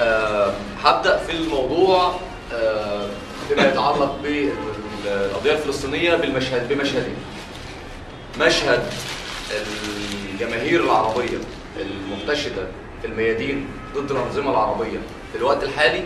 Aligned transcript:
آه، 0.00 0.52
هبدأ 0.82 1.16
في 1.18 1.32
الموضوع 1.32 2.14
آه، 2.52 3.06
فيما 3.48 3.68
يتعلق 3.68 4.16
بالقضية 4.22 5.52
الفلسطينية 5.52 6.14
بالمشهد 6.14 6.68
بمشهدين. 6.68 7.16
مشهد 8.40 8.82
الجماهير 10.32 10.84
العربية 10.84 11.38
المنتشده 11.80 12.62
في 13.02 13.06
الميادين 13.06 13.66
ضد 13.94 14.10
الأنظمة 14.10 14.50
العربية 14.50 14.98
في 15.32 15.38
الوقت 15.38 15.62
الحالي 15.62 16.02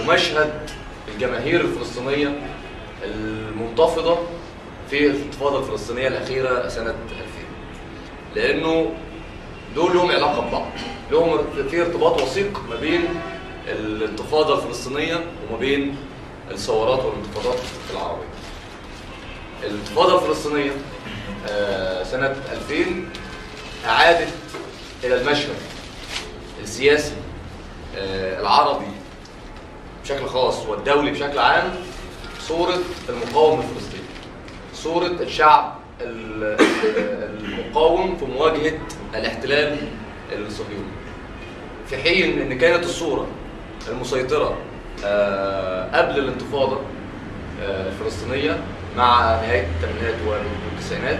ومشهد 0.00 0.70
الجماهير 1.14 1.60
الفلسطينية 1.60 2.38
المنتفضة 3.04 4.18
في 4.90 5.06
الانتفاضه 5.06 5.58
الفلسطينية 5.58 6.08
الأخيرة 6.08 6.68
سنة 6.68 6.90
2000 6.90 6.94
لأنه 8.34 8.92
دول 9.74 9.94
لهم 9.94 10.10
علاقة 10.10 10.40
ببعض. 10.48 10.66
لهم 11.10 11.38
في 11.70 11.80
ارتباط 11.82 12.22
وثيق 12.22 12.60
ما 12.70 12.76
بين 12.76 13.04
الانتفاضة 13.68 14.54
الفلسطينية 14.58 15.14
وما 15.16 15.58
بين 15.58 15.96
الثورات 16.50 17.04
والانتفاضات 17.04 17.58
العربية. 17.92 18.28
الانتفاضة 19.64 20.18
الفلسطينية 20.22 20.70
آه، 21.48 22.02
سنة 22.04 22.36
2000 22.70 23.08
أعادت 23.86 24.28
إلى 25.04 25.20
المشهد 25.20 25.54
السياسي 26.62 27.12
آه، 27.96 28.40
العربي 28.40 28.86
بشكل 30.04 30.26
خاص 30.26 30.66
والدولي 30.66 31.10
بشكل 31.10 31.38
عام 31.38 31.74
صورة 32.48 32.78
المقاوم 33.08 33.60
الفلسطيني 33.60 34.02
صورة 34.74 35.06
الشعب 35.22 35.78
ال- 36.00 36.56
المقاوم 37.58 38.16
في 38.16 38.24
مواجهة 38.24 38.78
الاحتلال 39.14 39.76
الصهيوني 40.32 40.84
في 41.90 41.96
حين 41.96 42.40
إن 42.42 42.58
كانت 42.58 42.84
الصورة 42.84 43.26
المسيطرة 43.88 44.56
آه، 45.04 45.96
قبل 45.98 46.18
الانتفاضة 46.18 46.78
آه، 47.62 47.88
الفلسطينية 47.88 48.58
مع 48.96 49.20
نهاية 49.20 49.66
الثمانينات 49.76 50.14
والتسعينات 50.26 51.18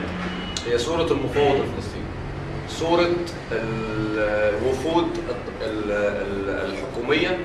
هي 0.66 0.78
صورة 0.78 1.12
المفاوض 1.12 1.56
الفلسطيني 1.60 2.04
صورة 2.68 3.08
الوفود 3.52 5.06
ال- 5.62 5.90
ال- 5.92 6.70
الحكومية 6.72 7.38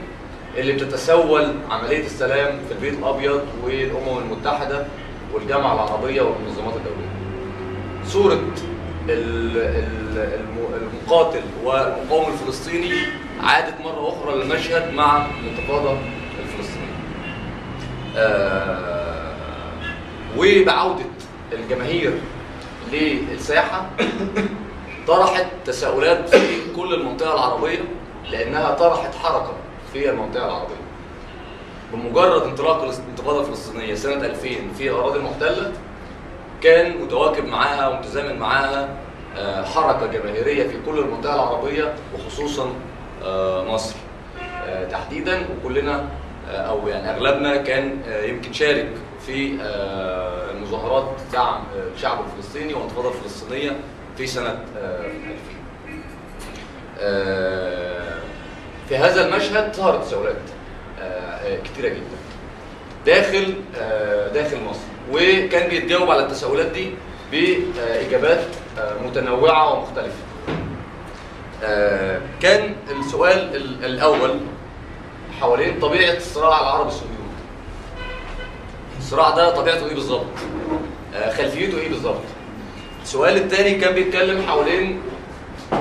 اللي 0.57 0.73
بتتسول 0.73 1.53
عملية 1.69 2.05
السلام 2.05 2.59
في 2.67 2.73
البيت 2.73 2.93
الأبيض 2.99 3.41
والأمم 3.63 4.17
المتحدة 4.17 4.85
والجامعة 5.33 5.73
العربية 5.73 6.21
والمنظمات 6.21 6.73
الدولية. 6.75 7.09
الم- 8.33 8.51
المقاتل 10.81 11.41
والمقاوم 11.63 12.33
الفلسطيني 12.33 12.91
عادت 13.41 13.81
مرة 13.81 14.09
أخرى 14.09 14.35
للمشهد 14.35 14.93
مع 14.93 15.25
الانتفاضة 15.25 15.97
الفلسطينية. 16.39 16.93
آه، 18.17 19.33
وبعودة 20.37 21.05
الجماهير 21.51 22.13
للساحة 22.91 23.89
طرحت 25.07 25.45
تساؤلات 25.65 26.35
في 26.35 26.73
كل 26.75 26.93
المنطقة 26.93 27.33
العربية 27.33 27.79
لأنها 28.31 28.71
طرحت 28.71 29.15
حركة 29.15 29.53
في 29.93 30.09
المنطقة 30.09 30.45
العربية. 30.45 30.83
بمجرد 31.93 32.41
انطلاق 32.41 32.83
الانتفاضة 32.83 33.41
الفلسطينية 33.41 33.95
سنة 33.95 34.25
2000 34.25 34.49
في 34.77 34.89
الأراضي 34.89 35.19
المحتلة 35.19 35.71
كان 36.63 36.97
متواكب 37.01 37.45
معاها 37.45 37.89
ومتزامن 37.89 38.39
معاها 38.39 38.89
آه، 39.37 39.63
حركة 39.63 40.05
جماهيرية 40.07 40.67
في 40.67 40.75
كل 40.85 40.99
المنطقة 40.99 41.35
العربية 41.35 41.93
وخصوصا 42.15 42.73
آه، 43.23 43.63
مصر. 43.63 43.95
آه، 44.65 44.85
تحديدا 44.85 45.45
وكلنا 45.49 46.05
أو 46.49 46.87
يعني 46.87 47.09
أغلبنا 47.11 47.57
كان 47.57 48.01
يمكن 48.23 48.53
شارك 48.53 48.89
في 49.25 49.57
المظاهرات 50.51 51.11
دعم 51.33 51.63
الشعب 51.95 52.19
الفلسطيني 52.25 52.73
والانتفاضة 52.73 53.09
الفلسطينية 53.09 53.71
في 54.17 54.27
سنة 54.27 54.49
آه، 54.77 55.05
2000 55.05 55.15
آه، 56.99 58.19
في 58.89 58.97
هذا 58.97 59.27
المشهد 59.27 59.75
ظهرت 59.75 60.03
تساؤلات 60.03 60.35
كتيرة 61.65 61.89
جدا. 61.89 62.17
داخل 63.05 63.53
داخل 64.33 64.57
مصر. 64.69 64.92
وكان 65.13 65.69
بيتجاوب 65.69 66.11
على 66.11 66.23
التساؤلات 66.23 66.65
دي 66.65 66.89
بإجابات 67.31 68.43
آه، 68.79 68.93
متنوعة 69.07 69.73
ومختلفة. 69.73 70.17
آه، 71.63 72.21
كان 72.41 72.75
السؤال 72.99 73.55
ال- 73.55 73.85
الأول 73.85 74.37
حوالين 75.41 75.79
طبيعة 75.79 76.13
الصراع 76.17 76.61
العربي 76.61 76.87
الصهيوني 76.87 77.13
الصراع 78.99 79.29
ده 79.29 79.49
طبيعته 79.55 79.85
إيه 79.87 79.93
بالظبط؟ 79.95 80.25
آه، 81.15 81.33
خلفيته 81.33 81.77
إيه 81.77 81.89
بالظبط؟ 81.89 82.21
السؤال 83.03 83.37
الثاني 83.37 83.75
كان 83.75 83.93
بيتكلم 83.93 84.41
حوالين 84.47 85.01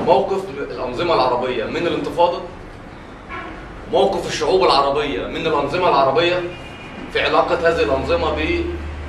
موقف 0.06 0.40
الأنظمة 0.70 1.14
العربية 1.14 1.64
من 1.64 1.86
الانتفاضة 1.86 2.40
موقف 3.92 4.26
الشعوب 4.28 4.64
العربية 4.64 5.26
من 5.26 5.46
الأنظمة 5.46 5.88
العربية 5.88 6.40
في 7.12 7.20
علاقة 7.20 7.54
هذه 7.68 7.82
الأنظمة 7.82 8.34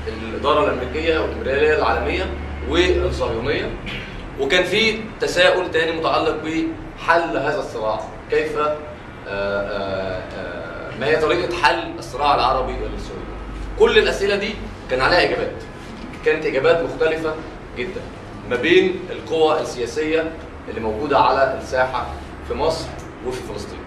بالإدارة 0.06 0.64
الأمريكية 0.66 1.20
والإمبريالية 1.20 1.78
العالمية 1.78 2.26
والصهيونية. 2.70 3.70
وكان 4.40 4.64
في 4.64 5.00
تساؤل 5.22 5.72
تاني 5.72 5.92
متعلق 5.92 6.36
بحل 6.44 7.38
هذا 7.38 7.60
الصراع. 7.60 8.00
كيف 8.30 8.58
آه، 8.58 8.78
آه، 9.28 10.22
آه، 10.36 11.00
ما 11.00 11.06
هي 11.06 11.16
طريقة 11.16 11.56
حل 11.56 11.92
الصراع 12.00 12.36
العربي 12.36 12.72
الصهيوني 12.72 13.24
كل 13.80 13.98
الأسئلة 13.98 14.36
دي 14.36 14.56
كان 14.90 15.02
عليها 15.02 15.24
إجابات. 15.24 15.52
كانت 16.26 16.46
إجابات 16.46 16.84
مختلفة 16.84 17.36
جدا 17.78 18.02
ما 18.50 18.56
بين 18.56 19.00
القوى 19.10 19.62
السياسية 19.62 20.32
اللي 20.70 20.82
موجودة 20.82 21.20
على 21.20 21.60
الساحة 21.62 22.08
في 22.48 22.54
مصر 22.54 22.86
وفي 23.28 23.42
فلسطين. 23.54 23.80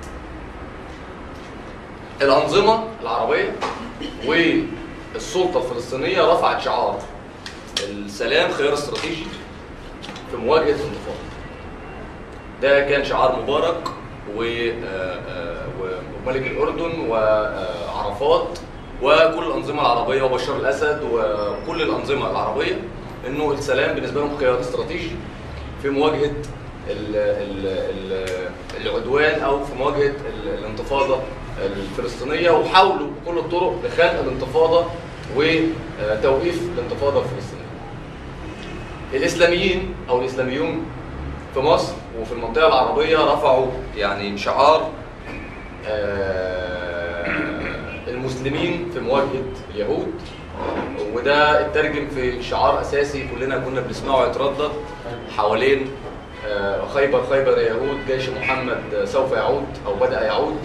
الأنظمة 2.22 2.84
العربية 3.03 3.53
والسلطة 5.16 5.59
الفلسطينية 5.62 6.32
رفعت 6.32 6.60
شعار 6.60 6.99
السلام 7.88 8.53
خيار 8.53 8.72
استراتيجي 8.75 9.27
في 10.31 10.37
مواجهة 10.37 10.65
الانتفاضة. 10.65 11.27
ده 12.62 12.81
كان 12.81 13.04
شعار 13.04 13.43
مبارك 13.43 13.88
آه، 14.38 15.21
آه، 15.28 15.66
وملك 16.26 16.47
الأردن 16.47 17.00
وعرفات 17.09 18.59
وكل 19.03 19.47
الأنظمة 19.47 19.81
العربية 19.81 20.22
وبشار 20.22 20.56
الأسد 20.56 21.03
وكل 21.12 21.82
الأنظمة 21.82 22.31
العربية 22.31 22.81
إنه 23.26 23.53
السلام 23.53 23.94
بالنسبة 23.94 24.21
لهم 24.21 24.37
خيار 24.38 24.60
استراتيجي 24.60 25.10
في 25.82 25.88
ال 25.88 26.32
العدوان 28.80 29.41
أو 29.41 29.64
في 29.64 29.74
مواجهة 29.74 30.06
ال- 30.34 30.58
الانتفاضة 30.58 31.19
الفلسطينية 31.66 32.50
وحاولوا 32.50 33.06
بكل 33.26 33.38
الطرق 33.38 33.80
لخلق 33.84 34.20
الانتفاضة 34.20 34.84
وتوقيف 35.36 36.62
الانتفاضة 36.78 37.19
الفلسطينية. 37.22 37.66
الإسلاميين 39.14 39.94
أو 40.08 40.20
الإسلاميون 40.20 40.82
في 41.54 41.60
مصر 41.60 41.92
وفي 42.20 42.32
المنطقة 42.32 42.66
العربية 42.69 43.19
رفعوا 43.19 43.66
يعني 43.96 44.38
شعار 44.38 44.91
آه، 45.88 47.26
المسلمين 48.08 48.91
في 48.94 49.00
مواجهة 49.00 49.44
اليهود 49.75 50.12
وده 51.14 51.66
اترجم 51.66 52.08
في 52.14 52.42
شعار 52.42 52.80
أساسي 52.80 53.28
كلنا 53.34 53.58
كنا 53.58 53.80
بنسمعه 53.80 54.26
يتردد 54.26 54.70
حوالين 55.36 55.86
خيبر 56.94 57.26
خيبر 57.30 57.58
يا 57.58 57.68
يهود 57.68 57.98
جيش 58.06 58.28
محمد 58.28 59.04
سوف 59.04 59.32
يعود 59.32 59.66
أو 59.86 59.94
بدأ 59.94 60.24
يعود. 60.24 60.58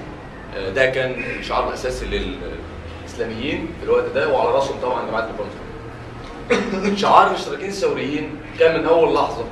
آه، 0.58 0.70
ده 0.70 0.86
كان 0.86 1.24
الشعار 1.40 1.68
الأساسي 1.68 2.06
للإسلاميين 2.06 3.68
في 3.80 3.86
الوقت 3.86 4.06
ده 4.16 4.30
وعلى 4.30 4.50
رأسهم 4.52 4.80
طبعا 4.82 5.06
جماعة 5.10 5.30
البنطلون 5.30 6.98
شعار 6.98 7.28
المشتركين 7.28 7.70
الثوريين 7.70 8.36
كان 8.60 8.80
من 8.82 8.86
أول 8.88 9.14
لحظة 9.14 9.44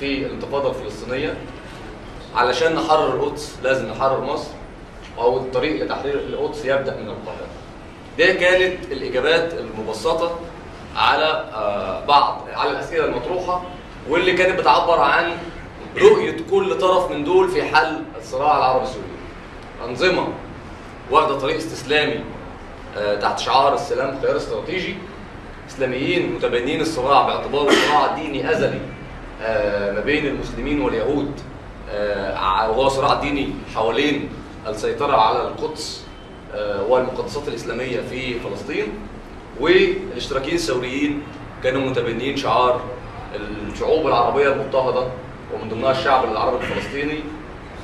في 0.00 0.26
الانتفاضة 0.26 0.70
الفلسطينية 0.70 1.34
علشان 2.34 2.74
نحرر 2.74 3.14
القدس 3.14 3.56
لازم 3.62 3.86
نحرر 3.88 4.20
مصر 4.20 4.50
أو 5.18 5.36
الطريق 5.36 5.84
لتحرير 5.84 6.14
القدس 6.14 6.64
يبدأ 6.64 6.96
من 6.96 7.08
القاهرة. 7.08 7.46
دي 8.16 8.32
كانت 8.32 8.92
الإجابات 8.92 9.54
المبسطة 9.54 10.38
على 10.96 11.44
آه، 11.54 12.04
بعض 12.06 12.40
على 12.54 12.70
الأسئلة 12.70 13.04
المطروحة 13.04 13.62
واللي 14.08 14.32
كانت 14.32 14.60
بتعبر 14.60 15.00
عن 15.00 15.32
رؤية 15.98 16.36
كل 16.50 16.78
طرف 16.78 17.10
من 17.10 17.24
دول 17.24 17.48
في 17.48 17.62
حل 17.62 18.02
الصراع 18.18 18.58
العربي 18.58 18.84
السوري. 18.84 19.04
أنظمة 19.88 20.28
واخدة 21.10 21.38
طريق 21.38 21.56
استسلامي 21.56 22.20
آه، 22.96 23.14
تحت 23.14 23.38
شعار 23.38 23.74
السلام 23.74 24.20
خيار 24.22 24.36
استراتيجي. 24.36 24.94
إسلاميين 25.68 26.34
متبنين 26.34 26.80
الصراع 26.80 27.26
باعتباره 27.26 27.70
صراع 27.70 28.14
ديني 28.14 28.50
أزلي 28.50 28.80
آه، 29.42 29.92
ما 29.92 30.00
بين 30.00 30.26
المسلمين 30.26 30.80
واليهود. 30.80 31.32
آه، 31.90 32.70
وهو 32.70 32.88
صراع 32.88 33.14
ديني 33.14 33.48
حوالين 33.74 34.28
السيطرة 34.66 35.16
على 35.16 35.42
القدس 35.42 36.04
والمقدسات 36.88 37.48
الإسلامية 37.48 38.00
في 38.10 38.40
فلسطين. 38.40 38.86
والاشتراكيين 39.60 40.54
الثوريين 40.54 41.22
كانوا 41.62 41.90
متبنيين 41.90 42.36
شعار 42.36 42.80
الشعوب 43.72 44.06
العربية 44.06 44.52
المضطهدة. 44.52 45.08
ومن 45.54 45.68
ضمنها 45.68 45.90
الشعب 45.90 46.24
العربي 46.24 46.56
الفلسطيني 46.64 47.18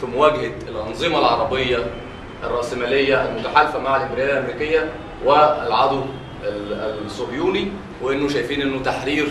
في 0.00 0.06
مواجهة 0.06 0.52
الأنظمة 0.68 1.18
العربية 1.18 1.78
الرأسمالية 2.44 3.28
المتحالفة 3.28 3.78
مع 3.78 3.96
الإمبريالية 3.96 4.32
الأمريكية 4.38 4.90
والعدو 5.24 6.02
ال- 6.44 7.04
الصهيوني 7.06 7.68
وإنه 8.02 8.28
شايفين 8.28 8.62
إنه 8.62 8.82
تحرير 8.82 9.28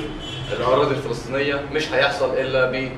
الأراضي 0.58 0.96
الفلسطينية 0.96 1.62
مش 1.74 1.94
هيحصل 1.94 2.34
إلا 2.34 2.90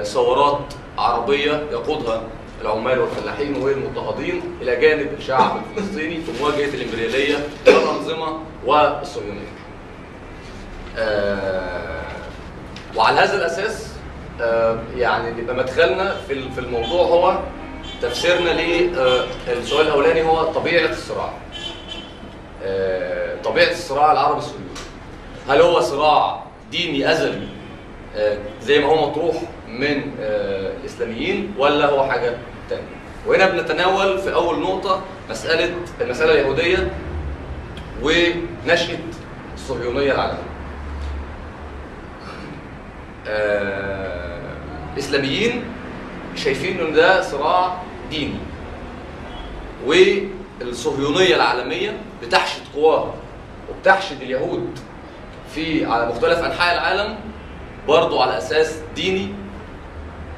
بثورات 0.00 0.74
عربية 0.98 1.62
يقودها 1.72 2.22
العمال 2.62 2.98
والفلاحين 2.98 3.56
والمضطهدين 3.62 4.42
إلى 4.62 4.76
جانب 4.76 5.08
الشعب 5.18 5.60
الفلسطيني 5.76 6.16
في 6.20 6.42
مواجهة 6.42 6.74
الإمبريالية 6.74 7.36
والأنظمة 7.66 8.38
والصهيونية. 8.66 9.50
آه، 10.98 12.02
وعلى 12.96 13.20
هذا 13.20 13.36
الأساس 13.36 13.86
آه، 13.86 13.89
يعني 14.96 15.32
بيبقى 15.32 15.56
مدخلنا 15.56 16.14
في 16.28 16.50
في 16.50 16.60
الموضوع 16.60 17.02
هو 17.06 17.38
تفسيرنا 18.02 18.50
للسؤال 19.48 19.86
الأولاني 19.86 20.22
هو 20.22 20.44
طبيعة 20.44 20.90
الصراع. 20.90 21.32
آه، 22.64 23.36
طبيعة 23.44 23.70
الصراع 23.70 24.12
العربي 24.12 24.38
الصهيوني. 24.38 24.64
هل 25.48 25.60
هو 25.60 25.80
صراع 25.80 26.42
ديني 26.70 27.12
أزلي 27.12 27.48
آه، 28.16 28.38
زي 28.62 28.78
ما 28.78 28.86
هو 28.86 29.10
مطروح 29.10 29.36
من 29.68 30.02
آه، 30.20 30.72
الاسلاميين 30.80 31.54
ولا 31.58 31.86
هو 31.90 32.04
حاجة 32.06 32.36
ثانية؟ 32.70 32.82
وهنا 33.26 33.48
بنتناول 33.48 34.18
في 34.18 34.34
أول 34.34 34.60
نقطة 34.60 35.02
مسألة 35.30 35.74
المسألة 36.00 36.32
اليهودية 36.32 36.90
ونشأة 38.02 38.98
الصهيونية 39.54 40.12
العالمية. 40.12 40.50
الإسلاميين 45.04 45.64
شايفين 46.36 46.80
إن 46.80 46.92
ده 46.92 47.22
صراع 47.22 47.82
ديني. 48.10 48.38
والصهيونية 49.86 51.36
العالمية 51.36 51.96
بتحشد 52.22 52.62
قواها 52.74 53.14
وبتحشد 53.70 54.22
اليهود 54.22 54.78
في 55.54 55.84
على 55.86 56.06
مختلف 56.06 56.38
أنحاء 56.38 56.74
العالم 56.74 57.16
برضه 57.88 58.22
على 58.22 58.38
أساس 58.38 58.78
ديني. 58.96 59.34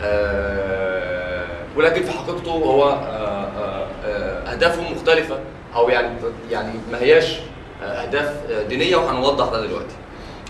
آه، 0.02 1.46
ولكن 1.76 2.02
في 2.02 2.10
حقيقته 2.12 2.50
هو 2.50 2.84
آه، 2.84 2.94
آه، 2.94 3.86
آه، 4.04 4.52
أهدافهم 4.52 4.92
مختلفة 4.92 5.38
أو 5.74 5.88
يعني 5.88 6.16
يعني 6.50 6.72
ما 6.92 6.98
هياش 7.00 7.36
آه، 7.82 7.84
أهداف 7.86 8.50
آه، 8.50 8.62
دينية 8.62 8.96
وهنوضح 8.96 9.48
ده 9.48 9.66
دلوقتي. 9.66 9.94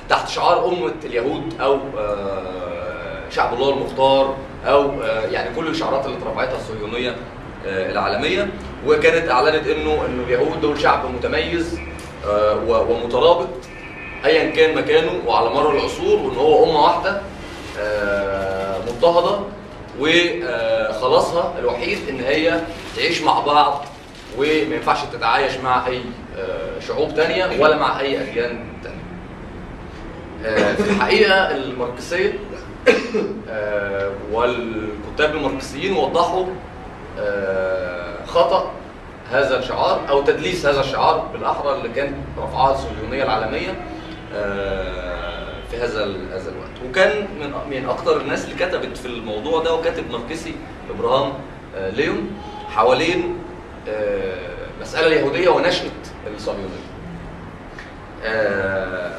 تحت 0.09 0.29
شعار 0.29 0.69
أمة 0.69 0.93
اليهود 1.05 1.61
أو 1.61 1.79
آه، 1.99 2.72
شعب 3.35 3.55
الله 3.55 3.69
المختار 3.71 4.37
أو 4.67 5.03
آه، 5.03 5.21
يعني 5.27 5.55
كل 5.57 5.69
الشعارات 5.69 6.07
اللي 6.07 6.17
اترفعتها 6.19 6.57
الصهيونية 6.57 7.17
آه، 7.67 7.91
العالمية 7.93 8.49
وكانت 8.87 9.31
أعلنت 9.31 9.67
إنه 9.67 10.07
إنه 10.07 10.23
اليهود 10.23 10.61
دول 10.61 10.81
شعب 10.81 11.11
متميز 11.11 11.79
آه، 12.27 12.57
ومترابط 12.69 13.49
أيا 14.25 14.51
كان 14.51 14.75
مكانه 14.77 15.11
وعلى 15.27 15.51
مر 15.51 15.77
العصور 15.77 16.19
وإن 16.19 16.37
هو 16.37 16.65
أمة 16.65 16.83
واحدة 16.83 17.21
آه، 17.79 18.79
مضطهدة 18.79 19.39
وخلاصها 20.01 21.55
الوحيد 21.59 21.99
إن 22.09 22.21
هي 22.21 22.61
تعيش 22.97 23.23
مع 23.23 23.41
بعض 23.41 23.85
وما 24.39 24.47
ينفعش 24.53 24.99
تتعايش 25.13 25.57
مع 25.57 25.87
آه، 26.39 26.81
شعوب 26.89 27.15
تانية 27.15 27.61
ولا 27.63 27.77
مع 27.77 28.01
أي 28.01 28.21
أديان 28.23 28.65
تانية. 28.83 29.03
في 30.75 30.91
الحقيقة 30.91 31.51
الماركسية 31.51 32.33
والكتاب 34.33 35.37
الماركسيين 35.37 35.97
وضحوا 35.97 36.47
آه، 37.19 38.25
خطأ 38.27 38.71
هذا 39.31 39.59
الشعار 39.59 40.01
أو 40.09 40.23
تدليس 40.23 40.67
هذا 40.67 40.81
الشعار 40.81 41.19
بالأحرى 41.33 41.73
اللي 41.73 41.89
كانت 41.89 42.15
رفعها 42.39 42.73
الصهيونية 42.73 43.23
العالمية 43.23 43.75
آه، 44.35 45.47
في 45.71 45.77
هذا 45.77 46.05
هذا 46.05 46.51
الوقت. 46.51 46.91
وكان 46.91 47.27
من 47.41 47.53
من 47.71 47.89
أكثر 47.89 48.21
الناس 48.21 48.45
اللي 48.45 48.67
كتبت 48.67 48.97
في 48.97 49.07
الموضوع 49.07 49.63
ده 49.63 49.75
وكاتب 49.75 50.11
ماركسي 50.11 50.55
إبراهام 50.91 51.33
آه، 51.77 51.91
ليون 51.91 52.31
حوالين 52.71 53.39
آه، 53.89 54.35
المساله 54.77 55.07
اليهودية 55.07 55.49
ونشأة 55.49 55.91
الصهيونية. 56.37 56.93
آه، 58.25 59.13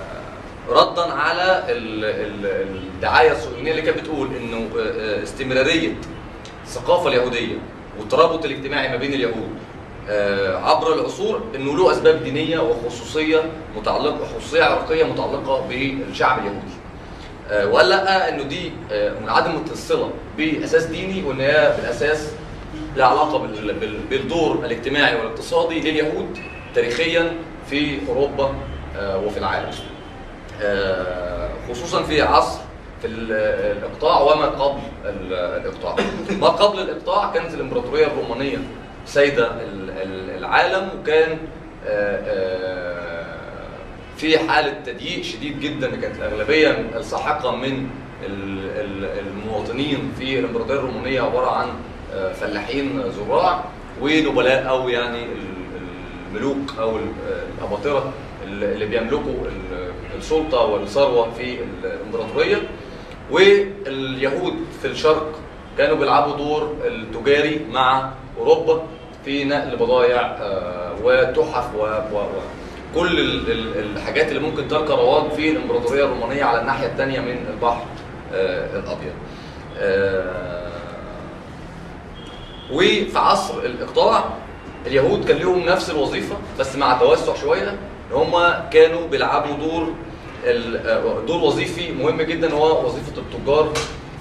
ردا 0.70 1.02
على 1.14 1.64
ال- 1.70 2.06
ال- 2.06 2.78
الدعاية 2.96 3.32
الصهيونيه 3.32 3.72
اللي 3.72 3.82
كانت 3.82 3.98
بتقول 4.00 4.28
إنه 4.36 4.58
آه، 4.58 4.80
آه، 5.20 5.24
استمرارية 5.24 5.94
الثقافه 6.64 7.08
اليهودية 7.10 7.56
والترابط 8.00 8.46
الاجتماعي 8.46 8.90
ما 8.90 8.96
بين 8.96 9.14
اليهود 9.14 9.50
آه، 10.10 10.58
عبر 10.58 10.94
العصور 10.94 11.42
إنه 11.56 11.78
له 11.78 11.92
أسباب 11.92 12.24
دينية 12.24 12.60
وخصوصية 12.60 13.42
متعلقة 13.78 14.26
خصوصية 14.40 14.64
عرقية 14.64 15.04
متعلقة 15.04 15.68
بالشعب 15.68 16.40
اليهودي. 16.40 16.74
وقال 17.72 17.90
لأ 17.90 18.30
إنه 18.30 18.44
دي 18.44 18.72
آه، 18.92 19.20
منعدمه 19.20 19.62
الصلة 19.72 20.12
بأساس 20.38 20.84
ديني 20.86 21.24
وإن 21.24 21.40
هي 21.42 21.74
بالأساس 21.78 22.32
لها 22.98 23.06
علاقة 23.08 23.38
بال- 23.38 23.74
بال- 23.74 24.00
بالدور 24.10 24.66
الاجتماعي 24.66 25.16
والاقتصادي 25.16 25.80
لليهود 25.80 26.38
تاريخيا 26.76 27.34
في 27.70 28.00
أوروبا 28.10 28.54
وفي 29.00 29.38
العالم. 29.38 29.72
آه، 30.62 31.50
خصوصا 31.70 32.04
في 32.04 32.22
عصر 32.22 32.60
في 33.02 33.08
ال- 33.08 33.32
الإقطاع 33.78 34.22
وما 34.22 34.46
قبل 34.46 34.80
ال- 35.06 35.34
الإقطاع. 35.34 35.96
ما 36.42 36.48
قبل 36.48 36.80
الإقطاع 36.80 37.32
كانت 37.34 37.54
الإمبراطورية 37.54 38.08
الرومانية 38.08 38.58
سيدة 39.06 39.48
ال- 39.48 39.90
ال- 39.90 40.38
العالم 40.38 40.90
وكان 41.00 41.38
آه، 41.88 42.20
آه، 42.28 43.26
في 44.18 44.40
حالة 44.40 44.74
تضييق 44.86 45.24
شديد 45.24 45.60
جدا 45.60 45.96
كانت 45.96 46.16
الاغلبيه 46.18 46.72
الساحقة 46.96 47.56
من 47.56 47.90
ال- 48.26 48.70
ال- 48.80 49.10
المواطنين 49.20 50.12
في 50.20 50.40
الإمبراطورية 50.40 50.80
الرومانية 50.80 51.22
عبارة 51.22 51.52
عن 51.52 51.68
فلاحين 52.34 53.04
زراع 53.12 53.64
ونبلاء 54.02 54.70
أو 54.70 54.90
يعني 54.90 55.24
ال- 55.24 55.54
الملوك 56.32 56.74
أو 56.80 56.98
ال- 56.98 57.12
الأباطرة 57.58 58.14
اللي 58.48 58.86
بيملكوا 58.86 59.34
السلطة 60.24 60.62
والثروة 60.62 61.32
في 61.38 61.58
الإمبراطورية 61.84 62.58
واليهود 63.32 64.54
في 64.82 64.88
الشرق 64.88 65.32
كانوا 65.78 65.98
بيلعبوا 65.98 66.36
دور 66.38 66.76
التجاري 66.86 67.66
مع 67.72 68.10
أوروبا 68.40 68.84
في 69.26 69.44
نقل 69.46 69.76
بضائع 69.76 70.20
آه، 70.42 70.96
وتحف 71.04 71.76
و, 71.76 71.80
و, 71.82 72.18
و 72.18 72.42
كل 72.96 73.20
ال- 73.20 73.52
ال- 73.52 73.78
الحاجات 73.98 74.30
اللي 74.30 74.40
ممكن 74.40 74.68
تلقى 74.68 74.98
رواج 74.98 75.32
في 75.32 75.50
الإمبراطورية 75.50 76.06
الرومانية 76.06 76.44
على 76.44 76.62
الناحية 76.62 76.88
الثانية 76.88 77.20
من 77.20 77.46
البحر 77.54 77.86
آه، 78.34 78.80
الأبيض. 78.80 79.14
آه، 79.78 80.70
وفي 82.72 83.18
عصر 83.18 83.60
الإقطاع 83.60 84.24
اليهود 84.88 85.26
كان 85.28 85.38
لهم 85.38 85.60
نفس 85.66 85.90
الوظيفة 85.90 86.36
بس 86.60 86.76
مع 86.76 86.98
توسع 86.98 87.36
شوية 87.36 87.70
إن 87.70 87.78
هم 88.14 88.32
كانوا 88.72 89.08
بيلعبوا 89.08 89.56
دور 89.56 89.94
دور 91.28 91.42
وظيفي 91.44 91.92
مهم 91.92 92.22
جدا 92.22 92.54
هو 92.54 92.86
وظيفة 92.86 93.14
التجار 93.22 93.74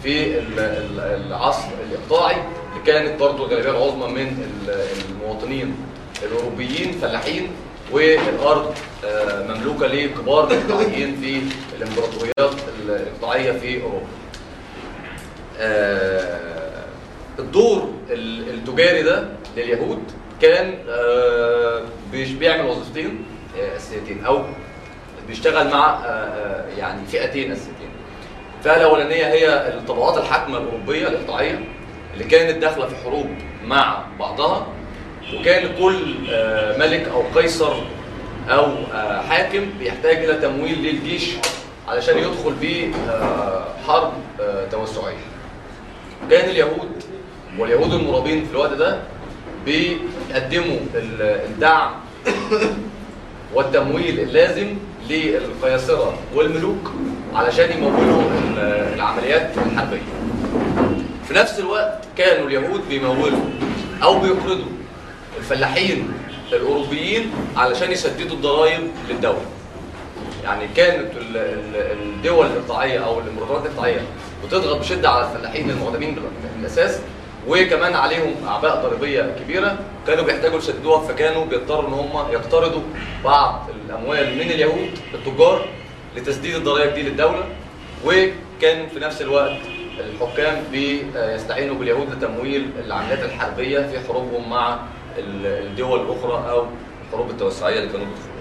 في 0.03 0.39
ال- 0.39 0.59
ال- 0.59 1.01
العصر 1.27 1.69
الإقطاعي 1.91 2.35
اللي 2.37 2.85
كانت 2.87 3.21
برضه 3.21 3.45
الغالبية 3.47 3.71
العظمى 3.71 4.07
من 4.13 4.27
ال- 4.69 4.87
المواطنين 5.11 5.75
الأوروبيين 6.23 6.93
فلاحين 6.93 7.49
والأرض 7.93 8.75
آه، 9.05 9.47
مملوكة 9.55 9.87
لكبار 9.87 10.51
الاقطاعيين 10.51 11.17
في 11.21 11.41
الإمبراطوريات 11.77 12.55
الإقطاعية 12.87 13.53
في 13.53 13.83
أوروبا. 13.83 14.07
آه، 15.61 16.83
الدور 17.39 17.89
ال- 18.11 18.49
التجاري 18.55 19.03
ده 19.03 19.29
لليهود 19.57 19.99
كان 20.43 20.75
آه، 20.89 21.83
بيعمل 22.13 22.71
وظيفتين 22.71 23.25
آه، 23.59 23.77
أساسيتين 23.77 24.25
أو 24.25 24.43
بيشتغل 25.29 25.69
مع 25.71 25.91
آه، 25.91 26.07
آه، 26.07 26.65
يعني 26.79 27.07
فئتين 27.07 27.53
اساسيتين. 27.53 27.89
الفئه 28.59 28.77
الأولانية 28.77 29.27
هي 29.27 29.49
الطبقات 29.75 30.19
الحاكمة 30.19 30.59
الأوروبية 30.59 31.09
الاقطاعيه 31.09 31.65
اللي 32.15 32.25
كانت 32.25 32.59
داخلة 32.63 32.87
في 32.87 32.95
حروب 33.05 33.27
مع 33.65 34.05
بعضها 34.19 34.67
وكان 35.35 35.69
كل 35.79 36.15
آه، 36.31 36.79
ملك 36.79 37.09
أو 37.09 37.23
قيصر 37.41 37.75
أو 38.49 38.67
حاكم 39.29 39.65
بيحتاج 39.79 40.17
إلى 40.25 40.35
تمويل 40.35 40.79
للجيش 40.83 41.31
علشان 41.89 42.19
يدخل 42.19 42.53
بيه 42.61 42.89
حرب 43.89 44.13
توسعية. 44.71 45.17
كان 46.31 46.49
اليهود 46.51 47.05
واليهود 47.59 47.93
المرابين 47.93 48.45
في 48.45 48.51
الوقت 48.51 48.73
ده 48.73 48.99
بيقدموا 49.65 50.79
ال- 50.95 51.23
الدعم 51.23 51.91
والتمويل 53.55 54.21
اللازم 54.21 54.77
للقياصرة 55.17 56.19
والملوك 56.35 56.91
علشان 57.35 57.79
يمولوا 57.79 58.23
ال- 58.23 58.95
العمليات 58.95 59.51
الحربية. 59.67 60.01
في 61.29 61.35
نفس 61.35 61.59
الوقت 61.59 62.05
كانوا 62.19 62.47
اليهود 62.49 62.89
بيمولوا 62.89 63.41
أو 64.03 64.19
بيقرضوا 64.19 64.65
الفلاحين 65.39 66.13
الأوروبيين 66.53 67.31
علشان 67.57 67.93
يسددوا 67.93 68.37
الضرائب 68.37 68.81
للدولة. 69.11 69.43
يعني 70.45 70.69
كانت 70.77 71.11
ال- 71.17 71.37
ال- 71.37 71.93
الدول 72.17 72.47
الإقطاعية 72.47 72.99
أو 72.99 73.21
الامبراطوريات 73.21 73.67
الإقطاعية 73.67 74.01
بتضغط 74.45 74.79
بشدة 74.81 75.11
على 75.11 75.31
الفلاحين 75.33 75.71
المعدمين 75.71 76.15
بال- 76.15 76.23
من 76.23 76.61
الأساس 76.61 76.99
وكمان 77.49 77.95
عليهم 77.95 78.35
أعباء 78.49 78.83
ضريبية 78.89 79.37
كبيرة 79.41 79.79
كانوا 80.07 80.25
بيحتاجوا 80.25 80.59
يسددوها 80.59 81.01
فكانوا 81.07 81.45
بيضطروا 81.45 81.89
إن 81.89 81.93
هم 81.93 82.33
يقترضوا 82.33 82.83
بعض 83.25 83.69
الأموال 83.87 84.35
من 84.35 84.41
اليهود 84.51 84.91
التجار 85.15 85.69
لتسديد 86.17 86.55
الضرائب 86.55 86.95
دي 86.95 87.03
للدولة 87.03 87.45
وكان 88.05 88.89
في 88.89 89.01
نفس 89.01 89.23
الوقت 89.23 89.53
الحكام 90.01 90.63
بيستعينوا 90.73 91.75
باليهود 91.77 92.11
لتمويل 92.15 92.71
العمليات 92.87 93.23
الحربية 93.25 93.79
في 93.81 94.09
حروبهم 94.09 94.51
مع 94.51 94.79
ال- 95.19 95.47
الدول 95.67 96.01
الأخرى 96.01 96.51
أو 96.51 96.67
الحروب 97.09 97.31
التوسعية 97.31 97.79
اللي 97.79 97.93
كانوا 97.93 98.07
بيدخلوها. 98.07 98.33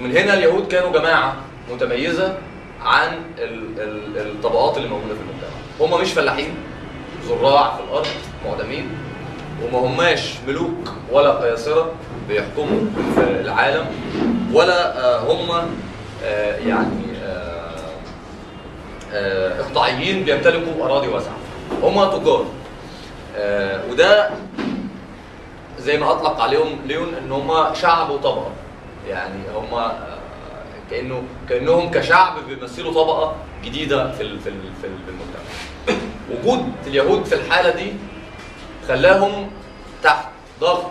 من 0.00 0.16
هنا 0.16 0.34
اليهود 0.34 0.66
كانوا 0.68 0.92
جماعة 0.98 1.36
متميزة 1.72 2.38
عن 2.82 3.08
ال- 3.38 3.80
ال- 3.80 4.18
الطبقات 4.18 4.76
اللي 4.76 4.88
موجودة 4.88 5.14
في 5.14 5.20
المجتمع. 5.20 5.50
هم 5.96 6.00
مش 6.02 6.12
فلاحين 6.12 6.54
زراع 7.40 7.76
في 7.76 7.82
الأرض 7.82 8.06
معدمين. 8.46 8.88
وما 9.62 9.78
هماش 9.78 10.34
ملوك 10.48 10.92
ولا 11.12 11.30
قياصرة 11.30 11.92
بيحكموا 12.28 12.80
العالم 13.18 13.86
ولا 14.52 15.04
آه، 15.04 15.18
هم 15.18 15.50
آه، 16.24 16.56
يعني 16.56 17.04
آه، 19.12 19.60
إقطاعيين 19.60 20.24
بيمتلكوا 20.24 20.84
أراضي 20.84 21.08
واسعة. 21.08 21.36
هم 21.82 22.04
تجار. 22.04 22.44
وده 23.90 24.30
زي 25.78 25.98
ما 25.98 26.10
أطلق 26.12 26.40
عليهم 26.40 26.78
ليون 26.86 27.14
إن 27.14 27.32
هم 27.32 27.74
شعب 27.74 28.10
وطبقة. 28.10 28.50
يعني 29.08 29.40
هم 29.56 29.92
كأنه 30.90 31.22
كأنهم 31.48 31.90
كشعب 31.90 32.34
بيمثلوا 32.48 32.92
طبقة 32.92 33.34
جديدة 33.64 34.12
في 34.12 34.18
في 34.18 34.38
في 34.38 34.50
في 34.82 34.86
المجتمع. 35.08 35.51
وجود 36.30 36.72
اليهود 36.86 37.24
في 37.24 37.34
الحالة 37.34 37.70
دي 37.70 37.92
خلاهم 38.88 39.50
تحت 40.02 40.24
ضغط 40.60 40.90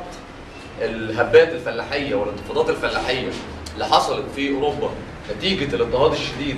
الهبات 0.82 1.50
الفلاحية 1.50 2.16
والانتفاضات 2.16 2.70
الفلاحية 2.70 3.30
اللي 3.74 3.86
حصلت 3.86 4.26
في 4.36 4.54
أوروبا 4.54 4.90
نتيجة 5.38 5.76
الاضطهاد 5.76 6.12
الشديد 6.12 6.58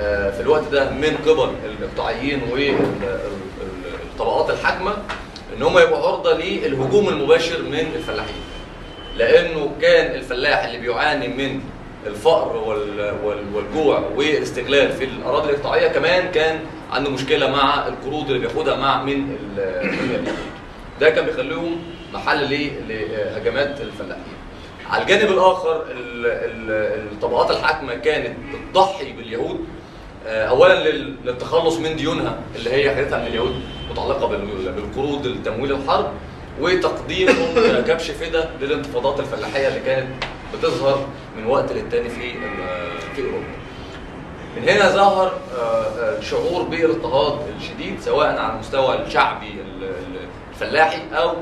آه، 0.00 0.30
في 0.30 0.40
الوقت 0.40 0.64
ده 0.72 0.90
من 0.90 1.16
قبل 1.26 1.54
الاقطاعيين 1.78 2.40
والطبقات 4.12 4.50
الحاكمة 4.50 4.92
إن 5.56 5.62
هم 5.62 5.78
يبقوا 5.78 6.08
عرضة 6.08 6.34
للهجوم 6.34 7.08
المباشر 7.08 7.62
من 7.62 7.74
الفلاحين. 7.96 8.42
لأنه 9.16 9.70
كان 9.80 10.14
الفلاح 10.14 10.64
اللي 10.64 10.78
بيعاني 10.78 11.28
من 11.28 11.60
الفقر 12.06 12.56
وال- 12.56 13.14
وال- 13.24 13.54
والجوع 13.54 14.02
والاستغلال 14.16 14.92
في 14.92 15.04
الأراضي 15.04 15.50
الإقطاعية 15.50 15.88
كمان 15.88 16.30
كان 16.30 16.60
عنده 16.92 17.10
مشكلة 17.10 17.50
مع 17.50 17.86
القروض 17.86 18.26
اللي 18.26 18.38
بياخدها 18.38 18.76
مع 18.76 19.02
من. 19.02 19.36
ده 21.00 21.10
كان 21.10 21.24
بيخليهم 21.26 21.78
محل 22.12 22.68
لهجمات 22.88 23.80
الفلاحين. 23.80 24.22
على 24.90 25.02
الجانب 25.02 25.30
الآخر 25.32 25.82
ال- 25.90 26.26
ال- 26.26 27.12
الطبقات 27.12 27.50
الحاكمة 27.50 27.94
كانت 27.94 28.36
بتضحي 28.70 29.12
باليهود 29.12 29.64
آه، 30.26 30.46
اولا 30.46 30.90
لل- 30.90 31.16
للتخلص 31.24 31.76
من 31.76 31.96
ديونها 31.96 32.38
اللي 32.56 32.70
هي 32.70 32.96
خدتها 32.96 33.18
من 33.18 33.26
اليهود 33.26 33.54
متعلقة 33.90 34.26
بال- 34.26 34.72
بالقروض 34.72 35.26
التمويل 35.26 35.72
الحرب 35.72 36.10
وتقديمهم 36.60 37.54
كبش 37.88 38.10
فدا 38.10 38.50
للانتفاضات 38.60 39.20
الفلاحية 39.20 39.68
اللي 39.68 39.80
كانت 39.80 40.06
بتظهر 40.54 41.06
من 41.36 41.46
وقت 41.46 41.72
للتاني 41.72 42.08
في 42.08 42.32
في 43.16 43.22
أوروبا. 43.22 43.44
من 44.56 44.68
هنا 44.68 44.88
ظهر 44.90 45.32
آه، 45.58 45.60
آه، 45.84 46.20
شعور 46.20 46.62
بالاضطهاد 46.62 47.38
الشديد 47.60 48.00
سواء 48.00 48.26
على 48.38 48.52
المستوى 48.52 49.02
الشعبي 49.02 49.50
ال- 49.50 49.84
ال- 49.84 50.28
الفلاحي 50.52 51.02
أو 51.12 51.34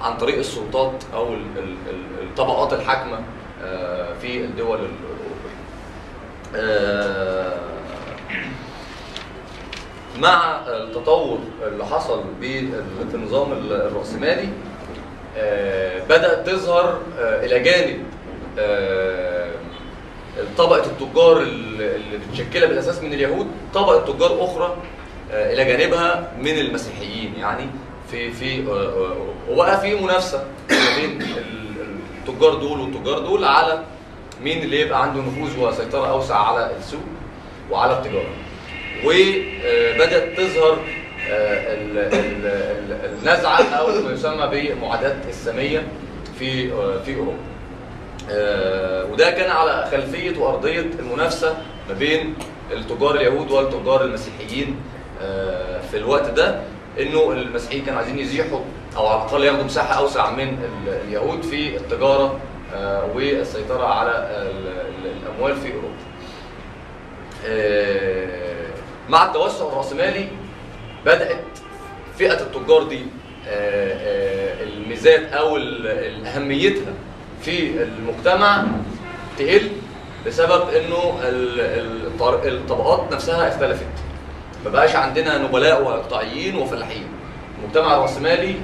عن 0.00 0.16
طريق 0.16 0.38
السلطات 0.38 1.04
أو 1.14 1.28
ال- 1.28 1.58
ال- 1.58 1.76
ال- 1.90 2.22
الطبقات 2.28 2.72
الحاكمة 2.72 3.18
آه، 3.64 4.08
في 4.22 4.44
الدول 4.44 4.78
الأوروبية. 4.78 5.26
مع 10.18 10.60
التطور 10.66 11.38
اللي 11.62 11.86
حصل 11.86 12.24
في 12.40 13.14
النظام 13.14 13.52
الرأسمالي 13.52 14.48
بدأت 16.08 16.46
تظهر 16.50 17.00
إلى 17.18 17.58
جانب 17.58 18.02
طبقة 20.58 20.84
التجار 20.86 21.42
اللي 21.42 22.18
متشكلة 22.30 22.66
بالأساس 22.66 23.02
من 23.02 23.12
اليهود 23.12 23.46
طبقة 23.74 24.12
تجار 24.12 24.44
أخرى 24.44 24.76
آه، 25.32 25.52
إلى 25.52 25.64
جانبها 25.64 26.32
من 26.40 26.58
المسيحيين 26.58 27.34
يعني 27.38 27.64
في 28.10 28.30
في 28.32 28.68
آه، 28.68 28.72
آه، 28.72 29.16
وبقى 29.50 29.80
في 29.80 29.94
منافسة 29.94 30.44
ما 30.70 30.96
بين 30.96 31.22
ال- 31.22 32.26
التجار 32.28 32.54
دول 32.54 32.80
والتجار 32.80 33.18
دول 33.18 33.44
على 33.44 33.82
مين 34.42 34.62
اللي 34.62 34.80
يبقى 34.80 35.02
عنده 35.02 35.20
نفوذ 35.20 35.58
وسيطرة 35.60 36.10
أوسع 36.10 36.36
على 36.36 36.70
السوق 36.78 37.00
وعلى 37.70 37.92
التجارة 37.92 38.28
وبدأت 39.04 40.36
تظهر 40.40 40.78
ال- 41.28 41.98
ال- 41.98 42.46
ال- 42.46 43.18
النزعة 43.18 43.62
أو 43.62 43.86
ما 43.86 44.12
يسمى 44.12 44.48
بمعاداة 44.74 45.16
السامية 45.28 45.86
في 46.38 46.68
في 47.04 47.14
أوروبا. 47.16 47.36
آه، 48.30 49.04
وده 49.12 49.30
كان 49.30 49.50
على 49.50 49.88
خلفية 49.90 50.38
وأرضية 50.38 50.80
المنافسة 50.80 51.56
ما 51.88 51.94
بين 51.94 52.34
التجار 52.72 53.14
اليهود 53.14 53.50
والتجار 53.50 54.04
المسيحيين 54.04 54.76
آه، 55.22 55.80
في 55.90 55.96
الوقت 55.96 56.30
ده 56.30 56.60
إنه 57.00 57.32
المسيحيين 57.32 57.84
كانوا 57.84 57.98
عايزين 58.00 58.18
يزيحوا 58.18 58.60
أو 58.96 59.06
على 59.06 59.20
الأقل 59.22 59.44
ياخدوا 59.44 59.64
مساحة 59.64 59.98
أوسع 59.98 60.30
من 60.30 60.48
ال- 60.48 60.92
اليهود 61.08 61.42
في 61.42 61.76
التجارة 61.76 62.40
آه، 62.74 63.04
والسيطرة 63.14 63.86
على 63.86 64.10
ال- 64.10 64.68
ال- 64.68 65.12
الأموال 65.22 65.56
في 65.56 65.68
أوروبا. 65.72 65.96
مع 69.08 69.26
التوسع 69.26 69.68
الرأسمالي 69.68 70.28
بدأت 71.06 71.44
فئة 72.18 72.40
التجار 72.40 72.82
دي 72.82 73.00
الميزات 74.62 75.32
ال- 75.56 76.26
أهميتها 76.26 76.92
في 77.46 77.82
المجتمع 77.82 78.64
تقل 79.38 79.70
بسبب 80.26 80.62
الطر- 80.72 82.48
الطبقات 82.48 83.12
نفسها 83.12 83.48
اختلفت. 83.48 83.86
ما 84.64 84.70
بقاش 84.70 84.96
عندنا 84.96 85.38
نبلاء 85.38 85.82
وإقطاعيين 85.82 86.56
وفلاحين. 86.56 87.06
المجتمع 87.62 87.96
الرأسمالي 87.96 88.54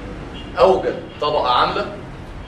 أوجد 0.59 0.95
طبقة 1.21 1.51
عاملة 1.51 1.85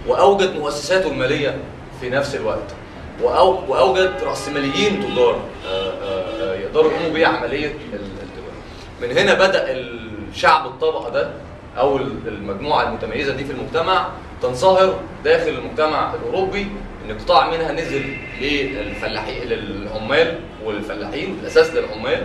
وأوجد 0.07 0.55
مؤسساته 0.55 1.07
المالية 1.11 1.57
في 2.01 2.09
نفس 2.09 2.35
الوقت. 2.35 2.75
وأو 3.21 3.59
وأوجد 3.67 4.11
رأسماليين 4.23 4.99
تجار 5.01 5.39
آه، 5.67 5.89
آه، 5.89 6.23
آه، 6.41 6.55
يقدروا 6.55 6.91
يقوموا 6.91 7.13
بعملية 7.19 7.67
ال- 7.67 7.93
التجارة. 7.93 8.55
من 9.01 9.17
هنا 9.17 9.33
بدأ 9.33 9.65
الشعب 9.71 10.65
الطبقة 10.65 11.09
ده 11.09 11.29
أو 11.77 11.97
ال- 11.97 12.27
المجموعة 12.27 12.87
المتميزة 12.87 13.33
دي 13.33 13.43
في 13.45 13.51
المجتمع 13.51 14.07
تنصهر 14.49 14.99
داخل 15.23 15.49
المجتمع 15.49 16.13
الأوروبي 16.13 16.67
إن 17.09 17.17
قطاع 17.19 17.49
منها 17.51 17.71
نزل 17.71 18.03
للفلاحين 18.41 19.43
للعمال 19.49 20.39
والفلاحين 20.65 21.37
الأساس 21.41 21.71
للعمال 21.73 22.23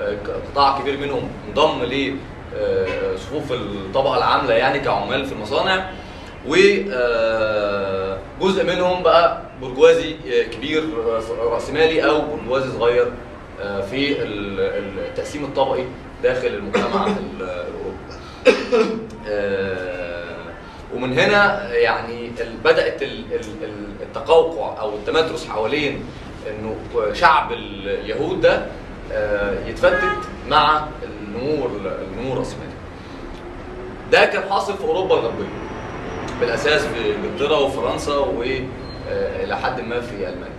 آه، 0.00 0.16
قطاع 0.52 0.80
كبير 0.80 0.98
منهم 0.98 1.28
انضم 1.48 1.82
لصفوف 1.82 3.52
الطبقة 3.52 4.18
العاملة 4.18 4.54
يعني 4.54 4.78
كعمال 4.80 5.26
في 5.26 5.32
المصانع 5.32 5.90
وجزء 8.40 8.64
منهم 8.64 9.02
بقى 9.02 9.42
برجوازي 9.62 10.10
آه، 10.14 10.42
كبير 10.42 10.82
آه، 10.82 11.22
رأسمالي 11.54 12.06
أو 12.08 12.20
برجوازي 12.36 12.70
صغير 12.78 13.06
آه، 13.62 13.80
في 13.80 14.22
ال- 14.22 14.60
التقسيم 15.08 15.44
الطبقي 15.44 15.84
داخل 16.22 16.46
المجتمع 16.46 17.06
ال- 17.40 17.42
الأوروبي. 17.42 17.96
آه، 19.28 19.85
ومن 20.96 21.18
هنا 21.18 21.72
يعني 21.74 22.30
ال- 23.62 23.86
التقوقع 24.02 24.80
أو 24.80 24.94
التمترس 24.94 25.48
حوالين 25.48 26.04
إنه 26.50 26.76
شعب 27.12 27.52
اليهود 27.52 28.40
ده 28.40 28.66
آه، 29.12 29.66
يتفتت 29.66 30.28
مع 30.48 30.86
النمو 31.02 31.66
النمو 31.66 32.32
الرأسمالي. 32.32 32.70
ده 34.12 34.24
كان 34.24 34.42
حاصل 34.50 34.74
في 34.76 34.84
أوروبا 34.84 35.14
الغربية 35.14 35.44
بالأساس 36.40 36.82
في 36.82 37.14
إنجلترا 37.14 37.58
وفرنسا 37.58 38.14
والى 38.16 39.56
حد 39.56 39.80
ما 39.80 40.00
في 40.00 40.14
ألمانيا 40.14 40.56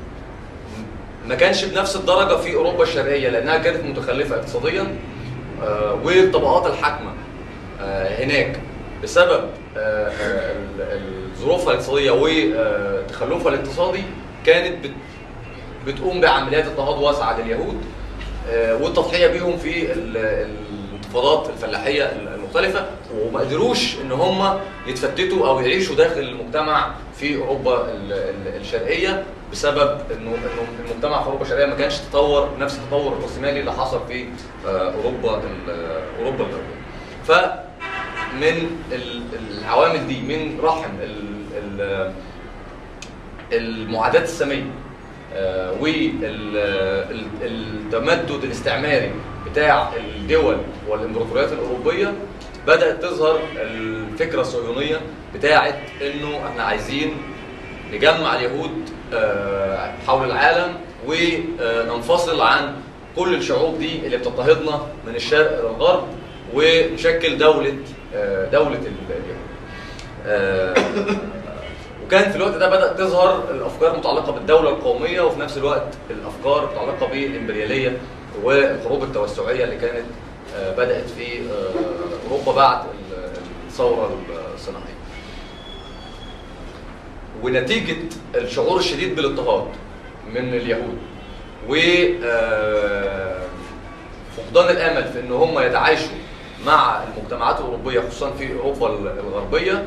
ما 1.28 1.36
كانش 1.36 1.66
بنفس 1.66 1.96
الدرجة 1.96 2.36
في 2.38 2.56
أوروبا 2.56 2.84
الشرقية 2.84 3.30
لأنها 3.30 3.58
كانت 3.58 3.84
متخلفة 3.86 4.36
اقتصاديا 4.36 4.96
آه، 5.64 5.94
والطبقات 6.04 6.68
الحاكمة 6.68 7.12
آه، 7.82 8.24
هناك 8.24 8.60
بسبب 9.04 9.30
آه، 9.32 9.40
آه، 9.40 9.67
الظروف 11.34 11.70
الاقتصادية 11.70 12.12
وتخلفها 12.12 13.50
الاقتصادي 13.54 14.04
كانت 14.46 14.86
بت- 14.86 14.92
بتقوم 15.88 16.22
بعمليات 16.22 16.66
اضطهاد 16.66 17.04
واسعة 17.04 17.40
لليهود 17.42 17.78
آه، 18.50 18.76
والتضحية 18.84 19.28
بيهم 19.28 19.58
في 19.58 19.92
ال- 19.94 20.18
الانتفاضات 20.92 21.50
الفلاحية 21.50 22.04
المختلفة 22.36 22.86
وما 23.16 23.40
قدروش 23.40 23.96
إن 24.02 24.12
هم 24.12 24.60
يتفتتوا 24.88 25.48
أو 25.48 25.60
يعيشوا 25.60 25.96
داخل 25.96 26.20
المجتمع 26.20 26.92
في 27.20 27.38
أوروبا 27.38 27.92
ال- 27.92 28.14
ال- 28.14 28.62
الشرقية 28.62 29.24
بسبب 29.52 29.98
إنه 30.12 30.36
المجتمع 30.90 31.20
في 31.22 31.26
أوروبا 31.28 31.44
الشرقية 31.44 31.66
ما 31.66 31.76
كانش 31.76 31.98
تطور 31.98 32.50
نفس 32.60 32.78
التطور 32.78 33.14
الراسمالي 33.14 33.60
اللي 33.60 33.72
حصل 33.74 34.00
في 34.08 34.26
آه، 34.68 34.94
أوروبا 34.94 35.42
أوروبا 36.20 36.38
الغربيه. 36.44 36.78
ال- 38.44 39.22
العوامل 39.62 40.08
دي 40.08 40.22
من 40.22 40.60
رحم 40.64 40.90
ال- 41.04 41.58
ال- 41.82 42.14
المعادات 43.54 44.24
السامية 44.24 44.66
والتمدد 47.42 48.44
الاستعماري 48.44 49.12
بتاع 49.52 49.90
الدول 49.98 50.58
والامبراطوريات 50.88 51.52
الأوروبية 51.52 52.14
بدأت 52.68 53.04
تظهر 53.04 53.40
الفكرة 53.56 54.42
الصهيونية 54.42 54.98
بتاعه 55.36 55.78
إنه 56.02 56.48
إحنا 56.48 56.64
عايزين 56.64 57.14
نجمع 57.94 58.36
اليهود 58.36 58.90
آه، 59.14 59.94
حول 60.08 60.26
العالم 60.32 60.74
وننفصل 61.08 62.42
عن 62.42 62.74
كل 63.16 63.34
الشعوب 63.36 63.80
دي 63.80 64.06
اللي 64.06 64.18
بتضطهدنا 64.18 64.82
من 65.08 65.16
الشرق 65.16 65.60
إلى 65.60 65.70
الغرب 65.70 66.08
ونشكل 66.54 67.38
دولة 67.38 67.70
آه، 67.70 67.76
دولة 68.52 68.68
اليهود. 68.78 69.38
آه، 70.28 70.74
وكان 72.06 72.32
في 72.32 72.38
الوقت 72.38 72.54
ده 72.56 72.70
بدأت 72.70 72.98
تظهر 73.00 73.44
الأفكار 73.52 73.94
المتعلقة 73.94 74.32
بالدولة 74.32 74.70
القومية 74.70 75.22
وفي 75.22 75.40
نفس 75.40 75.58
الوقت 75.58 75.88
الأفكار 76.10 76.64
المتعلقة 76.64 77.08
بالإمبريالية 77.12 77.98
والحروب 78.44 79.04
التوسعية 79.04 79.64
اللي 79.64 79.76
كانت 79.78 80.06
آه، 80.56 80.72
بدأت 80.76 81.10
في 81.10 81.40
آه، 81.40 82.32
أوروبا 82.32 82.52
بعد 82.52 82.80
الثورة 83.68 84.18
الصناعية. 84.56 84.98
ونتيجة 87.44 87.96
الشعور 88.36 88.80
الشديد 88.80 89.16
بالاضطهاد 89.16 89.68
من 90.34 90.54
اليهود 90.54 90.98
و 91.70 91.76
آه، 92.26 93.42
فقدان 94.38 94.70
الأمل 94.76 95.04
في 95.14 95.20
إن 95.20 95.32
هم 95.32 95.60
يتعايشوا 95.60 96.08
مع 96.68 97.04
المجتمعات 97.04 97.60
الأوروبية 97.60 98.00
خصوصا 98.00 98.32
في 98.32 98.54
أوروبا 98.54 98.88
الغربية 99.20 99.86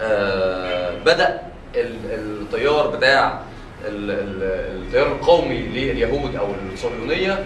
آه، 0.00 0.94
بدأ 1.06 1.40
ال- 1.74 2.10
التيار 2.10 2.86
بتاع 2.96 3.40
ال- 3.88 4.10
ال- 4.10 4.82
التيار 4.82 5.06
القومي 5.06 5.58
لليهود 5.58 6.36
أو 6.36 6.46
الصهيونية 6.72 7.44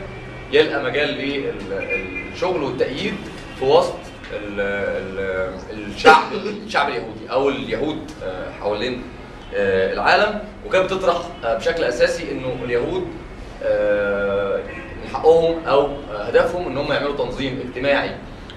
يلقى 0.52 0.82
مجال 0.84 1.08
للشغل 1.08 2.62
والتأييد 2.62 3.14
في 3.58 3.64
وسط 3.64 3.94
ال- 4.32 4.60
ال- 4.60 5.88
الشعب 5.94 6.22
الشعب 6.66 6.88
اليهودي 6.88 7.30
أو 7.30 7.48
اليهود 7.48 8.10
آه، 8.24 8.50
حوالين 8.60 9.02
آه، 9.54 9.92
العالم. 9.92 10.40
وكانت 10.66 10.92
بتطرح 10.92 11.16
بشكل 11.44 11.84
أساسي 11.84 12.32
إنه 12.32 12.56
اليهود 12.64 13.06
من 15.02 15.08
حقهم 15.14 15.66
أو 15.66 15.88
هدفهم 16.18 16.66
إن 16.66 16.76
هم 16.78 16.92
يعملوا 16.92 17.16
تنظيم 17.16 17.60
اجتماعي 17.68 18.10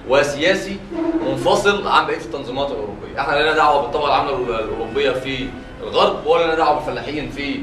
وسياسي 0.09 0.77
منفصل 1.29 1.87
عن 1.87 2.05
بقية 2.07 2.17
التنظيمات 2.17 2.71
الأوروبية، 2.71 3.19
إحنا 3.19 3.35
لنا 3.41 3.51
دعوة 3.55 3.81
بالطبقة 3.81 4.07
العاملة 4.07 4.59
الأوروبية 4.59 5.11
في 5.11 5.47
الغرب 5.83 6.27
ولا 6.27 6.45
لنا 6.45 6.55
دعوة 6.55 6.75
بالفلاحين 6.75 7.29
في 7.29 7.55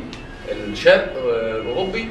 الشرق 0.53 1.15
آه، 1.17 1.57
الأوروبي، 1.61 2.09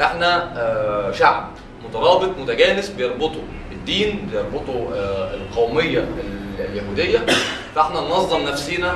إحنا 0.00 0.52
آه، 0.56 1.12
شعب 1.12 1.50
مترابط 1.88 2.38
متجانس 2.38 2.88
بيربطوا 2.88 3.42
الدين 3.72 4.28
بيربطوا 4.32 4.94
آه، 4.94 5.34
القومية 5.34 5.98
ال- 5.98 6.64
اليهودية. 6.64 7.18
فإحنا 7.74 8.00
ننظم 8.00 8.40
نفسينا 8.42 8.94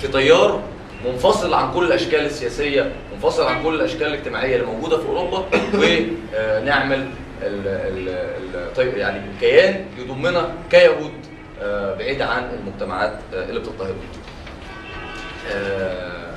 في 0.00 0.08
تيار 0.08 0.60
منفصل 1.06 1.54
عن 1.54 1.72
كل 1.74 1.84
الأشكال 1.84 2.20
السياسية 2.26 2.92
منفصل 3.14 3.42
عن 3.46 3.62
كل 3.62 3.74
الأشكال 3.74 4.06
الاجتماعية 4.06 4.56
اللي 4.56 4.66
موجودة 4.66 4.98
في 4.98 5.06
أوروبا. 5.08 5.44
ونعمل 5.78 7.06
ال 7.42 7.66
ال 7.68 8.08
ال 8.08 8.74
طيب 8.74 8.96
يعني 8.96 9.22
كيان 9.40 9.84
يضمنا 9.98 10.54
كيهود 10.70 11.12
آه، 11.62 11.94
بعيد 11.94 12.22
عن 12.22 12.50
المجتمعات 12.60 13.18
آه، 13.34 13.44
اللي 13.48 13.60
بتضطهدنا. 13.60 13.94
آه، 15.52 16.34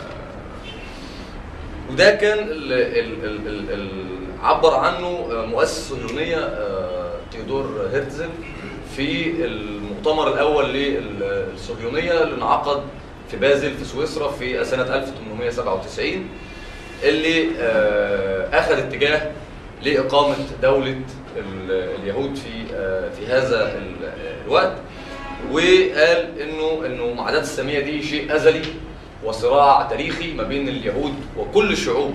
وده 1.92 2.16
كان 2.16 2.40
ال 2.40 2.74
ال 2.74 3.26
ال 3.26 3.48
ال 3.48 3.74
ال 3.74 3.90
عبر 4.44 4.76
عنه 4.76 5.28
مؤسس 5.30 5.92
الصهيونية 5.92 6.50
تيودور 7.32 7.88
هيرتزل 7.94 8.30
في 8.96 9.32
المؤتمر 9.46 10.34
الأول 10.34 10.74
للصهيونية 10.74 12.24
اللي 12.24 12.36
انعقد 12.36 12.84
في 13.32 13.38
بازل 13.38 13.74
في 13.74 13.86
سويسرا 13.86 14.32
في 14.32 14.66
سنة 14.66 14.96
1897 14.96 16.28
اللي 17.04 17.50
أخذ 18.54 18.78
اتجاه 18.78 19.32
لإقامة 19.86 20.36
دولة 20.62 21.02
ال- 21.38 21.90
اليهود 22.02 22.36
في 22.36 22.76
آه، 22.76 23.10
في 23.10 23.26
هذا 23.26 23.78
ال- 23.78 24.14
الوقت. 24.46 24.74
وقال 25.52 26.40
إنه 26.42 26.86
إنه 26.86 27.14
معاداه 27.14 27.40
السامية 27.40 27.80
دي 27.80 28.04
شيء 28.04 28.36
أزلي 28.36 28.62
وصراع 29.24 29.88
تاريخي 29.90 30.34
ما 30.34 30.44
بين 30.44 30.68
اليهود 30.68 31.14
وكل 31.38 31.72
الشعوب 31.72 32.14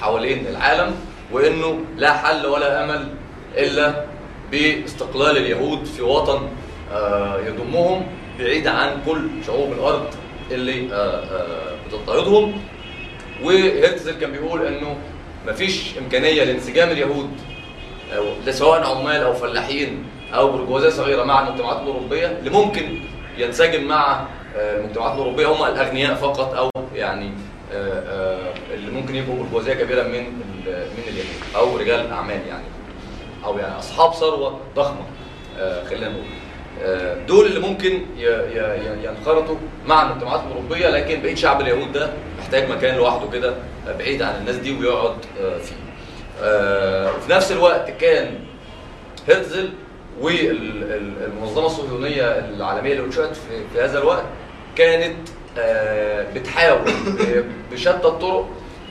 حوالين 0.00 0.46
العالم 0.46 0.94
وإنه 1.32 1.78
لا 1.96 2.12
حل 2.12 2.46
ولا 2.46 2.84
أمل 2.84 3.08
إلا 3.56 4.04
باستقلال 4.52 5.36
اليهود 5.36 5.84
في 5.84 6.02
وطن 6.02 6.48
آه، 6.92 7.38
يضمهم 7.46 8.06
بعيد 8.38 8.66
عن 8.66 8.90
كل 9.06 9.28
شعوب 9.46 9.72
الأرض 9.72 10.06
اللي 10.50 10.88
آه، 10.94 11.76
بتضطهدهم. 11.88 12.60
وهرتزل 13.42 14.18
كان 14.20 14.32
بيقول 14.32 14.66
إنه 14.66 14.96
مفيش 15.46 15.98
إمكانية 15.98 16.44
لانسجام 16.44 16.90
اليهود 16.90 17.30
ده 18.46 18.52
سواء 18.52 18.84
عمال 18.84 19.22
أو 19.22 19.34
فلاحين 19.34 20.04
أو 20.34 20.52
برجوازيه 20.52 20.88
صغيرة 20.88 21.24
مع 21.24 21.48
المجتمعات 21.48 21.82
الأوروبية 21.82 22.26
اللي 22.26 22.50
ممكن 22.50 22.98
ينسجم 23.38 23.84
مع 23.84 24.26
آه، 24.56 24.80
المجتمعات 24.80 25.12
الأوروبية 25.12 25.46
هم 25.46 25.64
الأغنياء 25.64 26.14
فقط 26.14 26.54
أو 26.54 26.70
يعني 26.94 27.30
آه، 27.72 28.02
آه، 28.06 28.54
اللي 28.74 28.90
ممكن 28.90 29.14
يبقوا 29.14 29.36
برجوازية 29.36 29.74
كبيرة 29.74 30.02
من 30.02 30.24
من 30.66 31.02
اليهود 31.08 31.26
أو 31.56 31.76
رجال 31.76 32.10
أعمال 32.10 32.40
يعني 32.48 32.64
أو 33.44 33.58
يعني 33.58 33.78
أصحاب 33.78 34.14
ثروة 34.14 34.60
ضخمة 34.76 35.04
خلينا 35.90 36.08
نقول. 36.08 36.24
دول 37.28 37.46
اللي 37.46 37.60
ممكن 37.60 38.02
ينخرطوا 39.04 39.56
مع 39.86 40.02
المجتمعات 40.10 40.40
الأوروبية 40.46 40.88
لكن 40.88 41.22
بقيه 41.22 41.34
شعب 41.34 41.60
اليهود 41.60 41.92
ده 41.92 42.12
محتاج 42.38 42.70
مكان 42.70 42.96
لوحده 42.96 43.30
كده 43.30 43.54
آه، 43.88 43.92
بعيد 43.98 44.22
عن 44.22 44.34
الناس 44.40 44.56
دي 44.56 44.78
ويقعد 44.78 45.16
آه، 45.40 45.58
فيه. 45.58 45.74
آه، 46.42 47.16
وفي 47.16 47.30
نفس 47.32 47.52
الوقت 47.52 47.90
كان 47.90 48.34
هرتزل 49.28 49.68
والمنظمة 50.20 51.66
الصهيونية 51.66 52.22
العالمية 52.38 52.92
اللي 52.92 53.04
انشئت 53.04 53.36
في, 53.36 53.80
هذا 53.80 53.98
الوقت 53.98 54.24
كانت 54.76 55.16
آه، 55.58 56.26
بتحاول 56.34 56.92
بشتى 57.72 57.90
الطرق 58.08 58.48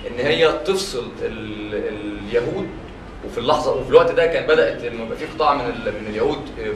إن 0.08 0.26
هي 0.26 0.52
تفصل 0.66 1.08
ال- 1.22 1.76
اليهود 2.30 2.68
وفي 3.26 3.38
اللحظة 3.38 3.76
وفي 3.76 3.90
الوقت 3.90 4.12
ده 4.12 4.26
كان 4.26 4.48
بدأت 4.48 4.84
انه 4.84 5.04
يبقى 5.04 5.18
في 5.18 5.26
قطاع 5.26 5.54
من 5.54 5.66
من 6.02 6.08
اليهود 6.10 6.38
آه، 6.60 6.74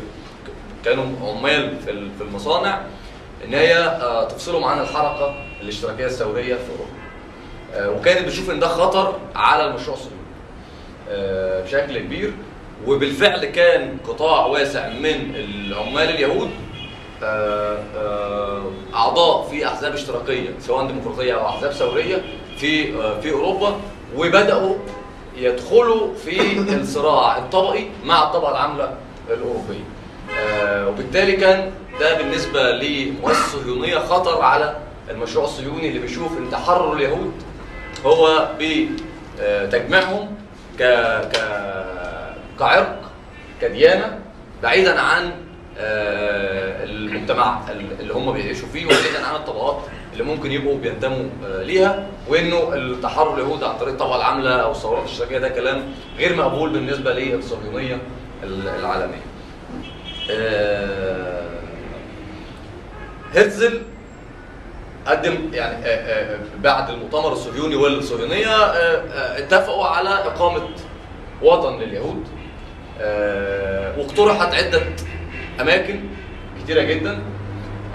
كانوا 0.85 1.05
عمال 1.29 1.77
في 1.85 1.91
ال- 1.91 2.09
في 2.17 2.23
المصانع 2.23 2.81
إن 3.45 3.53
هي 3.53 3.77
آه، 3.77 4.27
تفصلهم 4.27 4.63
عن 4.63 4.79
الحركة 4.79 5.35
الاشتراكية 5.61 6.05
الثوريه 6.05 6.55
في 6.55 6.69
أوروبا. 6.71 6.91
آه، 7.73 7.89
وكانت 7.99 8.27
بتشوف 8.27 8.49
إن 8.49 8.59
ده 8.59 8.67
خطر 8.67 9.13
على 9.35 9.65
المشروع 9.65 9.97
الصهيوني 9.97 10.19
آه، 11.09 11.63
بشكل 11.63 11.99
كبير. 11.99 12.33
وبالفعل 12.87 13.45
كان 13.45 13.97
قطاع 14.07 14.45
واسع 14.45 14.89
من 14.89 15.35
العمال 15.35 16.09
اليهود 16.09 16.49
أعضاء 18.95 19.47
في 19.51 19.67
أحزاب 19.67 19.93
اشتراكية 19.93 20.49
سواء 20.59 20.87
ديمقراطية 20.87 21.33
أو 21.33 21.45
أحزاب 21.47 21.71
ثوريه 21.71 22.21
في 22.57 22.91
في 23.21 23.31
أوروبا. 23.31 23.75
وبدأوا 24.17 24.75
يدخلوا 25.37 26.13
في 26.25 26.59
الصراع 26.81 27.37
الطبقي 27.37 27.83
مع 28.05 28.23
الطبقة 28.23 28.51
العاملة 28.51 28.93
الأوروبية. 29.29 29.83
وبالتالي 30.87 31.31
كان 31.31 31.71
ده 31.99 32.17
بالنسبة 32.17 32.71
لمؤسسه 32.71 33.57
صهيونيه 33.61 33.97
خطر 33.99 34.41
على 34.41 34.75
المشروع 35.09 35.45
الصهيوني 35.45 35.87
اللي 35.87 35.99
بيشوف 35.99 36.37
إن 36.37 36.49
تحرر 36.51 36.93
اليهود 36.93 37.31
هو 38.05 38.49
بتجميعهم 38.59 40.35
ك 40.79 40.83
ك 41.33 41.37
كعرق 42.59 43.01
كديانة 43.61 44.19
بعيدا 44.63 44.99
عن 44.99 45.31
آه، 45.77 46.83
المجتمع 46.83 47.61
اللي 47.99 48.13
هم 48.13 48.31
بيعيشوا 48.31 48.67
فيه 48.73 48.85
وبعيدا 48.85 49.25
عن 49.27 49.35
الطبقات 49.35 49.77
اللي 50.13 50.23
ممكن 50.23 50.51
يبقوا 50.51 50.77
بينتموا 50.77 51.25
آه، 51.45 51.63
ليها 51.63 52.07
وإنه 52.27 52.73
التحرر 52.73 53.33
اليهودي 53.33 53.65
عن 53.65 53.77
طريق 53.77 53.93
الطبقة 53.93 54.15
العاملة 54.15 54.51
أو 54.51 54.71
الثورات 54.71 55.03
الاشتراكيه 55.05 55.37
ده 55.37 55.49
كلام 55.49 55.83
غير 56.17 56.35
مقبول 56.35 56.69
بالنسبة 56.69 57.13
للصهيونية 57.13 57.97
العالمية. 58.43 59.28
آه، 60.29 61.49
هرتزل 63.35 63.81
قدم 65.07 65.35
يعني 65.53 65.85
آه، 65.85 65.87
آه، 66.33 66.39
بعد 66.63 66.89
المؤتمر 66.89 67.31
الصهيوني 67.33 67.75
والصهيونية 67.75 68.47
آه، 68.47 69.01
آه، 69.13 69.37
اتفقوا 69.39 69.85
على 69.85 70.09
إقامة 70.09 70.61
وطن 71.41 71.79
لليهود 71.79 72.23
آه، 73.01 73.99
واقترحت 73.99 74.53
عدة 74.53 74.81
أماكن 75.61 75.99
كتيرة 76.63 76.81
جدا 76.81 77.19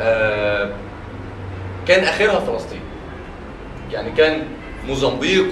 آه، 0.00 0.70
كان 1.88 2.04
آخرها 2.04 2.40
فلسطين. 2.40 2.80
يعني 3.92 4.10
كان 4.10 4.42
موزمبيق 4.88 5.46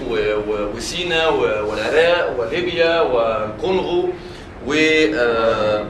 وسينا 0.76 1.28
والعراق 1.28 2.40
وليبيا 2.40 3.00
والكونغو 3.00 4.08
و 4.66 4.72
آه، 5.14 5.84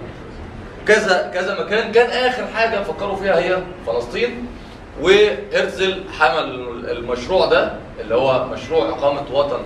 كذا 0.88 1.31
كذا 1.35 1.61
مكان. 1.64 1.92
كان 1.92 2.11
آخر 2.11 2.47
حاجة 2.55 2.83
فكروا 2.83 3.16
فيها 3.16 3.38
هي 3.38 3.59
فلسطين 3.87 4.47
وهرتزل 5.01 6.05
حمل 6.18 6.45
المشروع 6.90 7.47
ده 7.47 7.73
اللي 8.01 8.14
هو 8.14 8.45
مشروع 8.45 8.88
إقامة 8.88 9.23
وطن 9.33 9.61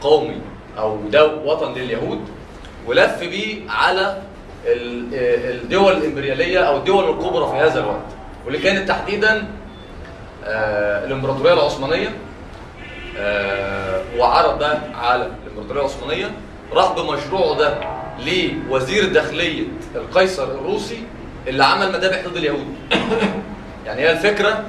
قومي 0.00 0.40
أو 0.78 0.96
دو 1.12 1.30
وطن 1.44 1.72
لليهود 1.74 2.20
ولف 2.86 3.20
بيه 3.20 3.70
على 3.70 4.18
ال- 4.66 5.14
الدول 5.62 5.92
الإمبريالية 5.92 6.58
أو 6.58 6.76
الدول 6.76 7.10
الكبرى 7.10 7.46
في 7.50 7.56
هذا 7.56 7.80
الوقت. 7.80 8.06
واللي 8.44 8.58
كانت 8.58 8.88
تحديدا 8.88 9.46
آه، 10.44 11.04
الإمبراطورية 11.04 11.52
العثمانية 11.52 12.08
آه، 13.18 14.00
وعرض 14.18 14.58
ده 14.58 14.78
على 14.94 15.28
الإمبراطورية 15.46 15.80
العثمانية 15.80 16.30
راح 16.72 16.92
بمشروعه 16.92 17.54
ده. 17.58 17.99
لوزير 18.26 19.12
داخلية 19.12 19.64
القيصر 19.94 20.44
الروسي 20.44 21.02
اللي 21.48 21.64
عمل 21.64 21.92
مذابح 21.92 22.28
ضد 22.28 22.36
اليهود 22.36 22.74
يعني 23.86 24.00
هي 24.00 24.12
الفكرة 24.12 24.64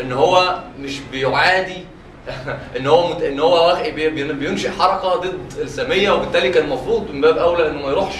إن 0.00 0.12
هو 0.12 0.62
مش 0.80 0.98
بيعادي 1.12 1.84
إن 2.76 2.86
هو 2.86 3.08
مت... 3.08 3.22
إن 3.22 3.40
هو 3.40 3.78
بينشئ 4.10 4.70
حركة 4.70 5.16
ضد 5.16 5.38
السامية 5.58 6.10
وبالتالي 6.10 6.50
كان 6.50 6.64
المفروض 6.64 7.10
من 7.10 7.20
باب 7.20 7.38
أولى 7.38 7.68
إنه 7.68 7.82
ما 7.82 7.90
يروحش. 7.90 8.16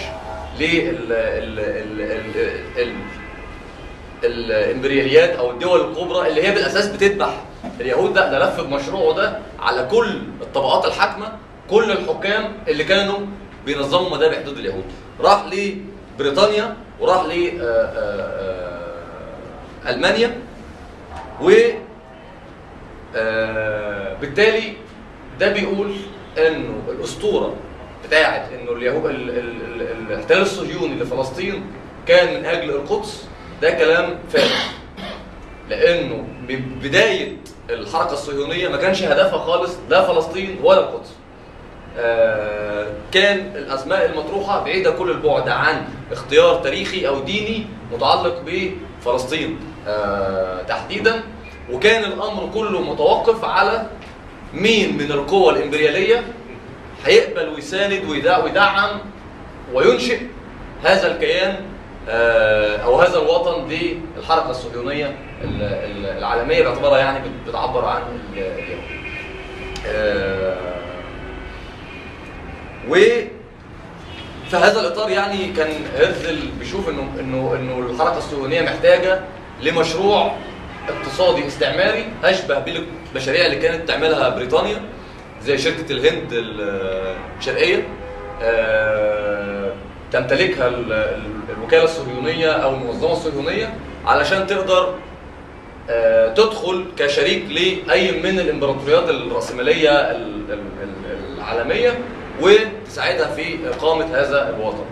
الإمبرياليات 4.23 5.29
أو 5.29 5.51
الدول 5.51 5.89
الكبرى 5.89 6.29
اللي 6.29 6.43
هي 6.43 6.51
بالأساس 6.51 6.87
بتذبح 6.87 7.41
اليهود 7.79 8.13
ده 8.13 8.31
ده 8.31 8.39
لف 8.39 8.61
بمشروعه 8.61 9.15
ده 9.15 9.39
على 9.59 9.87
كل 9.91 10.19
الطبقات 10.41 10.85
الحاكمة 10.85 11.31
كل 11.69 11.91
الحكام 11.91 12.53
اللي 12.67 12.83
كانوا 12.83 13.19
بينظموا 13.67 14.09
مذابح 14.17 14.37
ضد 14.45 14.57
اليهود. 14.57 14.83
راح 15.21 15.45
لبريطانيا 15.45 16.75
وراح 16.99 17.25
ل 17.25 17.31
آه، 17.31 17.63
آه، 17.63 18.87
آه، 19.85 19.89
ألمانيا 19.89 20.37
و 21.41 21.51
بالتالي 24.21 24.73
ده 25.39 25.51
بيقول 25.53 25.95
إنه 26.37 26.81
الأسطورة 26.89 27.55
بتاعت 28.07 28.51
إنه 28.51 28.71
اليهود 28.71 29.05
ال- 29.05 29.29
ال- 29.29 29.61
ال- 29.81 30.11
الاحتلال 30.11 30.41
الصهيوني 30.41 30.95
لفلسطين 30.95 31.63
كان 32.07 32.39
من 32.39 32.45
أجل 32.45 32.69
القدس 32.69 33.25
ده 33.61 33.71
كلام 33.71 34.19
فارغ. 34.29 34.51
لأنه 35.69 36.27
من 36.49 36.79
بدايه 36.83 37.37
الحركة 37.69 38.13
الصهيونية 38.13 38.67
ما 38.67 38.77
كانش 38.77 39.03
هدفها 39.03 39.39
خالص 39.39 39.75
لا 39.89 40.13
فلسطين 40.13 40.59
ولا 40.63 40.79
القدس. 40.79 41.09
كان 43.11 43.37
الاسماء 43.55 44.05
المطروحة 44.05 44.63
بعيدة 44.63 44.91
كل 44.91 45.11
البعد 45.11 45.49
عن 45.49 45.83
اختيار 46.11 46.55
تاريخي 46.55 47.07
أو 47.07 47.19
ديني 47.19 47.65
متعلق 47.93 48.41
بفلسطين 48.45 49.59
آه، 49.87 50.61
تحديدا 50.63 51.21
وكان 51.71 52.03
الأمر 52.03 52.49
كله 52.53 52.81
متوقف 52.81 53.45
على 53.45 53.85
مين 54.53 54.97
من 54.97 55.11
القوى 55.11 55.49
الإمبريالية 55.53 56.23
هيقبل 57.05 57.49
ويساند 57.49 58.01
ويدع- 58.09 58.43
ويدعم 58.43 58.89
وينشئ 59.73 60.19
هذا 60.83 61.11
الكيان 61.11 61.55
آه، 62.09 62.77
أو 62.77 63.01
هذا 63.01 63.19
الوطن 63.19 63.67
للحركة 64.17 64.49
الصهيونية 64.49 65.05
ال- 65.43 65.61
ال- 65.61 66.17
العالمية 66.17 66.63
باعتبارها 66.63 66.97
يعني 66.97 67.19
بت- 67.19 67.49
بتعبر 67.49 67.85
عن 67.85 68.01
ال- 68.01 68.39
اليهود. 68.39 68.83
آه، 72.87 73.27
وفي 74.45 74.55
هذا 74.55 74.79
الإطار 74.79 75.09
يعني 75.09 75.47
كان 75.53 75.67
هرزل 75.97 76.39
بيشوف 76.59 76.89
انه 76.89 77.07
انه 77.19 77.55
إنه 77.55 77.79
الحركة 77.91 78.17
الصهيونيه 78.17 78.61
محتاجة 78.61 79.19
لمشروع 79.63 80.35
اقتصادي 80.89 81.47
استعماري 81.47 82.05
أشبه 82.23 82.59
بالمشاريع 82.59 83.45
اللي 83.45 83.55
كانت 83.57 83.87
تعملها 83.87 84.29
بريطانيا 84.29 84.81
زي 85.43 85.57
شركة 85.57 85.91
الهند 85.91 86.27
الشرقية 87.39 87.87
آه، 88.41 89.71
تمتلكها 90.11 90.67
ال- 90.67 90.93
ال- 90.93 91.55
الوكالة 91.57 91.83
الصهيونيه 91.83 92.51
أو 92.51 92.73
المنظمة 92.73 93.11
الصهيونيه 93.11 93.73
علشان 94.05 94.47
تقدر 94.47 94.93
آه، 95.89 96.33
تدخل 96.33 96.85
كشريك 96.99 97.45
لأي 97.49 98.11
من 98.11 98.39
الإمبراطوريات 98.39 99.09
الرأسمالية 99.09 99.89
ال- 99.91 100.51
ال- 100.51 100.59
ال- 100.83 101.37
العالمية 101.37 101.99
وتساعدها 102.41 103.27
في 103.35 103.69
إقامة 103.69 104.05
هذا 104.05 104.49
الوطن. 104.49 104.85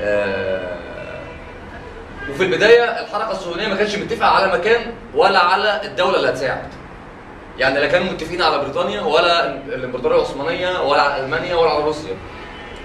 آه، 0.00 0.78
وفي 2.30 2.42
البداية 2.44 2.84
الحركة 2.84 3.30
الصهيونيه 3.30 3.68
ما 3.68 3.74
كانتش 3.76 3.96
متفقة 3.96 4.28
على 4.28 4.52
مكان 4.58 4.80
ولا 5.14 5.38
على 5.38 5.80
الدولة 5.84 6.16
اللي 6.16 6.28
هتساعد. 6.28 6.68
يعني 7.58 7.80
لا 7.80 7.86
كانوا 7.86 8.12
متفقين 8.12 8.42
على 8.42 8.58
بريطانيا 8.58 9.00
ولا 9.00 9.46
الإمبراطورية 9.50 10.16
العثمانية 10.16 10.80
ولا 10.82 11.02
على 11.02 11.24
ألمانيا 11.24 11.54
ولا 11.54 11.70
على 11.70 11.84
روسيا. 11.84 12.16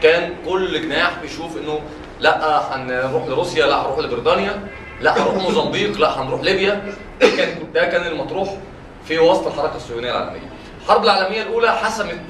كان 0.03 0.33
كل 0.45 0.81
جناح 0.81 1.11
بيشوف 1.21 1.57
إنه 1.57 1.79
لا 2.19 2.61
هنروح 2.75 3.25
لروسيا 3.27 3.65
لا 3.65 3.81
هنروح 3.81 3.99
لبريطانيا 3.99 4.67
لا 5.01 5.17
هنروح 5.17 5.35
موزمبيق 5.35 5.97
لا 5.97 6.21
هنروح 6.21 6.41
ليبيا 6.41 6.93
كان 7.19 7.71
ده 7.73 7.85
كان 7.85 8.07
المطروح 8.07 8.49
في 9.07 9.19
وسط 9.19 9.47
الحركة 9.47 9.75
الصهيونيه 9.75 10.11
العالمية. 10.11 10.49
الحرب 10.83 11.03
العالمية 11.03 11.41
الأولى 11.41 11.71
حسمت 11.71 12.21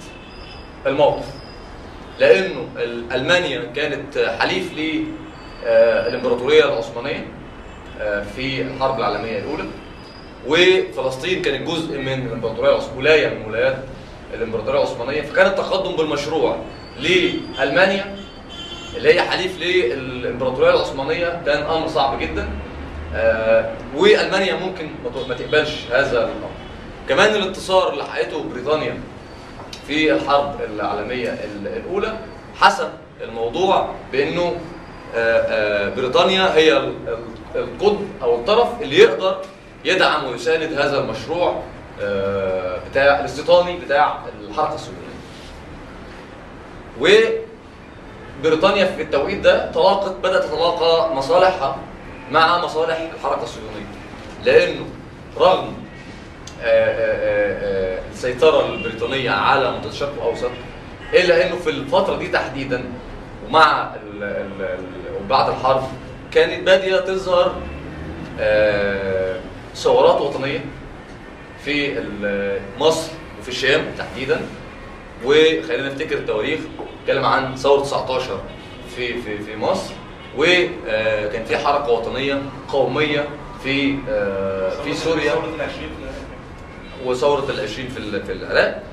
الموقف 0.85 1.25
لأنه 2.19 2.67
ال- 2.77 3.11
ألمانيا 3.13 3.63
كانت 3.75 4.17
حليف 4.39 4.71
للامبراطوريه 5.65 6.63
العثمانية 6.65 7.27
آه، 8.01 8.23
في 8.35 8.61
الحرب 8.61 8.99
العالمية 8.99 9.39
الأولى. 9.39 9.63
وفلسطين 10.47 11.41
كانت 11.41 11.67
جزء 11.67 11.97
من 11.97 12.27
الإمبراطورية 12.27 12.79
ولاية 12.97 13.27
من 13.29 13.45
ولايات 13.49 13.77
الإمبراطورية 14.33 14.77
العثمانية. 14.79 15.21
فكان 15.21 15.45
التقدم 15.47 15.95
بالمشروع 15.95 16.57
لألمانيا 16.99 18.15
اللي 18.97 19.13
هي 19.13 19.21
حليف 19.21 19.59
للإمبراطورية 19.59 20.69
العثمانية 20.73 21.41
كان 21.45 21.63
أمر 21.63 21.87
صعب 21.87 22.19
جدا. 22.19 22.49
آه، 23.15 23.71
وألمانيا 23.95 24.55
ممكن 24.55 24.89
ما 25.29 25.35
تقبلش 25.35 25.71
هذا 25.91 26.17
الأمر. 26.19 26.49
كمان 27.09 27.35
الانتصار 27.35 27.93
اللي 27.93 28.03
حققته 28.03 28.43
بريطانيا 28.53 28.99
في 29.87 30.13
الحرب 30.13 30.61
العالمية 30.61 31.29
ال- 31.29 31.67
الأولى 31.67 32.17
حسم 32.59 32.87
الموضوع 33.21 33.89
بأنه 34.11 34.55
آه، 35.15 35.37
آه، 35.87 35.89
بريطانيا 35.95 36.53
هي 36.55 36.77
ال- 36.77 36.93
ال- 37.07 37.59
القطب 37.61 38.01
أو 38.21 38.35
الطرف 38.35 38.81
اللي 38.81 38.97
يقدر 38.99 39.37
يدعم 39.85 40.25
ويساند 40.25 40.73
هذا 40.73 40.99
المشروع 40.99 41.61
آه، 42.01 42.79
بتاع 42.91 43.19
الاستيطاني 43.19 43.77
بتاع 43.79 44.19
الحركة 44.49 44.75
الصهيونيه. 44.75 45.05
وبريطانيا 48.41 48.85
في 48.85 49.01
التوقيت 49.01 49.39
ده 49.39 49.71
تلاقت 49.71 50.15
بدأت 50.23 50.43
تتلاقى 50.43 51.15
مصالحها 51.15 51.77
مع 52.31 52.57
مصالح 52.65 52.97
الحركة 53.15 53.43
الصهيونيه 53.43 53.85
لأنه 54.45 54.85
رغم 55.37 55.73
السيطرة 58.13 58.65
البريطانية 58.73 59.31
على 59.31 59.71
منطقه 59.71 59.89
الشرق 59.89 60.13
الأوسط 60.13 60.51
إلا 61.13 61.47
إنه 61.47 61.55
في 61.55 61.69
الفترة 61.69 62.17
دي 62.17 62.27
تحديدا 62.27 62.83
ومع 63.47 63.93
ال 63.95 64.23
ال 64.23 64.61
ال 64.61 64.79
وبعد 65.25 65.49
الحرب 65.49 65.83
كانت 66.33 66.63
بادية 66.65 66.97
تظهر 66.97 67.55
آه، 68.39 69.39
ثورات 69.75 70.21
وطنية 70.21 70.65
في 71.65 72.03
مصر 72.79 73.11
وفي 73.39 73.49
الشام 73.49 73.81
تحديدا. 73.97 74.41
وخلينا 75.25 75.87
نفتكر 75.87 76.17
التواريخ 76.17 76.59
نتكلم 77.01 77.25
عن 77.25 77.55
ثورة 77.55 77.81
19 77.81 78.39
في 78.95 79.21
في 79.21 79.37
في 79.37 79.55
مصر 79.55 79.93
وكان 80.37 81.45
في 81.45 81.57
حركة 81.57 81.89
وطنية 81.91 82.41
قومية 82.69 83.27
في 83.63 83.97
آه، 84.09 84.69
في 84.69 84.93
سوريا. 84.93 85.33
العشرين 85.33 85.89
وثورة 87.05 87.45
العشرين 87.49 87.87
في 87.87 88.21
في 88.21 88.31
العراق. 88.31 88.83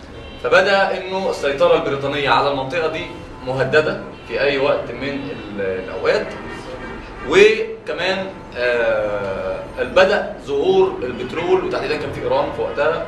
فبدأ 0.44 0.98
إنه 0.98 1.30
السيطرة 1.30 1.74
البريطانية 1.76 2.30
على 2.30 2.50
المنطقة 2.50 2.88
دي 2.88 3.06
مهددة 3.46 4.00
في 4.28 4.40
أي 4.40 4.58
وقت 4.58 4.90
من 4.90 5.08
ال- 5.08 5.60
الأوقات. 5.60 6.26
وكمان 7.28 8.26
آه، 8.56 9.58
بدأ 9.82 10.36
ظهور 10.44 10.98
البترول 11.02 11.64
وتحديدا 11.64 11.96
كان 11.96 12.12
في 12.12 12.20
إيران 12.22 12.52
في 12.56 12.62
وقتها. 12.62 13.06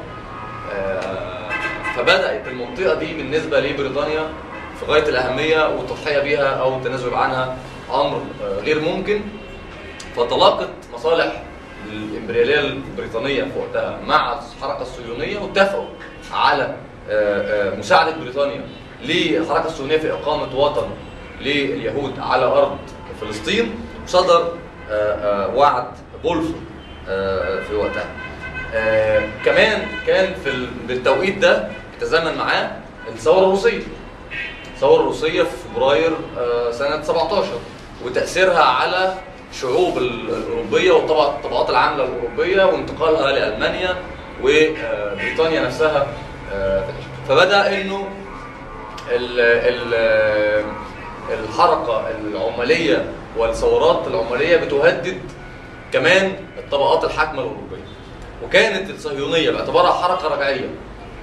آه، 0.75 1.49
فبدأت 1.97 2.49
المنطقة 2.49 2.95
دي 2.95 3.15
بالنسبة 3.15 3.61
لبريطانيا 3.61 4.23
في 4.81 4.87
غاية 4.87 5.09
الأهمية 5.09 5.69
والتضحية 5.69 6.19
بيها 6.19 6.47
أو 6.49 6.77
التنازل 6.77 7.15
عنها 7.15 7.57
أمر 7.95 8.23
آه، 8.45 8.61
غير 8.61 8.81
ممكن. 8.81 9.21
فتلاقت 10.17 10.69
مصالح 10.95 11.43
الإمبريالية 11.93 12.61
البريطانية 12.61 13.43
في 13.45 13.59
وقتها 13.59 13.99
مع 14.07 14.39
الحركة 14.57 14.83
الصهيونية 14.83 15.39
واتفقوا 15.39 15.87
على 16.33 16.75
آه، 17.11 17.73
آه، 17.73 17.77
مساعدة 17.77 18.17
بريطانيا 18.17 18.61
للحركة 19.05 19.67
الصهيونية 19.67 19.97
في 19.99 20.13
إقامة 20.13 20.59
وطن 20.59 20.89
لليهود 21.41 22.19
على 22.19 22.45
أرض 22.45 22.79
فلسطين 23.21 23.75
وصدر 24.05 24.53
آه، 24.91 25.55
وعد 25.55 25.87
بولفور 26.23 26.55
في 27.69 27.75
وقتها. 27.75 28.07
كمان 29.45 29.87
كان 30.07 30.35
في 30.35 30.51
ال- 30.51 30.67
بالتوقيت 30.89 31.39
ده 31.39 31.69
تزامن 32.01 32.39
معاه 32.39 32.71
الثورة 33.09 33.39
الروسية. 33.45 33.81
الثورة 34.75 35.01
الروسية 35.01 35.43
في 35.43 35.51
فبراير 35.75 36.11
سنة 36.71 37.03
17 37.03 37.49
وتأثيرها 38.05 38.63
على 38.63 39.15
الشعوب 39.55 39.99
ال- 39.99 40.31
الأوروبية 40.35 40.93
والطبقات 40.93 41.35
الطبقات 41.35 41.71
العامله 41.71 42.05
الأوروبية 42.05 42.65
وانتقالها 42.65 43.33
لالمانيا 43.33 43.97
وبريطانيا 44.43 45.61
نفسها 45.61 46.07
آه، 46.55 46.85
فبدأ 47.29 47.81
إنه 47.81 48.09
ال 49.13 49.41
ال 49.41 49.95
الحركة 51.45 52.05
العمالية 52.21 53.05
والثورات 53.37 54.07
العمالية 54.07 54.57
بتهدد 54.57 55.19
كمان 55.93 56.33
الطبقات 56.59 57.05
الحاكمة 57.05 57.35
الأوروبية. 57.43 57.85
وكانت 58.45 58.91
الصهيونية 58.91 59.51
باعتبارها 59.51 59.93
حركة 59.93 60.35
رجعيه 60.35 60.69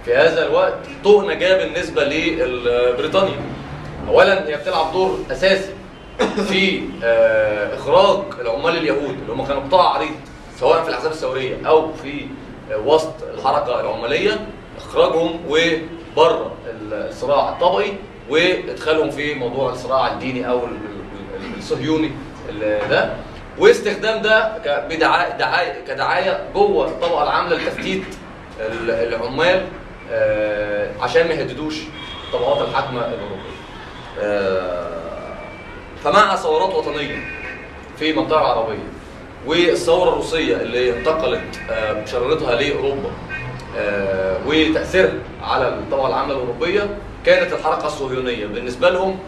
في 0.05 0.15
هذا 0.15 0.47
الوقت 0.47 0.73
طوق 1.03 1.23
نجاه 1.23 1.57
بالنسبة 1.57 2.03
لبريطانيا 2.03 3.39
اولا 4.07 4.47
هي 4.47 4.57
بتلعب 4.57 4.91
دور 4.93 5.19
أساسي. 5.31 5.73
في 6.27 6.81
آه، 7.03 7.75
إخراج 7.75 8.19
العمال 8.41 8.77
اليهود 8.77 9.15
اللي 9.21 9.33
هم 9.33 9.45
كانوا 9.45 9.61
قطاع 9.63 9.83
عريض 9.89 10.11
سواء 10.59 10.83
في 10.83 10.89
الأحزاب 10.89 11.11
الثورية 11.11 11.67
أو 11.67 11.93
في 11.93 12.25
آه، 12.71 12.77
وسط 12.77 13.13
الحركة 13.33 13.79
العمالية 13.79 14.47
إخراجهم 14.77 15.39
وبرة 15.49 16.51
الصراع 16.91 17.49
الطبقي 17.49 17.91
وإدخالهم 18.29 19.11
في 19.11 19.33
موضوع 19.33 19.69
الصراع 19.71 20.11
الديني 20.13 20.49
أو 20.49 20.57
ال- 20.57 20.63
ال- 20.71 21.45
ال- 21.45 21.57
الصهيوني 21.57 22.11
ال- 22.49 22.89
ده 22.89 23.13
واستخدام 23.57 24.21
ده 24.21 24.57
ك- 24.65 24.85
بدعاية 24.89 25.37
دعاية 25.37 25.85
كدعاية 25.87 26.43
جوه 26.53 26.87
الطبقة 26.87 27.23
العاملة 27.23 27.55
لتفتيت 27.57 28.03
ال- 28.59 28.91
العمال 29.13 29.65
آه، 30.11 30.89
عشان 31.01 31.27
ما 31.27 31.33
يهددوش 31.33 31.75
الطبقات 32.27 32.67
الحاكمة 32.69 32.99
الأوروبية. 32.99 33.51
آه، 36.05 36.11
فمع 36.11 36.35
ثورات 36.35 36.75
وطنية 36.75 37.19
في 37.99 38.09
المنطقة 38.11 38.39
العربيه 38.41 38.83
والثورة 39.45 40.09
الروسية 40.09 40.55
اللي 40.55 40.97
انتقلت 40.99 41.41
آه، 41.69 41.93
بشرارتها 41.93 42.55
لأوروبا 42.55 43.09
آه، 43.77 44.37
وتأثيرها 44.47 45.13
على 45.43 45.67
الطبقة 45.67 46.07
العامة 46.07 46.33
الأوروبية 46.33 46.97
كانت 47.25 47.53
الحركة 47.53 47.85
الصهيونية 47.87 48.45
بالنسبة 48.45 48.89
لهم 48.89 49.19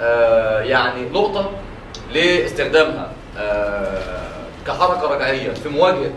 آه، 0.00 0.60
يعني 0.60 1.08
نقطة 1.08 1.50
لاستخدامها 2.12 3.12
آه، 3.38 4.22
كحركة 4.66 5.14
رجعية 5.14 5.50
في 5.50 5.68
مواجهة 5.68 6.12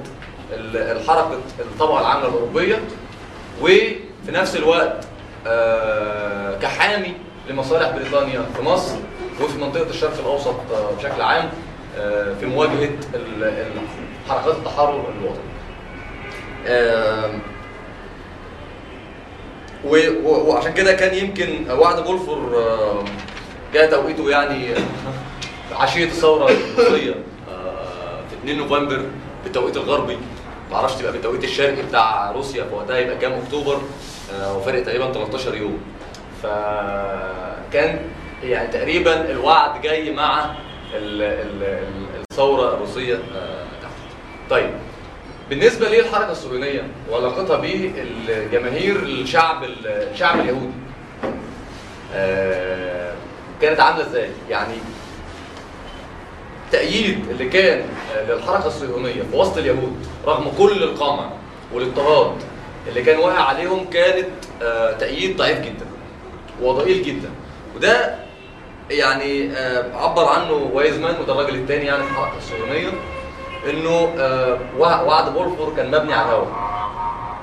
ال- 0.54 0.78
الحركة 0.98 1.40
الطبقة 1.60 2.00
العامة 2.02 2.28
الأوروبية 2.28 2.80
وفي 3.62 3.96
نفس 4.30 4.56
الوقت 4.56 5.06
آه، 5.48 6.58
كحامي 6.60 7.14
لمصالح 7.50 7.90
بريطانيا 7.90 8.46
في 8.56 8.62
مصر 8.62 8.96
وفي 9.42 9.58
منطقة 9.58 9.90
الشرق 9.90 10.20
الأوسط 10.20 10.56
آه، 10.74 10.92
بشكل 10.98 11.22
عام 11.22 11.50
آه، 11.98 12.34
في 12.40 12.46
مواجهة 12.46 12.90
حركات 14.30 14.56
التحرر 14.56 15.06
الوطني. 15.20 15.56
و- 20.24 20.50
وعشان 20.52 20.74
كده 20.74 20.94
كان 20.94 21.16
يمكن 21.18 21.72
وعد 21.72 22.04
بولفور 22.04 22.58
آه، 22.58 23.04
جاء 23.74 23.92
توقيته 23.92 24.30
يعني 24.30 24.68
عشية 25.72 26.06
الثورة 26.06 26.52
آه، 27.50 28.20
في 28.30 28.36
2 28.44 28.58
نوفمبر 28.58 29.02
بالتوقيت 29.44 29.78
الغربي. 29.78 30.18
معرفش 30.72 30.96
تبقى 30.96 31.12
بالتوقيت 31.12 31.44
الشرقي 31.44 31.82
بتاع 31.90 32.32
روسيا 32.32 32.64
في 32.64 32.76
وقتها 32.76 32.98
يبقى 32.98 33.18
كام 33.18 33.32
أكتوبر؟ 33.34 33.78
آه، 34.34 34.58
وفرق 34.58 34.84
تقريبا 34.84 35.12
13 35.14 35.56
يوم. 35.56 35.78
فكان 36.44 38.00
يعني 38.50 38.68
تقريبا 38.68 39.32
الوعد 39.32 39.82
جاي 39.82 40.14
مع 40.14 40.46
ال- 40.94 41.22
ال- 41.22 41.64
ال- 41.64 42.24
الثورة 42.32 42.74
الروسية 42.74 43.16
آه، 43.16 43.66
تحت 43.82 43.92
طيب 44.50 44.70
بالنسبة 45.50 45.90
للحركة 45.90 46.32
الصهيونيه 46.32 46.82
وعلاقتها 47.12 47.58
بالجماهير 47.58 48.96
الشعب 48.96 49.64
الشعب 49.86 50.40
اليهودي 50.40 50.74
آه، 52.16 53.14
كانت 53.62 53.80
عاملة 53.80 54.06
إزاي؟ 54.08 54.30
يعني 54.50 54.74
التأييد 56.66 57.30
اللي 57.30 57.50
كان 57.50 57.84
للحركة 58.30 58.68
الصهيونية 58.68 59.22
في 59.32 59.36
وسط 59.38 59.58
اليهود 59.58 60.08
رغم 60.26 60.52
كل 60.58 60.84
القمع 60.84 61.30
والاضطهاد 61.74 62.36
اللي 62.88 63.04
كان 63.04 63.20
واقع 63.20 63.40
عليهم 63.44 63.90
كانت 63.90 64.28
آه، 64.62 64.92
تأييد 64.92 65.38
ضعيف 65.38 65.60
جدا 65.60 65.86
وضئيل 66.62 67.04
جدا 67.04 67.30
وده 67.76 68.16
يعني 68.90 69.52
آه، 69.52 69.98
عبر 69.98 70.26
عنه 70.26 70.70
وايزمان 70.74 71.16
وده 71.22 71.34
الراجل 71.34 71.56
الثاني 71.56 71.86
يعني 71.86 72.04
في 72.04 72.10
الحركة 72.12 72.38
الصهيونية 72.38 72.90
إنه 73.70 74.14
آه، 74.20 74.58
وع- 74.78 75.02
وعد 75.02 75.34
بولفور 75.34 75.74
كان 75.76 75.88
مبني 75.92 76.14
على 76.14 76.26
الهوى 76.30 76.48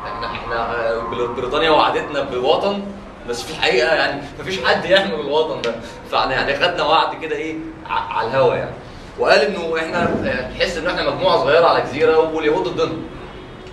إحنا 0.06 0.26
إحنا 0.26 0.74
آه، 0.90 0.98
بريطانيا 1.36 1.70
وعدتنا 1.70 2.22
بوطن 2.22 2.82
بس 3.28 3.42
في 3.42 3.50
الحقيقة 3.50 3.94
يعني 3.94 4.22
مفيش 4.40 4.64
حد 4.64 4.84
يحمل 4.84 5.14
الوطن 5.20 5.62
ده. 5.62 5.74
فإحنا 6.10 6.32
يعني 6.34 6.54
خدنا 6.56 6.82
وعد 6.84 7.14
كده 7.22 7.36
إيه 7.36 7.54
على 7.90 8.28
الهوا 8.28 8.54
يعني. 8.54 8.70
وقال 9.18 9.38
إنه 9.40 9.76
إحنا 9.78 10.10
نحس 10.56 10.76
ان 10.76 10.86
إحنا 10.86 11.10
مجموعة 11.10 11.36
صغيرة 11.36 11.66
على 11.66 11.80
جزيرة 11.80 12.18
واليهود 12.34 12.68
ضدنا. 12.68 12.98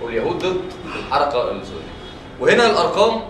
واليهود 0.02 0.40
ضد 0.40 0.62
الحركة 0.96 1.52
السوريه 1.52 1.90
وهنا 2.40 2.66
الأرقام 2.66 3.22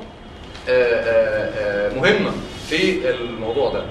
مهمة 1.98 2.32
في 2.70 3.10
الموضوع 3.10 3.70
ده. 3.74 3.84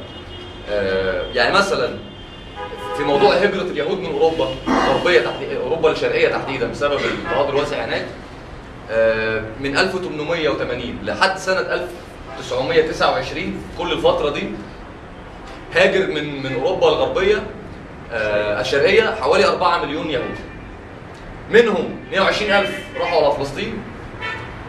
يعني 1.34 1.54
مثلا 1.54 1.96
في 2.96 3.04
موضوع 3.04 3.34
هجرة 3.34 3.62
اليهود 3.62 3.98
من 3.98 4.12
أوروبا 4.12 4.48
تحديدا 5.04 5.60
أوروبا 5.60 5.92
الشرقية 5.92 6.28
تحديدا 6.28 6.70
بسبب 6.70 6.98
الاضطهاد 6.98 7.48
الواسع 7.48 7.84
هناك 7.84 8.06
آه، 8.90 9.42
من 9.60 9.76
1880 9.76 10.98
لحد 11.04 11.38
سنة 11.38 11.60
1929 11.60 13.62
كل 13.78 13.92
الفترة 13.92 14.30
دي 14.30 14.42
هاجر 15.74 16.06
من 16.06 16.42
من 16.42 16.54
أوروبا 16.54 16.88
الغربية 16.88 17.42
آه، 18.12 18.60
الشرقية 18.60 19.14
حوالي 19.20 19.46
4 19.46 19.84
مليون 19.84 20.10
يهودي 20.10 20.40
منهم 21.50 22.00
120 22.10 22.50
ألف 22.50 22.78
راحوا 23.00 23.24
على 23.24 23.34
فلسطين 23.36 23.82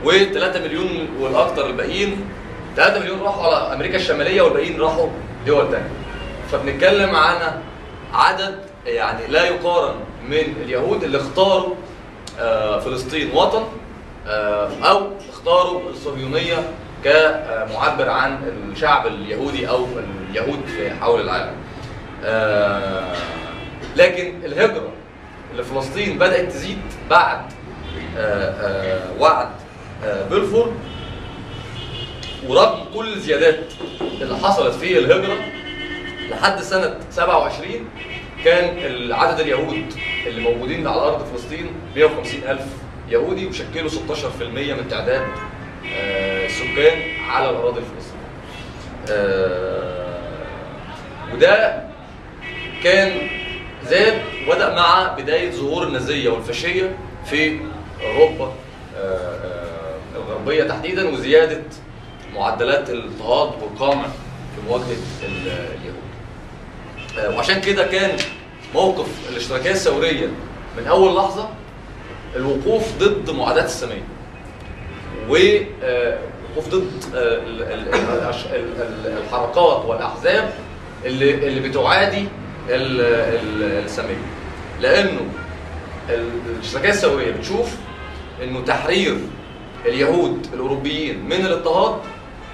و3 0.06 0.58
مليون 0.58 1.08
والأكثر 1.20 1.68
الباقيين 1.68 2.26
3 2.76 3.00
مليون 3.00 3.20
راحوا 3.20 3.44
على 3.44 3.74
أمريكا 3.74 3.96
الشمالية 3.96 4.42
والباقيين 4.42 4.82
راحوا 4.82 5.08
دول 5.45 5.71
تانية 5.71 5.89
فبنتكلم 6.52 7.15
عن 7.15 7.62
عدد 8.13 8.60
يعني 8.86 9.28
لا 9.28 9.45
يقارن 9.45 9.95
من 10.30 10.38
اليهود 10.63 11.04
اللي 11.04 11.17
اختاروا 11.17 11.75
آه، 12.39 12.80
فلسطين 12.80 13.32
وطن 13.36 13.63
آه، 14.28 14.69
أو 14.84 15.08
اختاروا 15.30 15.89
الصهيونية 15.89 16.71
كمعبر 17.04 18.10
عن 18.10 18.38
الشعب 18.71 19.08
اليهودي 19.08 19.69
أو 19.69 19.86
اليهود 20.30 20.60
في 20.65 20.91
حول 20.91 21.21
العالم. 21.21 21.54
آه، 22.23 23.13
لكن 23.95 24.34
الهجرة 24.45 24.89
لفلسطين 25.58 26.17
بدأت 26.17 26.52
تزيد 26.52 26.82
بعد 27.10 27.41
وعد 29.19 29.49
بلفور 30.32 30.73
ورغم 32.47 32.86
كل 32.95 33.13
الزيادات 33.13 33.60
اللي 34.21 34.38
حصلت 34.38 34.75
في 34.75 34.97
الهجرة 34.99 35.38
لحد 36.30 36.62
سنة 36.62 36.95
27 37.12 37.89
كان 38.45 39.12
عدد 39.12 39.39
اليهود 39.39 39.93
اللي 40.28 40.41
موجودين 40.41 40.88
على 40.88 41.02
أرض 41.02 41.25
فلسطين 41.25 41.71
150 41.95 42.41
ألف 42.47 42.62
يهودي 43.10 43.47
وشكلوا 43.47 43.89
16% 43.89 43.93
من 44.73 44.88
تعداد 44.89 45.21
آه، 45.93 46.45
السكان 46.45 47.02
على 47.30 47.49
الأراضي 47.49 47.80
الفلسطينية. 47.80 48.19
آه، 49.10 50.19
وده 51.34 51.84
كان 52.84 53.28
زاد 53.86 54.21
وبدأ 54.47 54.75
مع 54.75 55.15
بداية 55.17 55.52
ظهور 55.52 55.84
النازية 55.84 56.30
والفاشية 56.30 56.95
في 57.25 57.60
أوروبا 58.06 58.54
آه، 58.97 59.95
الغربية 60.15 60.63
تحديدا 60.63 61.10
وزيادة 61.10 61.62
معدلات 62.36 62.89
الاضطهاد 62.89 63.52
والقمع 63.63 64.04
في 64.56 64.62
مواجهة 64.70 64.86
ال- 65.26 65.48
اليهود. 65.48 66.00
آه، 67.20 67.36
وعشان 67.38 67.62
كده 67.62 67.88
كان 67.88 68.18
موقف 68.76 69.08
الاشتراكية 69.30 69.72
الثورية 69.72 70.28
من 70.78 70.88
أول 70.88 71.15
لحظة 71.15 71.50
الوقوف 72.36 72.84
ضد 73.00 73.30
معاداه 73.30 73.63
السامية. 73.65 74.04
ووقوف 75.30 76.68
ضد 76.70 76.92
آه، 77.15 77.38
ال- 77.38 77.63
ال- 77.63 79.18
الحركات 79.18 79.86
والأحزاب 79.86 80.54
اللي 81.06 81.48
اللي 81.48 81.70
بتعادي 81.70 82.26
ال- 82.70 83.02
ال- 83.02 83.86
السامية. 83.86 84.22
لأنه 84.82 85.22
ال- 86.10 86.30
الاشتراكية 86.56 86.89
الثورية 86.89 87.32
بتشوف 87.32 87.76
إنه 88.44 88.62
تحرير 88.62 89.18
اليهود 89.86 90.48
الأوروبيين 90.54 91.26
من 91.26 91.46
الاضطهاد 91.46 92.00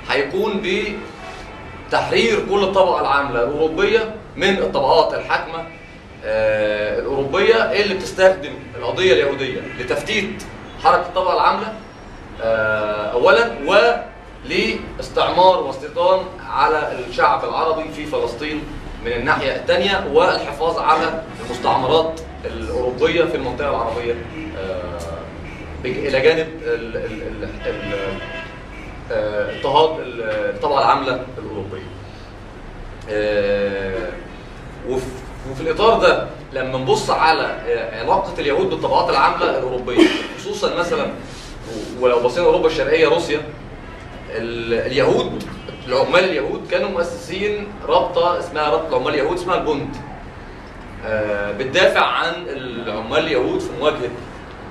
هيكون 0.09 0.61
بتحرير 1.89 2.45
كل 2.49 2.63
الطبقة 2.63 3.01
العاملة 3.01 3.43
الأوروبية 3.43 4.15
من 4.35 4.57
الطبقات 4.57 5.13
الحاكمة 5.13 5.63
آه، 6.25 6.99
الأوروبية 6.99 7.55
اللي 7.55 7.93
بتستخدم 7.93 8.53
القضية 8.77 9.13
اليهودية 9.13 9.61
لتفتيت 9.79 10.43
حركة 10.83 11.01
الطبقة 11.01 11.33
العاملة 11.33 11.73
آه، 12.41 13.11
اولا 13.11 13.51
ولاستعمار 14.47 15.63
واستيطان 15.63 16.19
على 16.49 16.91
الشعب 17.09 17.43
العربي 17.45 17.89
في 17.95 18.05
فلسطين 18.05 18.63
من 19.05 19.11
الناحية 19.11 19.55
الثانية 19.55 20.07
والحفاظ 20.13 20.79
على 20.79 21.23
المستعمرات 21.45 22.21
الأوروبية 22.45 23.23
في 23.23 23.35
المنطقة 23.35 23.69
العربية 23.69 24.13
آه، 24.57 24.99
إلى 25.85 26.19
جانب 26.21 26.47
اضطهاد 29.11 29.99
ال- 29.99 30.21
الطبقة 30.55 30.79
العاملة 30.79 31.23
الأوروبية. 31.37 31.83
آه، 33.09 34.09
وف- 34.89 35.23
وفي 35.51 35.61
الإطار 35.61 35.99
ده 35.99 36.27
لما 36.53 36.77
نبص 36.77 37.09
على 37.09 37.57
علاقة 37.93 38.33
اليهود 38.39 38.69
بالطبقات 38.69 39.09
العاملة 39.09 39.49
الأوروبية 39.57 40.07
خصوصا 40.39 40.75
مثلا 40.75 41.07
ولو 41.99 42.19
بصينا 42.19 42.45
أوروبا 42.47 42.67
الشرقية 42.67 43.07
روسيا 43.07 43.41
ال- 44.29 44.73
اليهود 44.73 45.43
العمال 45.87 46.23
اليهود 46.23 46.67
كانوا 46.71 46.89
مؤسسين 46.89 47.67
رابطة 47.87 48.39
اسمها 48.39 48.69
رابطة 48.69 48.89
العمال 48.97 49.13
اليهود 49.13 49.37
اسمها 49.37 49.55
البوند 49.57 49.95
آه، 51.05 51.51
بتدافع 51.51 52.05
عن 52.05 52.33
العمال 52.47 53.19
اليهود 53.19 53.59
في 53.59 53.69
مواجهة 53.79 54.09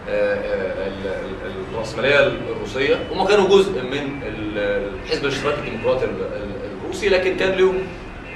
ال- 0.09 1.07
ال- 1.47 1.75
الرأسمالية 1.75 2.19
الروسية. 2.57 2.95
هم 3.13 3.27
كانوا 3.27 3.49
جزء 3.49 3.83
من 3.83 4.23
ال- 4.27 4.59
الحزب 5.05 5.25
الاشتراكي 5.25 5.59
الديمقراطي 5.59 6.05
ال- 6.05 6.11
ال- 6.11 6.79
الروسي 6.83 7.09
لكن 7.09 7.37
كان 7.37 7.53
لهم 7.59 7.79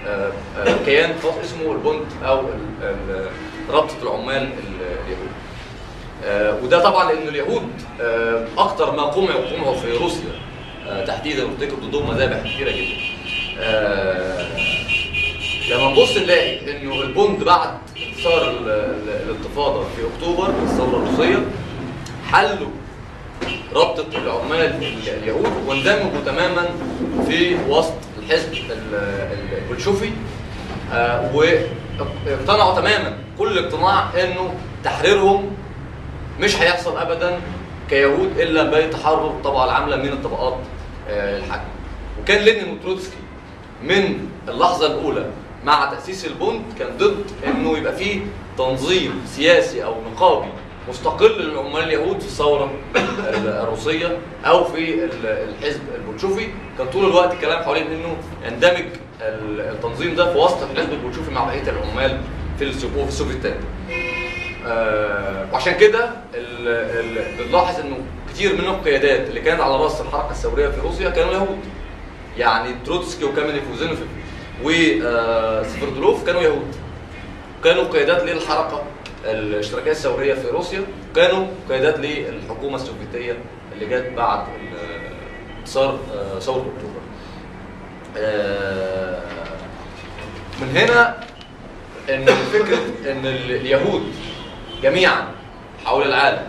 آه، 0.07 0.33
آه، 0.59 0.77
كيان 0.87 1.15
خاص 1.23 1.35
اسمه 1.45 1.73
البوند 1.73 2.05
أو 2.25 2.41
ال- 2.41 2.83
ال- 2.83 3.27
رابطة 3.71 3.95
العمال 4.03 4.43
ال- 4.43 4.99
اليهود. 5.07 5.29
آه، 6.25 6.65
وده 6.65 6.83
طبعا 6.83 7.13
لأن 7.13 7.29
اليهود 7.29 7.69
أكتر 8.59 8.97
ما 8.97 9.03
قمعوا 9.03 9.45
قمعوا 9.47 9.75
في 9.77 9.93
روسيا 9.97 10.33
تحديدا 11.07 11.45
وارتكب 11.45 11.81
ضدهم 11.81 12.11
مذابح 12.11 12.39
كثيرة 12.55 12.71
جدا. 12.71 12.99
لما 15.71 15.91
نبص 15.91 16.17
نلاقي 16.17 16.71
إنه 16.71 17.01
البوند 17.03 17.45
بعد 17.45 17.71
ال- 18.03 19.09
الانتفاضة 19.29 19.85
في 19.85 20.03
أكتوبر 20.15 20.49
الثورة 20.63 20.97
الروسية 20.97 21.45
حلوا 22.33 22.69
رابطه 23.75 24.19
العمال 24.19 24.61
ال- 24.85 25.09
اليهود 25.23 25.53
واندمجوا 25.67 26.21
تماما 26.27 26.67
في 27.29 27.57
وسط 27.69 27.93
الحزب 28.19 28.53
ال- 28.53 28.73
ال- 28.73 29.59
البلشوفي 29.63 30.11
آه، 30.93 31.31
واقتنعوا 31.37 32.75
تماما 32.81 33.17
كل 33.39 33.59
اقتناع 33.59 34.09
إنه 34.25 34.55
تحريرهم 34.85 35.51
مش 36.41 36.57
هيحصل 36.63 36.97
ابدا 36.99 37.41
كيهود 37.91 38.39
إلا 38.41 38.63
بتحرر 38.87 39.27
الطبقة 39.27 39.65
العاملة 39.65 39.97
من 39.97 40.09
الطبقات 40.09 40.57
آه، 41.09 41.39
الحاكمة. 41.39 41.69
وكان 42.23 42.39
لينين 42.43 42.69
وتروتسكي 42.73 43.17
من 43.83 44.29
اللحظة 44.49 44.87
الأولى 44.87 45.27
مع 45.65 45.91
تأسيس 45.95 46.25
البوند 46.27 46.63
كان 46.79 46.89
ضد 46.99 47.25
إنه 47.47 47.79
يبقى 47.79 47.97
فيه 47.97 48.21
تنظيم 48.59 49.23
سياسي 49.27 49.85
أو 49.85 49.95
نقابي 50.15 50.49
مستقل 50.89 51.43
للعمال 51.43 51.83
اليهود 51.83 52.21
في 52.21 52.27
الثورة 52.27 52.71
ال- 52.97 53.49
الروسية 53.49 54.19
أو 54.45 54.65
في 54.65 54.95
ال- 55.05 55.27
الحزب 55.27 55.81
البولشوفي. 55.95 56.49
كان 56.79 56.87
طول 56.91 57.05
الوقت 57.07 57.33
الكلام 57.33 57.63
حوالين 57.63 57.87
إنه 57.87 58.17
يندمج 58.47 58.85
ال- 59.21 59.61
التنظيم 59.61 60.15
ده 60.15 60.33
في 60.33 60.39
وسط 60.39 60.63
الحزب 60.63 60.93
البولشوفي 60.93 61.31
مع 61.31 61.45
بقية 61.45 61.63
العمال 61.71 62.21
في 62.59 62.65
السوفيتات 62.65 63.57
آه، 64.67 65.47
وعشان 65.53 65.75
كده 65.77 66.11
بنلاحظ 67.39 67.81
إنه 67.81 67.97
كتير 68.35 68.53
من 68.55 68.65
القيادات 68.65 69.29
اللي 69.29 69.41
كانت 69.41 69.61
على 69.61 69.77
رأس 69.77 70.01
الحركة 70.01 70.31
الثورية 70.31 70.69
في 70.69 70.81
روسيا 70.81 71.11
كانوا 71.11 71.33
يهود. 71.33 71.59
يعني 72.39 72.75
تروتسكي 72.87 73.25
وكامينيف 73.25 73.63
وزينوفيف. 73.73 74.07
وسفردلوف 74.65 76.27
كانوا 76.27 76.43
يهود. 76.43 76.77
كانوا 77.65 77.85
قيادات 77.85 78.23
للحركة 78.23 78.83
الاشتراكية 79.25 79.91
الثورية 79.91 80.35
في 80.35 80.49
روسيا. 80.49 80.81
وكانوا 81.13 81.47
قيادات 81.69 81.99
للحكومة 81.99 82.77
السوفيتية 82.77 83.37
اللي 83.73 83.87
جت 83.87 84.13
بعد 84.17 84.45
انتصار 85.61 85.99
آه، 86.15 86.39
ثورة 86.39 86.59
أكتوبر. 86.77 87.01
آه، 88.19 89.23
من 90.61 90.77
هنا 90.77 91.21
إن 92.11 92.27
فكره 92.27 93.11
إن 93.13 93.27
ال- 93.27 93.51
اليهود 93.57 94.03
جميعا 94.83 95.25
حول 95.85 96.03
العالم 96.07 96.43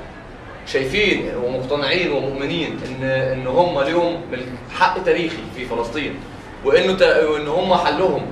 شايفين 0.68 1.32
ومقتنعين 1.44 2.12
ومؤمنين 2.12 2.80
ان 2.88 3.04
إن 3.04 3.48
هم 3.48 3.80
لهم 3.80 4.22
حق 4.80 5.04
تاريخي 5.04 5.38
في 5.56 5.66
فلسطين. 5.66 6.16
وإنه 6.66 6.94
تا- 6.98 7.26
وإن 7.28 7.48
هم 7.48 7.74
حلهم 7.76 8.26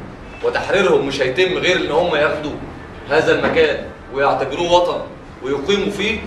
وتحريرهم 0.44 1.08
مش 1.08 1.22
هيتم 1.22 1.58
غير 1.58 1.78
إن 1.78 1.92
هم 1.92 2.16
ياخدوا 2.16 2.52
هذا 3.10 3.40
المكان 3.40 3.86
ويعتبروه 4.14 4.72
وطن 4.72 5.02
ويقيموا 5.44 5.92
فيه 5.92 6.20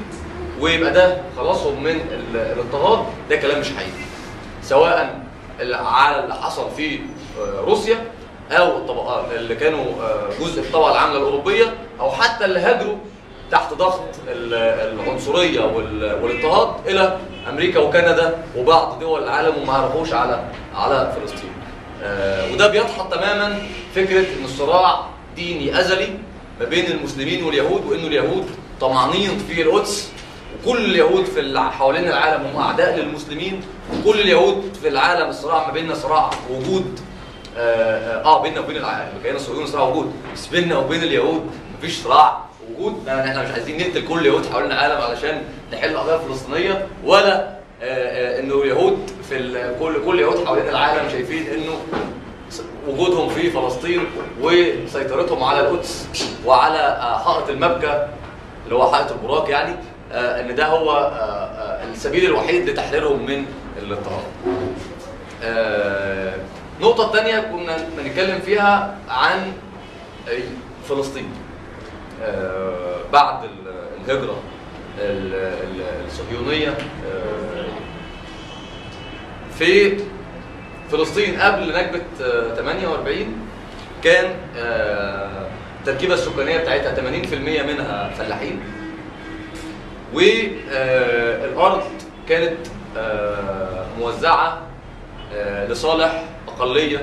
ويبقى 0.61 0.93
ده 0.93 1.17
خلاصهم 1.37 1.83
من 1.83 1.91
ال- 1.91 2.37
الاضطهاد 2.37 3.05
ده 3.31 3.37
كلام 3.37 3.61
مش 3.61 3.69
حقيقي 3.77 4.05
سواء 4.63 5.21
على 5.75 6.25
اللي 6.25 6.35
حصل 6.35 6.71
في 6.77 6.99
آه، 7.41 7.61
روسيا 7.61 7.97
أو 8.51 8.77
الطبقات 8.77 9.25
اللي 9.33 9.55
كانوا 9.55 9.85
آه، 10.03 10.29
جزء 10.41 10.61
الطبقة 10.63 10.93
العاملة 10.93 11.17
الأوروبية 11.19 11.75
أو 12.01 12.11
حتى 12.11 12.45
اللي 12.45 12.61
هاجروا 12.61 12.97
تحت 13.51 13.75
ضغط 13.75 14.01
ال- 14.29 14.55
العنصرية 15.01 15.61
وال- 15.61 16.19
والاضطهاد 16.23 16.89
إلى 16.89 17.17
أمريكا 17.49 17.81
وكندا 17.81 18.39
وبعض 18.57 18.99
دول 19.01 19.23
العالم 19.25 19.63
وما 19.63 19.73
عرفوش 19.73 20.13
على 20.13 20.45
على 20.75 21.13
فلسطين. 21.21 21.51
آه، 22.03 22.53
وده 22.53 22.67
بيدحض 22.69 23.11
تماما 23.15 23.59
فكرة 23.95 24.19
إن 24.39 24.45
الصراع 24.45 25.07
ديني 25.37 25.81
أزلي 25.81 26.09
ما 26.61 26.67
بين 26.67 26.87
المسلمين 26.87 27.45
واليهود 27.45 27.87
وانه 27.87 28.07
اليهود 28.07 28.47
طمعانين 28.81 29.39
في 29.39 29.63
القدس 29.63 30.11
وكل 30.67 30.79
اليهود 30.85 31.25
في 31.25 31.59
حوالين 31.59 32.09
العالم 32.09 32.45
هم 32.47 32.57
أعداء 32.63 32.97
للمسلمين 32.97 33.61
وكل 33.95 34.21
اليهود 34.21 34.77
في 34.83 34.89
العالم 34.89 35.29
الصراع 35.29 35.67
ما 35.67 35.73
بيننا 35.73 35.95
صراع 35.95 36.31
وجود 36.51 37.01
آه, 37.59 38.23
آه 38.25 38.43
بيننا 38.43 38.61
وبين 38.61 38.77
الكيان 38.77 39.37
الصهيوني 39.37 39.67
صراع 39.67 39.89
وجود. 39.89 40.13
بس 40.35 40.47
بيننا 40.47 40.79
وبين 40.79 41.03
اليهود 41.03 41.51
مفيش 41.79 41.99
صراع 41.99 42.45
وجود. 42.71 43.03
يعني 43.07 43.31
إحنا 43.31 43.43
مش 43.43 43.51
عايزين 43.51 43.79
نقتل 43.79 44.09
كل 44.09 44.19
اليهود 44.19 44.47
حوالين 44.47 44.73
العالم 44.73 45.01
علشان 45.01 45.43
نحل 45.73 45.91
القضية 45.91 46.15
الفلسطينيه 46.17 46.87
ولا 47.05 47.35
آه 47.35 47.43
آه 47.43 47.60
إنه 47.83 48.55
اليهود 48.63 49.11
في 49.29 49.39
كل 49.81 50.05
كل 50.05 50.15
اليهود 50.15 50.45
حوالين 50.47 50.69
العالم 50.69 51.09
شايفين 51.09 51.47
إنه 51.47 51.73
وجودهم 52.89 53.29
في 53.29 53.51
فلسطين 53.51 54.05
وسيطرتهم 54.43 55.45
على 55.45 55.61
القدس 55.61 56.09
وعلى 56.47 56.79
آه، 56.79 57.19
حائط 57.19 57.49
المبكى 57.51 58.07
اللي 58.65 58.75
هو 58.75 58.93
حائط 58.93 59.13
البراق 59.13 59.51
يعني 59.51 59.75
آه، 60.13 60.41
إن 60.41 60.55
ده 60.55 60.67
هو 60.67 60.91
آه، 60.91 60.95
آه، 60.95 61.85
السبيل 61.93 62.25
الوحيد 62.25 62.69
لتحريرهم 62.71 63.27
من 63.27 63.45
الاضطهاد. 63.83 64.25
آه، 65.43 66.35
النقطة 66.81 67.07
الثانية 67.07 67.41
كنا 67.41 67.77
بنتكلم 67.99 68.39
فيها 68.41 68.97
عن 69.09 69.53
فلسطين. 70.89 71.29
آه، 72.23 72.97
بعد 73.13 73.45
ال- 73.45 73.51
الهجرة 74.05 74.23
ال- 74.25 74.29
ال- 74.31 74.60
الصهيونية 75.01 76.69
آه، 76.69 77.65
في 79.59 79.97
فلسطين 80.93 81.41
قبل 81.41 81.69
نكبة 81.75 82.03
آه، 82.23 82.55
48 82.55 83.27
كان 84.05 84.35
آه، 84.57 85.47
التركيبة 85.81 86.15
السكانية 86.15 86.59
بتاعتها 86.59 86.95
80% 86.95 87.63
منها 87.63 88.11
فلاحين. 88.19 88.61
والأرض 90.15 91.83
كانت 92.29 92.57
آه، 92.99 93.87
موزعة 94.01 94.63
آه، 95.35 95.67
لصالح 95.67 96.25
أقلية 96.49 96.99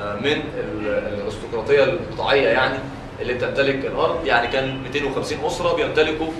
آه، 0.00 0.16
من 0.16 0.32
ال- 0.58 1.14
الأرستقراطية 1.14 1.84
القطاعية 1.84 2.48
يعني 2.48 2.78
اللي 3.22 3.34
بتمتلك 3.34 3.84
الأرض. 3.86 4.26
يعني 4.26 4.48
كان 4.48 4.82
250 4.82 5.38
أسرة 5.46 5.74
بيمتلكوا 5.76 6.26
آه، 6.26 6.30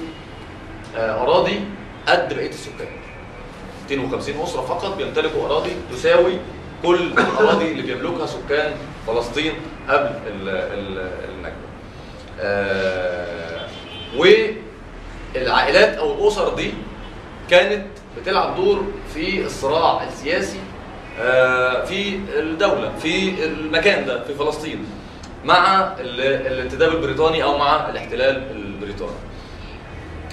أراضي 0.97 1.61
قد 2.09 2.35
بقية 2.35 2.49
السكان 2.51 2.89
250 3.91 4.43
أسرة 4.43 4.61
فقط 4.63 4.97
بيمتلكوا 4.97 5.47
أراضي 5.47 5.71
تساوي 5.93 6.33
كل 6.83 7.13
الأراضي 7.19 7.73
اللي 7.73 7.83
بيملكها 7.95 8.27
سكان 8.27 8.73
فلسطين 9.07 9.53
قبل 9.89 10.11
ال- 10.27 10.49
ال- 10.49 11.11
النكبة. 11.29 11.69
آه، 12.41 13.67
والعائلات 14.17 15.95
أو 15.99 16.13
الأسر 16.15 16.55
دي 16.55 16.73
كانت 17.51 17.87
بتلعب 18.21 18.57
دور 18.57 18.85
في 19.15 19.45
الصراع 19.47 20.03
السياسي 20.09 20.59
آه، 21.21 21.85
في 21.85 22.19
الدولة 22.39 22.93
في 23.03 23.45
المكان 23.45 24.07
ده 24.07 24.25
في 24.25 24.35
فلسطين 24.35 24.87
مع 25.45 25.83
ال- 26.01 26.21
الانتداب 26.53 26.93
البريطاني 26.95 27.43
أو 27.43 27.59
مع 27.59 27.89
الاحتلال 27.91 28.43
البريطاني. 28.51 29.13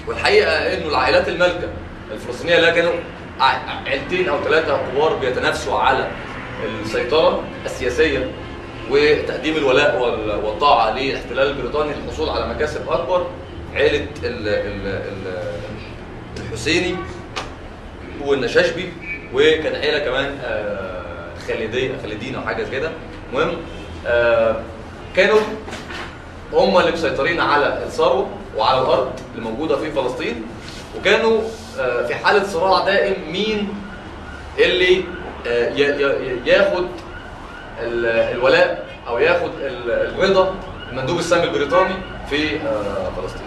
والحقيقة 0.06 0.50
إنه 0.74 0.88
العائلات 0.88 1.28
المالكة 1.28 1.68
الفلسطينية 2.12 2.56
اللي 2.58 2.72
كانوا 2.72 2.92
عيلتين 3.86 4.28
أو 4.28 4.42
ثلاثة 4.44 4.80
كبار 4.92 5.14
بيتنافسوا 5.16 5.78
على 5.78 6.08
السيطرة 6.82 7.42
السياسية 7.64 8.30
وتقديم 8.90 9.56
الولاء 9.56 10.00
وال- 10.02 10.44
والطاعة 10.44 10.98
للاحتلال 10.98 11.46
البريطاني 11.50 11.90
للحصول 11.94 12.28
على 12.28 12.48
مكاسب 12.54 12.88
أكبر 12.90 13.26
ال- 14.46 15.42
الحسيني 16.40 16.96
والنشاشبي 18.24 18.92
وكان 19.34 19.74
عيلة 19.74 19.98
كمان 19.98 20.38
آه، 20.44 21.02
خالديه 21.48 21.90
خالدين 22.02 22.34
أو 22.34 22.42
حاجة 22.42 22.66
كده. 22.72 22.90
المهم 23.32 23.56
آه، 24.06 24.56
كانوا 25.16 25.40
هم 26.52 26.78
اللي 26.78 26.92
مسيطرين 26.92 27.40
على 27.40 27.82
الثروة 27.86 28.28
وعلى 28.56 28.80
الأرض 28.80 29.12
الموجوده 29.38 29.76
في 29.76 29.90
فلسطين 29.92 30.42
وكانوا 30.98 31.40
آه، 31.78 32.06
في 32.06 32.14
حالة 32.14 32.44
صراع 32.44 32.84
دائم 32.84 33.32
مين 33.32 33.68
اللي 34.58 35.04
آه، 35.46 35.68
ياخد 36.46 36.86
ال- 37.82 38.06
الولاء 38.36 38.86
أو 39.08 39.18
ياخد 39.18 39.50
ال- 39.60 39.90
الرضا 39.90 40.54
المندوب 40.92 41.18
السامي 41.18 41.44
البريطاني 41.44 41.94
في 42.30 42.56
آه، 42.56 43.10
فلسطين. 43.16 43.46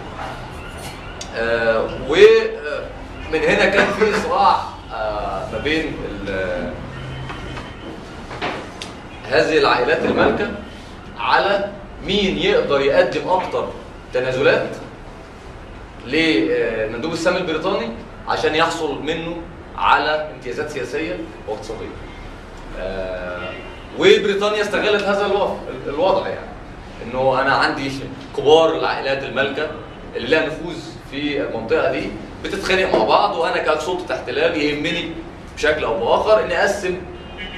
ومن 2.08 3.40
هنا 3.44 3.66
كان 3.66 3.86
في 3.92 4.12
صراع 4.28 4.60
ما 5.52 5.60
بين 5.64 5.96
هذه 9.30 9.58
العائلات 9.58 10.04
المالكة 10.04 10.50
على 11.18 11.68
مين 12.10 12.38
يقدر 12.38 12.80
يقدم 12.80 13.28
أكتر 13.28 13.68
تنازلات 14.14 14.68
للمندوب 16.06 17.12
السامي 17.12 17.38
البريطاني 17.38 17.88
عشان 18.28 18.54
يحصل 18.54 19.02
منه 19.02 19.36
على 19.76 20.30
امتيازات 20.34 20.70
سياسية 20.70 21.16
واقتصادية. 21.48 21.86
آه، 22.80 23.50
وبريطانيا 23.98 24.60
استغلت 24.62 25.02
هذا 25.02 25.26
الوضع 25.86 26.28
يعني 26.28 26.46
إنه 27.06 27.40
أنا 27.42 27.52
عندي 27.52 27.90
كبار 28.36 28.76
العائلات 28.78 29.22
المالكة 29.24 29.70
اللي 30.16 30.28
لها 30.28 30.46
نفوذ 30.46 30.76
في 31.10 31.42
المنطقة 31.42 31.92
دي 31.92 32.10
بتتخانق 32.44 32.96
مع 32.96 33.04
بعض 33.04 33.36
وأنا 33.36 33.58
كسلطه 33.58 34.14
احتلال 34.14 34.56
يهمني 34.56 35.10
بشكل 35.56 35.84
أو 35.84 36.00
بآخر 36.00 36.44
إني 36.44 36.60
أقسم 36.60 36.96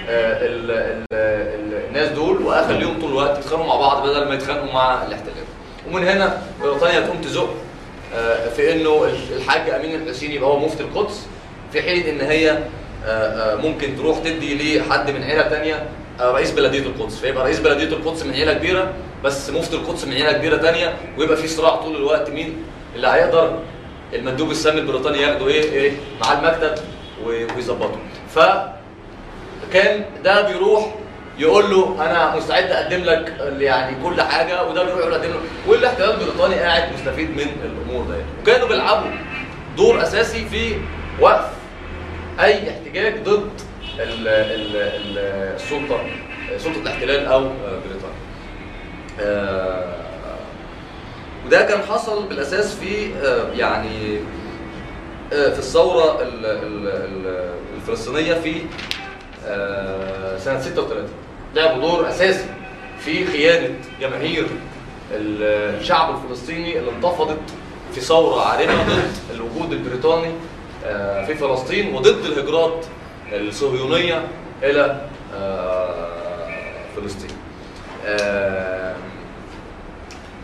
ال- 0.08 0.70
ال- 0.70 1.06
ال- 1.12 1.86
الناس 1.88 2.08
دول 2.08 2.42
واخليهم 2.42 3.00
طول 3.00 3.10
الوقت 3.10 3.38
يتخانقوا 3.38 3.66
مع 3.66 3.76
بعض 3.76 4.08
بدل 4.08 4.28
ما 4.28 4.34
يتخانقوا 4.34 4.72
مع 4.72 5.06
الاحتلال. 5.06 5.34
ومن 5.90 6.08
هنا 6.08 6.42
بريطانيا 6.62 7.00
تقوم 7.00 7.20
تزق 7.20 7.54
آه، 8.14 8.48
في 8.48 8.72
إنه 8.72 9.04
الحاج 9.36 9.70
أمين 9.70 10.02
الحسيني 10.02 10.34
يبقى 10.34 10.48
هو 10.50 10.58
مفتي 10.58 10.82
القدس 10.82 11.26
في 11.72 11.82
حين 11.82 12.06
إن 12.06 12.20
هي 12.20 12.50
آه، 12.50 12.58
آه، 13.06 13.54
ممكن 13.56 13.96
تروح 13.96 14.18
تدي 14.18 14.78
لحد 14.78 15.10
من 15.10 15.22
عيلة 15.24 15.48
ثانية 15.48 15.86
رئيس 16.20 16.50
بلدية 16.50 16.78
القدس 16.82 17.18
فيبقى 17.18 17.44
رئيس 17.44 17.58
بلدية 17.60 17.96
القدس 17.96 18.22
من 18.22 18.32
عيلة 18.32 18.52
كبيرة 18.52 18.92
بس 19.24 19.50
مفتي 19.50 19.76
القدس 19.76 20.04
من 20.04 20.12
عيلة 20.12 20.32
كبيرة 20.32 20.56
ثانية 20.56 20.94
ويبقى 21.18 21.36
في 21.36 21.48
صراع 21.48 21.76
طول 21.76 21.96
الوقت 21.96 22.30
مين 22.30 22.56
اللي 22.96 23.08
هيقدر 23.08 23.58
المندوب 24.14 24.50
السامي 24.50 24.80
البريطاني 24.80 25.18
ياخده 25.22 25.46
إيه 25.48 25.62
إيه 25.72 25.92
مع 26.24 26.32
المكتب 26.32 26.74
ويظبطه 27.26 27.98
ف 28.34 28.38
كان 29.72 30.04
ده 30.24 30.48
بيروح 30.52 30.94
يقول 31.38 31.70
له 31.70 31.96
أنا 32.10 32.36
مستعد 32.36 32.64
أقدم 32.64 33.04
لك 33.04 33.34
يعني 33.58 33.96
كل 34.02 34.22
حاجة 34.22 34.64
وده 34.68 34.84
بيروح 34.84 34.98
يقول 35.00 35.12
له 35.22 35.34
والاحتلال 35.66 36.10
البريطاني 36.10 36.54
قاعد 36.54 36.92
مستفيد 36.92 37.30
من 37.30 37.46
الأمور 37.64 38.04
دي 38.06 38.22
وكانوا 38.42 38.68
بيلعبوا 38.68 39.10
دور 39.76 40.02
أساسي 40.02 40.44
في 40.50 40.74
وقف 41.20 41.48
أي 42.40 42.70
احتجاج 42.70 43.22
ضد 43.24 43.50
ال 43.98 44.28
ال 44.28 44.76
ال 44.76 45.18
السلطة 45.56 46.00
سلطة 46.58 46.80
الاحتلال 46.82 47.26
أو 47.26 47.40
بريطانيا. 47.40 48.22
آه، 49.20 49.94
وده 51.46 51.62
كان 51.62 51.80
حصل 51.82 52.26
بالأساس 52.26 52.74
في 52.74 53.10
آه، 53.24 53.52
يعني 53.56 54.18
آه، 55.32 55.48
في 55.52 55.58
الثورة 55.58 56.22
ال- 56.22 56.46
ال- 56.46 56.88
ال- 56.88 57.52
الفلسطينية 57.76 58.34
في 58.34 58.54
سنة 60.38 60.60
36 60.60 61.08
لعبوا 61.54 61.80
دور 61.82 62.08
أساسي 62.08 62.44
في 63.00 63.26
خيانة 63.26 63.74
جماهير 64.00 64.46
ال- 65.12 65.78
الشعب 65.80 66.14
الفلسطيني 66.14 66.78
اللي 66.78 66.90
انتفضت 66.90 67.38
في 67.94 68.00
ثورة 68.00 68.40
عارمة 68.48 68.82
ضد 68.82 69.12
الوجود 69.34 69.72
البريطاني 69.72 70.32
آه، 70.86 71.26
في 71.26 71.34
فلسطين 71.34 71.94
وضد 71.94 72.24
الهجرات 72.24 72.86
الصهيونية 73.32 74.22
إلى 74.62 75.00
آه، 75.34 76.12
فلسطين. 76.96 77.30
آه، 78.06 78.94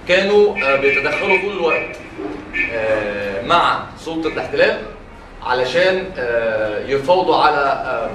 كانوا 0.09 0.77
بيتدخلوا 0.77 1.39
طول 1.43 1.53
الوقت 1.53 1.97
مع 3.47 3.81
سلطة 3.99 4.29
الاحتلال 4.29 4.79
علشان 5.43 6.05
يفاوضوا 6.87 7.37
على 7.37 8.09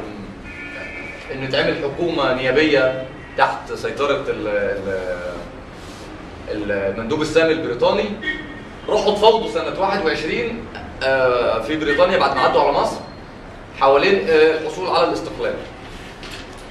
إنه 1.31 1.49
تعمل 1.49 1.75
حكومة 1.83 2.33
نيابية 2.33 3.05
تحت 3.37 3.73
سيطرة 3.73 4.23
ال- 4.29 4.47
ال- 6.51 6.71
المندوب 6.71 7.21
السامي 7.21 7.51
البريطاني. 7.53 8.05
راحوا 8.89 9.15
تفاوضوا 9.15 9.51
سنة 9.51 9.79
21 9.79 10.65
آه، 11.03 11.59
في 11.61 11.77
بريطانيا 11.77 12.17
بعد 12.17 12.35
ما 12.35 12.41
عدوا 12.41 12.61
على 12.61 12.71
مصر 12.71 12.95
حوالين 13.79 14.29
آه، 14.29 14.57
الحصول 14.57 14.87
على 14.89 15.07
الاستقلال. 15.07 15.53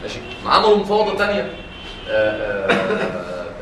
ماشي؟ 0.03 0.19
عملوا 0.47 0.77
مفاوضة 0.77 1.17
ثانية 1.19 1.51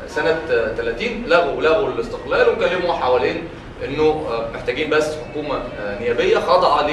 سنه 0.07 0.29
آه، 0.51 0.73
30 0.75 1.23
لغوا 1.27 1.61
لغوا 1.61 1.87
الاستقلال 1.89 2.49
وكلموا 2.49 2.93
حوالين 2.93 3.43
إنه 3.85 4.27
محتاجين 4.53 4.89
بس 4.89 5.15
حكومة 5.29 5.63
نيابية 6.01 6.37
خاضعة 6.37 6.89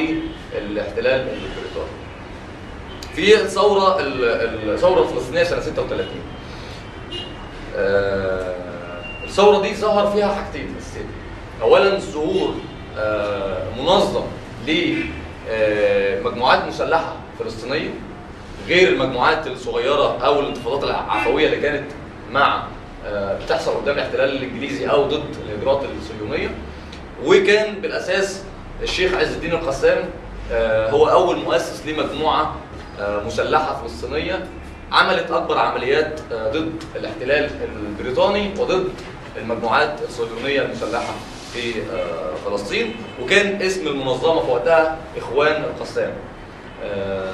للاحتلال 0.55 1.21
البريطاني 1.21 1.58
في 3.19 3.35
الثوره 3.43 4.01
ال- 4.01 4.71
الثوره 4.71 5.03
الفلسطينيه 5.03 5.43
سنة 5.45 5.61
36 5.61 6.07
آه، 7.77 8.55
الثورة 9.25 9.63
دي 9.63 9.75
ظهر 9.75 10.11
فيها 10.11 10.35
حاجتين 10.35 10.75
اساسيين 10.79 11.07
اولا 11.63 11.99
ظهور 11.99 12.55
آه، 12.99 13.63
منظم 13.79 14.23
لمجموعات 14.67 16.65
مسلحة 16.69 17.17
فلسطينية 17.39 17.91
غير 18.69 18.89
المجموعات 18.89 19.47
الصغيرة 19.47 20.19
أو 20.27 20.41
الانتفاضات 20.41 20.85
العفوية 20.85 21.47
اللي 21.47 21.61
كانت 21.61 21.91
مع 22.33 22.63
آه، 23.07 23.39
بتحصل 23.45 23.75
قدام 23.75 23.95
الاحتلال 23.95 24.37
الإنجليزي 24.37 24.87
أو 24.87 25.03
ضد 25.09 25.25
الإجراءات 25.49 25.83
الصهيونية. 26.03 26.51
وكان 27.25 27.75
بالأساس 27.81 28.43
الشيخ 28.83 29.15
عز 29.15 29.33
الدين 29.33 29.53
القسام 29.53 30.05
آه، 30.53 30.91
هو 30.91 31.07
أول 31.09 31.37
مؤسس 31.37 31.87
لمجموعة 31.87 32.43
آه، 32.43 32.68
مسلحة 33.01 33.83
فلسطينية 33.83 34.47
عملت 34.93 35.31
أكبر 35.31 35.59
عمليات 35.59 36.21
آه، 36.33 36.51
ضد 36.53 36.73
الاحتلال 36.97 37.51
البريطاني 37.89 38.51
وضد 38.59 38.89
المجموعات 39.37 39.95
الصهيونية 40.09 40.63
المسلحة 40.63 41.13
في 41.53 41.73
آه، 41.93 42.35
فلسطين 42.51 42.95
وكان 43.23 43.63
اسم 43.63 43.87
المنظمة 43.87 44.41
في 44.41 44.51
وقتها 44.51 44.99
إخوان 45.19 45.65
القسام 45.65 46.13
آه، 46.85 47.33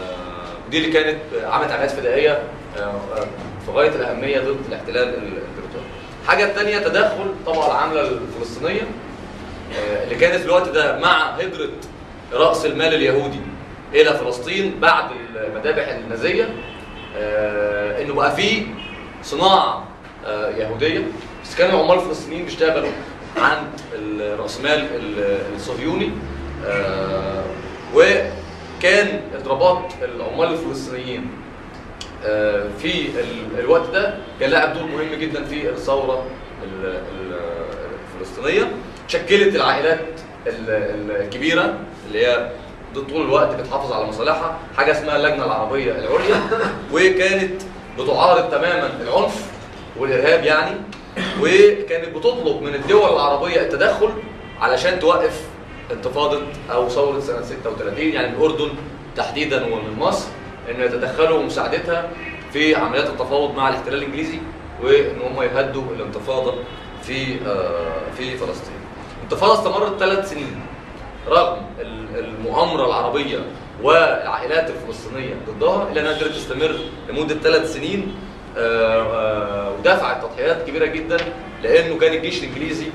دي 0.71 0.79
اللي 0.79 0.91
كانت 0.93 1.19
عملت 1.45 1.71
عمليات 1.71 1.91
فدائية 1.91 2.43
آه، 2.79 2.81
آه، 2.81 3.27
في 3.67 3.71
غاية 3.73 3.89
الأهمية 3.89 4.39
ضد 4.41 4.57
الاحتلال 4.69 5.09
البريطاني. 5.09 5.85
الحاجة 6.23 6.45
الثانية 6.45 6.79
تدخل 6.79 7.35
طبعا 7.47 7.67
العمله 7.67 8.01
الفلسطينية 8.01 8.83
آه، 9.79 10.05
اللي 10.05 10.15
كانت 10.15 10.37
في 10.37 10.45
الوقت 10.47 10.69
ده 10.69 10.99
مع 10.99 11.31
هجرة 11.31 11.69
رأس 12.33 12.67
المال 12.67 12.95
اليهودي 12.95 13.41
إلى 13.95 14.15
فلسطين 14.19 14.75
بعد 14.81 15.05
المذابح 15.37 15.89
النازية 15.89 16.49
آه، 17.17 18.03
انه 18.03 18.15
بقى 18.15 18.37
في 18.37 18.67
صناعة 19.23 19.89
آه، 20.27 20.51
يهودية. 20.51 21.03
بس 21.45 21.57
كانوا 21.57 21.81
العمال 21.85 21.99
الفلسطينيين 22.05 22.45
بيشتغلوا 22.45 22.91
عند 23.37 23.67
الراسمال 23.95 24.79
ال- 24.95 25.41
الصهيوني 25.57 26.11
آه، 26.67 27.45
وكان 27.95 29.21
اضرابات 29.35 29.93
العمال 30.03 30.53
الفلسطينيين. 30.53 31.31
في 32.79 33.09
ال- 33.21 33.59
الوقت 33.61 33.91
ده 33.91 34.15
كان 34.41 34.51
لعب 34.51 34.75
دور 34.75 34.83
مهم 34.85 35.15
جدا 35.21 35.45
في 35.45 35.69
الثورة 35.69 36.27
ال- 36.63 36.87
ال- 36.87 37.39
الفلسطينية. 38.21 38.71
شكلت 39.09 39.57
العائلات 39.57 40.01
ال- 40.47 40.71
ال- 40.71 41.11
الكبيرة 41.23 41.75
اللي 42.09 42.27
هي 42.27 42.51
طول 42.99 43.23
الوقت 43.23 43.55
بتحافظ 43.61 43.93
على 43.93 44.05
مصالحها 44.07 44.59
حاجة 44.77 44.93
اسمها 44.93 45.17
اللجنة 45.17 45.45
العربية 45.45 45.93
العليا 45.93 46.41
وكانت 46.93 47.63
بتعارض 47.99 48.51
تماما 48.51 48.91
العنف 49.03 49.47
والإرهاب 49.99 50.45
يعني 50.45 50.77
وكانت 51.41 52.17
بتطلب 52.17 52.63
من 52.63 52.75
الدول 52.75 53.13
العربية 53.13 53.61
التدخل 53.61 54.09
علشان 54.61 54.99
توقف 55.01 55.41
انتفاضة 55.93 56.41
أو 56.73 56.89
ثورة 56.89 57.21
سنة 57.21 57.43
36 57.43 57.99
يعني 57.99 58.29
الأردن 58.37 58.69
تحديدا 59.17 59.65
ومن 59.65 59.99
مصر 59.99 60.27
انه 60.71 60.85
يتدخلوا 60.85 61.43
مساعدتها 61.43 62.11
في 62.53 62.75
عمليات 62.77 63.07
التفاوض 63.07 63.55
مع 63.57 63.69
الاحتلال 63.69 63.99
الإنجليزي 63.99 64.39
وإن 64.83 65.21
هم 65.23 65.43
يهدوا 65.43 65.83
الانتفاضة 65.97 66.55
في 67.03 67.37
آه، 67.47 68.11
في 68.19 68.37
فلسطين. 68.37 68.75
الانتفاضه 69.19 69.55
استمرت 69.55 69.99
ثلاث 69.99 70.31
سنين 70.31 70.61
رغم 71.29 71.57
ال- 71.81 72.19
المؤامرة 72.25 72.87
العربية 72.87 73.39
والعائلات 73.83 74.71
الفلسطينية 74.71 75.35
ضدها 75.51 75.89
الا 75.93 76.01
أنها 76.01 76.13
قدرت 76.13 76.33
تستمر 76.33 76.75
لمدة 77.09 77.35
ثلاث 77.35 77.73
سنين 77.75 78.15
آه، 78.59 79.03
آه، 79.03 79.73
ودفعت 79.79 80.23
تضحيات 80.25 80.67
كبيرة 80.67 80.87
جدا 80.87 81.17
لأنه 81.63 81.99
كان 81.99 82.13
الجيش 82.13 82.45
الإنجليزي 82.45 82.87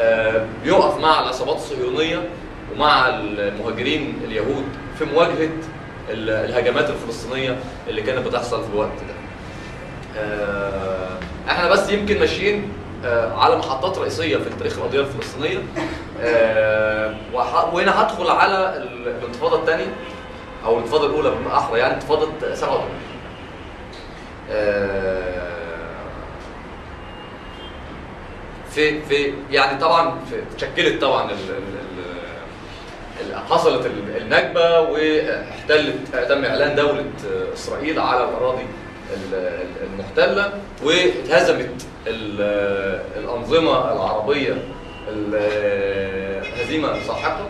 آه، 0.00 0.46
بيقف 0.64 1.00
مع 1.00 1.20
العصابات 1.20 1.56
الصهيونية 1.56 2.28
ومع 2.74 3.08
المهاجرين 3.08 4.18
اليهود 4.24 4.64
في 4.98 5.04
مواجهة 5.04 5.48
ال- 6.10 6.30
الهجمات 6.30 6.90
الفلسطينية 6.90 7.56
اللي 7.88 8.02
كانت 8.02 8.26
بتحصل 8.26 8.64
في 8.64 8.70
الوقت 8.70 8.88
ده. 9.08 9.14
آه، 10.20 11.08
إحنا 11.50 11.68
بس 11.68 11.90
يمكن 11.90 12.18
ماشيين 12.20 12.56
آه، 12.58 12.81
على 13.36 13.56
محطات 13.56 13.98
رئيسية 13.98 14.36
في 14.36 14.50
تاريخ 14.58 14.78
القضية 14.78 15.00
الفلسطينية. 15.00 15.58
آه، 16.20 17.14
وهنا 17.72 18.02
هدخل 18.02 18.30
على 18.30 18.76
ال- 18.76 19.08
الانتفاضة 19.08 19.60
الثانية 19.60 19.86
أو 20.64 20.74
الانتفاضة 20.78 21.06
الأولى 21.06 21.30
بالاحرى 21.30 21.78
يعني 21.78 21.94
انتفاضة 21.94 22.28
87 22.54 22.88
آه، 24.50 25.52
في 28.70 29.02
في 29.02 29.32
يعني 29.50 29.78
طبعا 29.80 30.18
في 30.30 30.42
شكلت 30.66 31.02
طبعا 31.02 31.30
حصلت 33.50 33.86
ال- 33.86 34.16
النكبه 34.22 34.80
واحتلت 34.80 35.94
تم 36.28 36.44
إعلان 36.44 36.74
دولة 36.76 37.04
إسرائيل 37.54 37.98
على 38.00 38.24
الأراضي 38.24 38.62
ال- 39.14 39.34
ال- 39.34 39.86
المحتلة 39.92 40.52
واتهزمت 40.82 41.86
الأنظمة 43.16 43.92
العربية 43.92 44.56
ال- 45.08 46.42
هزيمه 46.60 47.02
ساحقه 47.06 47.46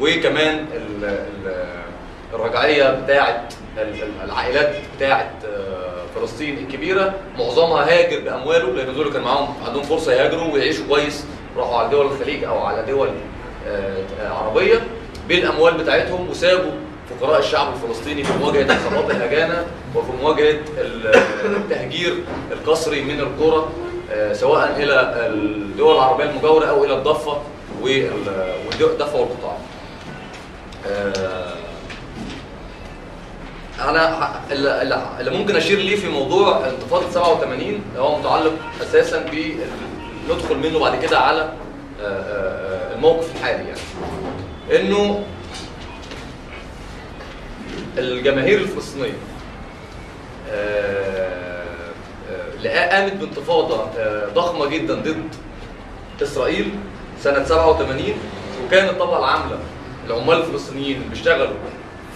وكمان 0.00 0.66
ال- 0.74 1.04
ال- 1.04 1.66
الرجعية 2.34 2.90
بتاعه 3.04 3.48
ال- 3.78 4.02
ال- 4.02 4.24
العائلات 4.24 4.74
بتاعه 4.96 5.30
فلسطين 6.14 6.58
الكبيرة 6.58 7.14
معظمها 7.38 7.82
هاجر 7.98 8.20
بأمواله 8.20 8.72
لأن 8.72 8.94
دول 8.94 9.12
كان 9.12 9.22
معاهم 9.22 9.54
عندهم 9.66 9.82
فرصة 9.82 10.12
يهاجروا 10.12 10.52
ويعيشوا 10.54 10.84
كويس 10.88 11.24
راحوا 11.56 11.76
على 11.78 11.88
دول 11.88 12.06
الخليج 12.06 12.44
أو 12.44 12.58
على 12.58 12.82
دول 12.92 13.08
آه، 13.68 14.28
عربية 14.30 14.80
بالأموال 15.28 15.74
بتاعتهم 15.74 16.30
وسابوا 16.30 16.70
فقراء 17.20 17.38
الشعب 17.40 17.72
الفلسطيني 17.74 18.24
في 18.24 18.32
مواجهة 18.38 18.74
عصابات 18.74 19.10
الهجانه 19.10 19.66
وفي 19.94 20.12
مواجهة 20.22 20.58
ال- 20.78 21.16
التهجير 21.56 22.14
القسري 22.52 23.02
من 23.02 23.20
القرى. 23.20 23.56
آه، 23.58 23.68
سواء 24.32 24.76
إلى 24.76 25.26
الدول 25.26 25.94
العربية 25.94 26.24
المجاورة 26.24 26.66
أو 26.66 26.84
إلى 26.84 26.94
الضفة 26.94 27.38
وال- 27.80 28.54
والضفه 28.82 29.16
والقطاع. 29.20 29.56
آه، 30.88 31.54
أنا 33.80 34.30
اللي 35.20 35.30
ممكن 35.30 35.56
أشير 35.56 35.78
ليه 35.78 35.96
في 35.96 36.08
موضوع 36.08 36.68
انتفاضة 36.68 37.10
87 37.10 37.80
هو 37.98 38.18
متعلق 38.18 38.52
أساسا 38.82 39.18
ب 39.20 39.34
ندخل 40.30 40.56
منه 40.58 40.78
بعد 40.78 41.02
كده 41.02 41.18
على 41.18 41.40
آه، 41.40 42.04
آه، 42.04 42.90
آه، 42.90 42.94
الموقف 42.94 43.36
الحالي 43.36 43.64
يعني 43.68 43.80
إنه 44.80 45.24
الجماهير 47.98 48.58
الفلسطينية 48.60 49.12
آه، 50.50 50.50
آه، 50.50 51.45
قامت 52.64 53.12
بانتفاضه 53.12 53.84
آه، 53.98 54.28
ضخمة 54.34 54.66
جدا 54.66 54.94
ضد 54.94 55.28
إسرائيل 56.22 56.70
سنة 57.22 57.44
87 57.44 58.02
وكانت 58.66 58.90
طبعا 58.98 59.18
العاملة 59.18 59.58
العمال 60.06 60.36
الفلسطينيين 60.36 60.96
اللي 60.96 61.08
بيشتغلوا 61.08 61.54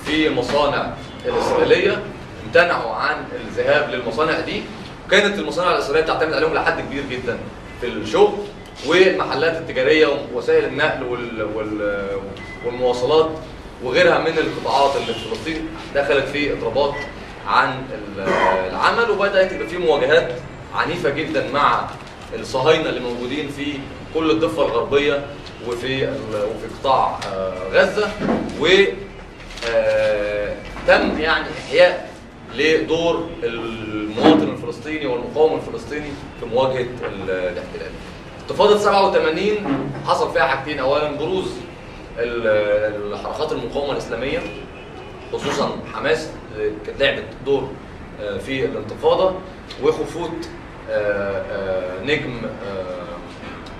في 0.04 0.26
المصانع 0.26 0.90
الإسرائيلية 1.26 2.02
امتنعوا 2.46 2.94
عن 2.94 3.16
الذهاب 3.46 3.90
للمصانع 3.90 4.40
دي. 4.40 4.62
وكانت 5.06 5.38
المصانع 5.38 5.72
الإسرائيلية 5.72 6.02
بتعتمد 6.04 6.32
عليهم 6.32 6.54
لحد 6.54 6.80
كبير 6.80 7.02
جدا 7.10 7.38
في 7.80 7.86
الشغل 7.86 8.32
والمحلات 8.86 9.56
التجارية 9.56 10.06
ووسائل 10.34 10.64
النقل 10.64 11.02
وال 11.06 11.42
وال 11.54 12.06
والمواصلات 12.66 13.30
وغيرها 13.84 14.18
من 14.18 14.38
القطاعات 14.38 14.96
اللي 14.96 15.14
في 15.14 15.20
فلسطين 15.28 15.68
دخلت 15.94 16.24
في 16.28 16.52
إضرابات. 16.52 16.94
عن 17.46 17.82
ال- 17.92 18.20
العمل 18.70 19.10
وبدأت 19.10 19.52
يبقى 19.52 19.68
في 19.68 19.78
مواجهات 19.78 20.32
عنيفة 20.74 21.10
جدا 21.10 21.50
مع 21.52 21.88
الصهاينة 22.34 22.88
اللي 22.88 23.00
موجودين 23.00 23.48
في 23.48 23.72
كل 24.14 24.30
الضفة 24.30 24.62
الغربية 24.66 25.26
وفي 25.68 26.04
وفي 26.32 26.66
قطاع 26.80 27.18
آه، 27.32 27.54
غزة. 27.72 28.08
و 28.60 28.66
آه، 29.68 30.54
تم 30.86 31.18
يعني 31.20 31.46
إحياء 31.66 32.10
لدور 32.56 33.28
المواطن 33.42 34.48
الفلسطيني 34.48 35.06
والمقاوم 35.06 35.54
الفلسطيني 35.58 36.08
في 36.40 36.46
مواجهة 36.46 36.80
ال- 36.80 37.30
الاحتلال. 37.30 37.90
انتفاضه 38.42 38.78
87 38.78 39.90
حصل 40.06 40.32
فيها 40.32 40.42
حاجتين. 40.46 40.78
اولا 40.78 41.10
بروز 41.16 41.50
ال- 42.18 43.12
الحركات 43.12 43.52
المقاومة 43.52 43.92
الإسلامية 43.92 44.38
خصوصا 45.32 45.76
حماس. 45.94 46.28
كانت 46.86 47.00
لعبت 47.02 47.24
دور 47.46 47.68
آه، 48.22 48.38
في 48.38 48.64
الانتفاضة 48.64 49.34
وخفوت 49.82 50.48
آه، 50.90 51.42
آه، 51.52 52.04
نجم 52.04 52.40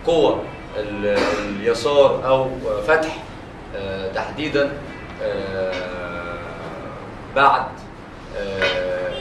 قوة 0.07 0.43
ال- 0.77 1.18
اليسار 1.49 2.27
أو 2.29 2.51
فتح 2.87 3.16
تحديدا 4.14 4.71
بعد 7.37 7.64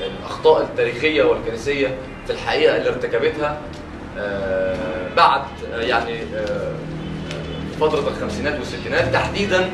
الأخطاء 0.05 0.61
التاريخية 0.63 1.23
والكنسيه 1.23 1.87
في 2.27 2.33
الحقيقة 2.33 2.77
اللي 2.77 2.89
ارتكبتها 2.89 3.57
بعد 5.17 5.41
يعني 5.73 6.19
فترة 7.79 8.07
الخمسينات 8.07 8.59
والستينات 8.59 9.13
تحديدا 9.13 9.69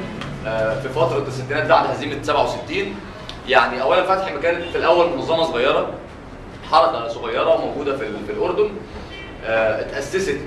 في 0.84 0.90
فترة 0.96 1.26
الستينات 1.28 1.68
بعد 1.68 1.86
هزيمة 1.90 2.24
67 2.24 2.96
يعني 3.48 3.82
اولا 3.82 4.04
فتح 4.04 4.30
كانت 4.42 4.64
في 4.72 4.78
الأول 4.78 5.10
منظمة 5.10 5.44
صغيرة 5.44 5.94
حركه 6.72 7.08
صغيرة 7.08 7.58
موجودة 7.66 7.98
في 7.98 8.06
في 8.28 8.32
الأردن 8.32 8.70
آه، 9.46 9.82
اتأسست 9.82 10.42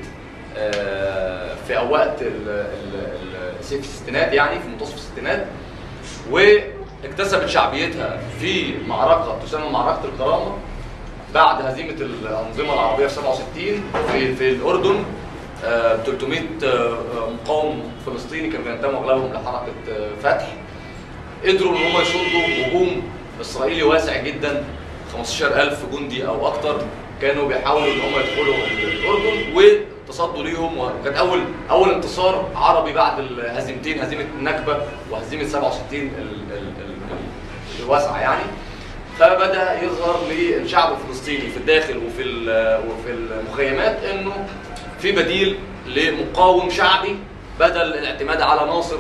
آه، 0.57 1.55
في 1.69 1.77
وقت 1.91 2.19
في 3.63 3.75
الستينات 3.79 4.33
يعني 4.33 4.61
في 4.61 4.69
منتصف 4.69 4.95
الستينات 4.95 5.47
واكتسبت 6.31 7.47
شعبيتها 7.47 8.21
في 8.41 8.75
معركة 8.87 9.39
تسمى 9.45 9.71
معركة 9.71 10.01
الكرامة 10.05 10.53
بعد 11.35 11.67
هزيمة 11.67 11.93
الأنظمة 12.01 12.75
العربية 12.75 13.07
في 13.07 13.15
67 13.15 13.83
في 14.13 14.35
في 14.35 14.51
الأردن. 14.51 15.05
آه، 15.65 15.97
300 15.97 16.41
آه، 16.65 16.99
مقاوم 17.45 17.93
فلسطيني 18.07 18.49
كانوا 18.51 18.65
بينتموا 18.65 19.01
أغلبهم 19.01 19.33
لحركه 19.33 19.73
فتح. 20.23 20.49
قدروا 21.47 21.73
إن 21.73 21.77
هم 21.83 22.01
يصدوا 22.01 22.67
هجوم 22.67 23.03
إسرائيلي 23.41 23.83
واسع 23.83 24.17
جدا 24.23 24.65
15000 25.13 25.85
جندي 25.93 26.27
أو 26.27 26.49
أكتر 26.49 26.83
كانوا 27.23 27.49
بيحاولوا 27.49 27.87
إن 27.87 28.01
هم 28.01 28.21
يدخلوا 28.21 28.55
الأردن 28.55 29.55
وتصدوا 30.09 30.43
ليهم 30.45 30.79
وكان 30.79 31.15
أول 31.15 31.41
أول 31.71 31.91
انتصار 31.91 32.49
عربي 32.55 32.93
بعد 32.93 33.19
الهزيمتين 33.19 34.01
هزيمة 34.01 34.25
النكبة 34.39 34.79
وهزيمة 35.11 35.45
67 35.49 35.99
ال- 36.01 36.01
ال- 36.01 36.59
ال- 36.59 36.83
ال- 36.85 37.83
الواسعة 37.85 38.21
يعني. 38.21 38.43
فبدأ 39.19 39.83
يظهر 39.83 40.21
للشعب 40.31 40.93
الفلسطيني 40.93 41.51
في 41.51 41.57
الداخل 41.57 41.97
وفي 41.97 42.23
وفي 42.89 43.11
المخيمات 43.11 43.99
إنه 44.05 44.47
في 45.01 45.13
بديل 45.13 45.57
لمقاوم 45.87 46.71
شعبي 46.71 47.17
بدل 47.61 47.81
الاعتماد 47.83 48.41
على 48.41 48.61
ناصر 48.71 48.97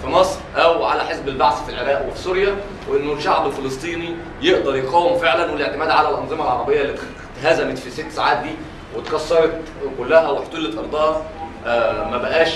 في 0.00 0.06
مصر 0.06 0.38
أو 0.56 0.84
على 0.84 1.04
حزب 1.04 1.28
البعث 1.28 1.64
في 1.64 1.70
العراق 1.72 2.06
وفي 2.08 2.18
سوريا 2.18 2.56
وإنه 2.88 3.12
الشعب 3.12 3.46
الفلسطيني 3.46 4.16
يقدر 4.42 4.76
يقاوم 4.76 5.18
فعلا 5.18 5.52
والاعتماد 5.52 5.90
على 5.90 6.08
الأنظمة 6.08 6.44
العربية 6.44 6.80
اللي 6.82 6.94
اتهزمت 7.40 7.78
في 7.78 7.90
ست 7.90 8.10
ساعات 8.10 8.38
دي 8.38 8.50
واتكسرت 8.96 9.60
كلها 9.98 10.28
واحتلت 10.30 10.78
أرضها 10.78 11.22
آه، 11.66 12.10
ما 12.10 12.18
بقاش 12.18 12.50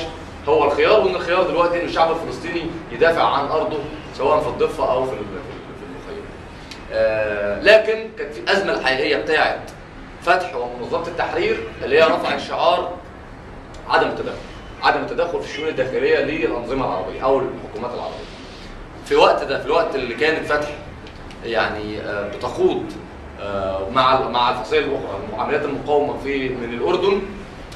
هو 0.49 0.65
الخيار 0.65 1.01
وإن 1.01 1.15
الخيار 1.15 1.43
دلوقتي 1.43 1.81
إن 1.83 1.87
الشعب 1.87 2.11
الفلسطيني 2.11 2.67
يدافع 2.93 3.23
عن 3.25 3.47
أرضه 3.47 3.79
سواء 4.19 4.41
في 4.41 4.49
الضفة 4.49 4.93
أو 4.93 5.05
في 5.05 5.13
ال- 5.13 5.17
في 5.19 5.85
المخيم. 5.87 6.25
آه، 6.93 7.61
لكن 7.63 8.09
كانت 8.19 8.35
في 8.35 8.41
الازمه 8.41 8.73
الحقيقية 8.73 9.17
بتاعت 9.17 9.61
فتح 10.23 10.57
ومنظمة 10.57 11.07
التحرير 11.07 11.69
اللي 11.85 11.99
هي 11.99 12.03
رفعت 12.07 12.41
شعار 12.41 12.91
عدم 13.89 14.09
التدخل 14.09 14.35
عدم 14.83 15.01
التدخل 15.01 15.43
في 15.43 15.51
الشؤون 15.51 15.69
الداخلية 15.69 16.19
للأنظمة 16.19 16.85
العربية 16.85 17.25
أو 17.25 17.39
الحكومات 17.39 17.95
العربية. 17.95 18.25
في 19.07 19.13
الوقت 19.13 19.45
ده 19.45 19.59
في 19.59 19.67
الوقت 19.67 19.95
اللي 19.95 20.15
كانت 20.15 20.47
فتح 20.47 20.69
يعني 21.45 22.01
آه، 22.01 22.29
بتخوض 22.29 22.85
آه، 23.41 23.89
مع 23.91 24.29
مع 24.29 24.51
الفصائل 24.51 24.83
الأخرى 24.85 25.19
عمليات 25.39 25.65
المقاومة 25.65 26.19
في 26.19 26.49
من 26.49 26.75
الأردن 26.75 27.23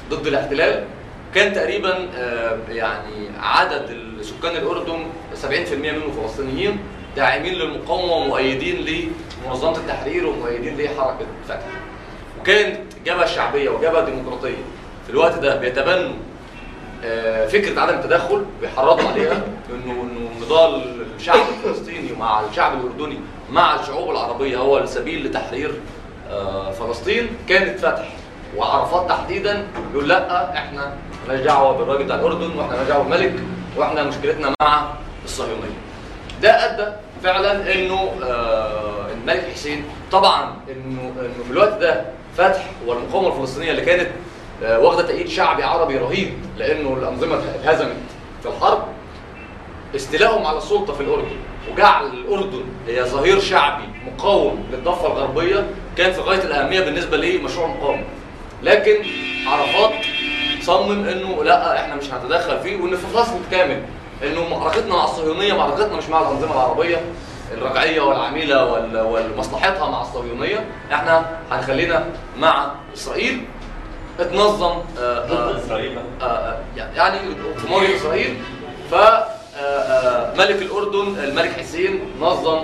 ضد 0.09 0.27
الاحتلال 0.27 0.83
كان 1.35 1.53
تقريبا 1.53 2.07
آه، 2.17 2.57
يعني 2.69 3.29
عدد 3.39 3.97
سكان 4.21 4.55
الأردن 4.55 5.05
70% 5.41 5.47
منهم 5.91 6.11
فلسطينيين 6.11 6.79
داعمين 7.15 7.53
للمقاومة 7.53 8.13
ومؤيدين 8.13 8.85
لمنظمة 9.45 9.77
التحرير 9.77 10.27
ومؤيدين 10.27 10.77
لحركة 10.77 11.25
فتح 11.47 11.65
وكانت 12.41 12.79
جبهة 13.05 13.25
شعبية 13.25 13.69
وجبهة 13.69 14.05
ديمقراطية 14.05 14.63
في 15.05 15.09
الوقت 15.09 15.39
ده 15.39 15.55
بيتبنوا 15.55 16.13
فكرة 17.47 17.81
عدم 17.81 17.93
التدخل 17.93 18.45
بيحرضوا 18.61 19.09
عليها 19.09 19.41
انه 19.69 19.91
إنه 19.91 20.29
نضال 20.45 20.81
الشعب 21.17 21.39
الفلسطيني 21.57 22.13
مع 22.19 22.41
الشعب 22.49 22.73
الأردني 22.79 23.19
مع 23.51 23.79
الشعوب 23.79 24.09
العربية 24.09 24.57
هو 24.57 24.77
السبيل 24.77 25.25
لتحرير 25.27 25.71
آه، 26.29 26.71
فلسطين 26.71 27.27
كانت 27.49 27.79
فتح 27.79 28.07
وعرفات 28.57 29.09
تحديدا 29.09 29.67
يقول 29.93 30.09
لأ 30.09 30.53
إحنا 30.57 30.93
مالناش 31.27 31.45
دعوة 31.45 31.77
بالراجل 31.77 32.03
بتاع 32.03 32.15
الأردن 32.15 32.57
وإحنا 32.57 32.71
مالناش 32.71 32.87
دعوة 32.87 33.03
بالملك 33.03 33.33
وإحنا 33.77 34.03
مشكلتنا 34.03 34.53
مع 34.61 34.87
الصهيونية. 35.25 35.77
ده 36.41 36.49
أدى 36.49 36.91
فعلا 37.23 37.73
إنه 37.75 38.11
آه، 38.23 39.05
الملك 39.13 39.45
حسين 39.53 39.83
طبعا 40.11 40.55
انه 40.71 41.01
إنه 41.19 41.43
في 41.47 41.51
الوقت 41.51 41.73
ده 41.81 42.05
فتح 42.37 42.65
والمقاومة 42.85 43.27
الفلسطينية 43.35 43.71
اللي 43.71 43.81
كانت 43.81 44.07
آه، 44.07 44.11
واخدة 44.63 45.01
تأييد 45.07 45.27
شعبي 45.27 45.63
عربي 45.63 45.97
رهيب 45.97 46.33
لأنه 46.57 46.93
الأنظمة 46.93 47.35
اتهزمت 47.55 47.95
في 48.43 48.49
الحرب. 48.49 48.83
استيلائهم 49.95 50.45
على 50.45 50.57
السلطة 50.57 50.93
في 50.93 51.01
الأردن 51.01 51.35
وجعل 51.71 52.05
الأردن 52.07 52.63
هي 52.87 53.03
ظهير 53.03 53.39
شعبي 53.39 53.83
مقاوم 54.05 54.65
للضفة 54.71 55.07
الغربية 55.07 55.67
كان 55.97 56.11
في 56.13 56.21
غاية 56.21 56.43
الأهمية 56.43 56.79
بالنسبة 56.81 57.17
لمشروع 57.17 57.65
المقاومه 57.65 58.03
لكن 58.63 58.95
عرفات 59.47 59.91
صمم 60.61 61.05
إنه 61.05 61.43
لا 61.43 61.79
إحنا 61.81 61.95
مش 61.95 62.13
هنتدخل 62.13 62.59
فيه 62.59 62.81
وإن 62.81 62.95
في 62.95 63.07
فصل 63.07 63.35
كامل 63.51 63.81
إنه 64.23 64.49
معركتنا 64.49 64.95
مع 64.95 65.03
الصهيونية 65.03 65.53
معركتنا 65.53 65.97
مش 65.97 66.09
مع 66.09 66.21
الأنظمة 66.21 66.51
العربية 66.53 67.01
الرجعية 67.53 68.01
والعميلة 68.01 68.65
وال- 68.73 69.31
ومصلحتها 69.35 69.89
مع 69.89 70.01
الصهيونية 70.01 70.65
إحنا 70.93 71.25
هنخلينا 71.51 72.05
مع 72.39 72.71
إسرائيل. 72.93 73.43
اتنظم 74.19 74.65
آه، 74.65 74.99
آه، 74.99 75.51
ضد 75.51 75.59
إسرائيل. 75.65 75.97
آه، 76.21 76.57
يعني 76.95 77.17
مواجهه 77.69 77.95
إسرائيل 77.95 78.37
ف 78.91 78.95
ملك 80.37 80.61
الأردن 80.61 81.15
الملك 81.23 81.51
حسين 81.51 81.99
نظم 82.21 82.59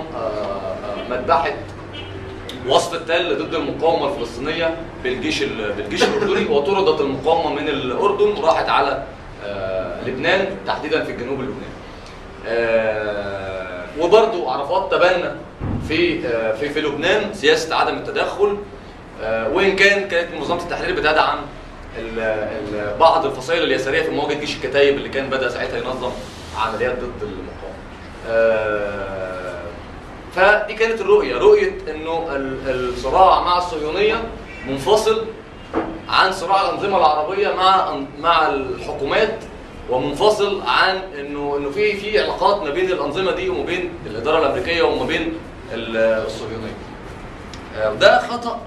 مذبحة 1.10 1.52
وصف 2.68 2.94
التل 2.94 3.38
ضد 3.38 3.54
المقاومة 3.54 4.12
الفلسطينية 4.12 4.76
بالجيش 5.04 5.42
ال- 5.42 5.72
بالجيش 5.72 6.02
الأردني 6.04 6.46
وطردت 6.56 7.00
المقاومة 7.00 7.54
من 7.60 7.68
الأردن 7.68 8.36
وراحت 8.42 8.68
على 8.68 9.02
لبنان 10.06 10.46
تحديدا 10.66 11.04
في 11.04 11.12
الجنوب 11.12 11.40
اللبناني. 11.40 11.72
وبرضو 14.00 14.48
عرفات 14.48 14.90
تبنى 14.94 15.30
في 15.88 16.20
في 16.56 16.68
في 16.68 16.80
لبنان 16.80 17.34
سياسة 17.34 17.74
عدم 17.76 17.94
التدخل 17.96 18.56
وإن 19.22 19.76
كان 19.76 20.08
كانت 20.08 20.34
منظمة 20.34 20.62
التحرير 20.62 20.94
بتدعم 20.94 21.38
بعض 23.00 23.26
الفصائل 23.26 23.62
اليسارية 23.62 24.02
في 24.02 24.10
مواجهة 24.10 24.40
جيش 24.40 24.56
الكتايب 24.56 24.96
اللي 24.96 25.08
كان 25.08 25.30
بدأ 25.30 25.48
ساعتها 25.48 25.76
ينظم 25.78 26.10
عمليات 26.58 26.96
ضد 26.98 27.22
المقاومة. 27.22 27.76
آه، 28.30 29.58
فدي 30.36 30.74
كانت 30.74 31.00
الرؤية، 31.00 31.38
رؤية 31.38 31.72
إنه 31.90 32.28
ال- 32.36 32.58
الصراع 32.94 33.40
مع 33.40 33.58
الصهيونية 33.58 34.22
منفصل 34.68 35.24
عن 36.08 36.32
صراع 36.32 36.60
الأنظمة 36.68 36.96
العربية 36.98 37.48
مع 37.54 37.96
مع 38.20 38.48
الحكومات 38.48 39.34
ومنفصل 39.90 40.62
عن 40.66 40.96
انه 41.20 41.56
إنه 41.58 41.70
في 41.70 41.92
في 41.96 42.20
علاقات 42.20 42.62
ما 42.62 42.70
بين 42.70 42.90
الأنظمة 42.92 43.32
دي 43.32 43.48
وما 43.48 43.64
بين 43.64 43.90
الإدارة 44.06 44.38
الأمريكية 44.38 44.82
وما 44.82 45.06
بين 45.06 45.34
ال- 45.72 45.96
الصهيونية. 46.26 46.76
آه، 47.78 47.92
وده 47.92 48.18
خطأ 48.28 48.50
آه، 48.50 48.60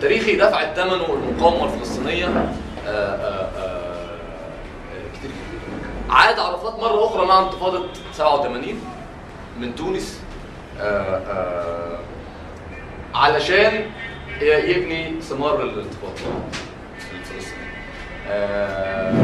تاريخي 0.00 0.36
دفعت 0.36 0.76
ثمنه 0.76 1.06
المقاومه 1.14 1.64
الفلسطينية 1.74 2.26
آه، 2.26 2.88
آه، 2.88 3.48
آه، 3.58 4.10
كتير 5.18 5.30
جدا. 5.30 6.14
عاد 6.14 6.38
عرفات 6.38 6.74
مرة 6.80 7.04
أخرى 7.06 7.26
مع 7.26 7.38
انتفاضة 7.42 7.84
87 8.12 8.80
من 9.60 9.74
تونس 9.74 10.20
آه، 10.80 11.16
آه، 11.16 11.98
علشان 13.14 13.82
يبني 14.40 15.20
ثمار 15.20 15.62
الانتفاضة. 15.62 16.30
آه، 18.28 19.14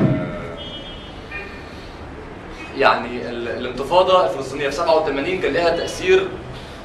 يعني 2.76 3.28
ال- 3.30 3.48
الانتفاضة 3.48 4.24
الفلسطينية 4.26 4.68
في 4.68 4.74
87 4.74 5.40
كان 5.40 5.52
لها 5.52 5.76
تأثير 5.76 6.28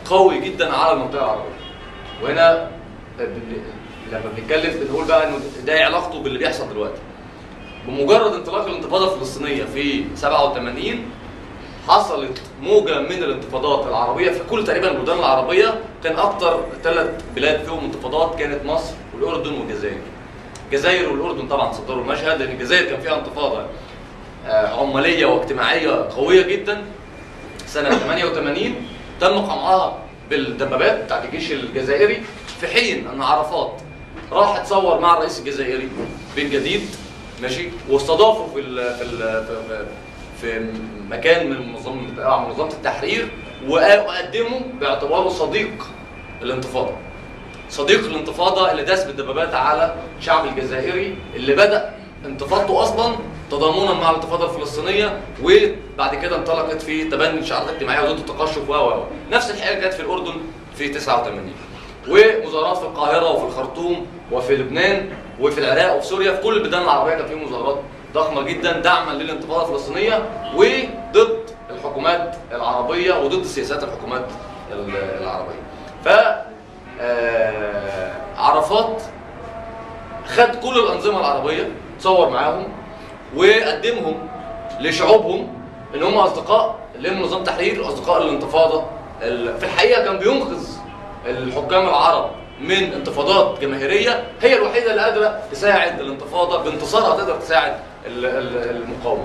قوي 0.05 0.39
جدا 0.39 0.73
على 0.73 0.91
المنطقة 0.93 1.23
العربية. 1.23 1.51
وهنا 2.23 2.71
لما 4.11 4.21
بنتكلم 4.37 4.79
بنقول 4.87 5.05
بقى 5.05 5.27
إنه 5.27 5.39
ده 5.65 5.73
إيه 5.73 5.83
علاقته 5.85 6.19
باللي 6.23 6.39
بيحصل 6.39 6.69
دلوقتي. 6.69 7.01
بمجرد 7.87 8.33
انطلاق 8.33 8.65
الانتفاضة 8.65 9.13
الفلسطينية 9.15 9.63
في 9.63 10.03
87 10.15 11.05
حصلت 11.87 12.41
موجة 12.61 12.99
من 12.99 13.11
الانتفاضات 13.23 13.87
العربية 13.87 14.31
في 14.31 14.39
كل 14.49 14.63
تقريبا 14.63 14.91
البلدان 14.91 15.19
العربية 15.19 15.79
كان 16.03 16.15
أكتر 16.15 16.59
ثلاث 16.83 17.09
بلاد 17.35 17.63
فيهم 17.63 17.79
انتفاضات 17.85 18.39
كانت 18.39 18.65
مصر 18.65 18.93
والأردن 19.15 19.53
والجزائر. 19.53 19.97
الجزائر 20.67 21.09
والأردن 21.11 21.47
طبعا 21.47 21.71
صدروا 21.73 22.01
المشهد 22.03 22.41
لأن 22.41 22.51
الجزائر 22.51 22.85
كان 22.89 23.01
فيها 23.01 23.17
انتفاضة 23.17 23.65
آه، 24.47 24.67
عمالية 24.81 25.25
واجتماعية 25.25 25.89
قوية 26.15 26.41
جدا 26.41 26.81
سنة 27.65 27.89
88 27.97 28.75
تم 29.19 29.27
قمعها 29.27 29.97
بالدبابات 30.29 31.03
بتاعت 31.03 31.25
الجيش 31.25 31.51
الجزائري 31.51 32.23
في 32.61 32.67
حين 32.67 33.07
أن 33.07 33.21
عرفات 33.21 33.81
راح 34.31 34.55
اتصور 34.55 34.99
مع 34.99 35.13
الرئيس 35.13 35.39
الجزائري 35.39 35.89
بن 36.35 36.49
جديد 36.49 36.81
ماشي؟ 37.41 37.69
واستضافه 37.89 38.47
في 38.53 38.59
ال 38.59 38.95
في 38.95 39.03
ال 39.03 39.85
في, 40.41 40.73
مكان 41.09 41.49
من 41.49 41.71
منظمه 41.71 42.47
منظمة 42.47 42.67
التحرير 42.67 43.27
وقدمه 43.67 44.61
باعتباره 44.79 45.29
صديق 45.29 45.87
الانتفاضة. 46.41 46.91
صديق 47.69 47.99
الانتفاضة 48.05 48.71
اللي 48.71 48.83
داس 48.83 49.03
بالدبابات 49.03 49.53
على 49.53 49.95
الشعب 50.19 50.45
الجزائري 50.47 51.17
اللي 51.35 51.53
بدأ 51.55 51.93
انتفاضته 52.25 52.83
أصلا 52.83 53.15
تضامنا 53.51 53.93
مع 53.93 54.09
الانتفاضة 54.09 54.45
الفلسطينية 54.45 55.21
وبعد 55.43 56.15
كده 56.15 56.35
انطلقت 56.37 56.81
في 56.81 57.03
تبني 57.03 57.45
شعارات 57.45 57.69
اجتماعيه 57.69 58.09
وضد 58.09 58.19
التقشف 58.19 58.69
و 58.69 58.73
و 58.73 59.03
نفس 59.31 59.51
الحاجة 59.51 59.79
كانت 59.79 59.93
في 59.93 59.99
الأردن 59.99 60.33
في 60.77 60.89
89 60.89 61.53
ومظاهرات 62.11 62.77
في 62.77 62.83
القاهرة 62.83 63.31
وفي 63.31 63.45
الخرطوم 63.45 64.07
وفي 64.31 64.55
لبنان 64.55 65.09
وفي 65.39 65.57
العراق 65.59 65.95
وفي 65.97 66.07
سوريا 66.07 66.31
في 66.35 66.41
كل 66.41 66.57
البلدان 66.57 66.81
العربية 66.81 67.15
كان 67.15 67.27
في 67.27 67.35
مظاهرات 67.35 67.77
ضخمة 68.13 68.41
جدا 68.41 68.79
دعما 68.79 69.11
للانتفاضه 69.11 69.63
الفلسطينية 69.75 70.23
وضد 70.55 71.39
الحكومات 71.69 72.35
العربية 72.51 73.13
وضد 73.23 73.43
سياسات 73.43 73.83
الحكومات 73.83 74.25
العربية. 75.21 75.61
ف 76.05 76.09
عرفات 78.37 79.01
خد 80.27 80.55
كل 80.55 80.79
الأنظمة 80.79 81.19
العربية 81.19 81.71
تصور 81.99 82.29
معاهم 82.29 82.67
وقدمهم 83.35 84.27
لشعوبهم 84.79 85.53
إن 85.95 86.03
هم 86.03 86.17
أصدقاء 86.17 86.75
لهم 86.99 87.21
نظام 87.21 87.43
تحرير 87.43 87.81
واصدقاء 87.81 88.21
الانتفاضه 88.21 88.83
في 89.59 89.63
الحقيقة 89.63 90.03
كان 90.03 90.17
بينقذ 90.17 90.67
الحكام 91.25 91.87
العرب 91.87 92.31
من 92.61 92.93
انتفاضات 92.93 93.59
جماهيرية 93.61 94.23
هي 94.41 94.55
الوحيدة 94.57 94.91
اللي 94.91 95.01
قادرة 95.01 95.39
تساعد 95.51 95.99
الانتفاضة 95.99 96.63
بانتصارها 96.63 97.17
تقدر 97.17 97.35
تساعد 97.35 97.73
المقاومة 98.07 99.23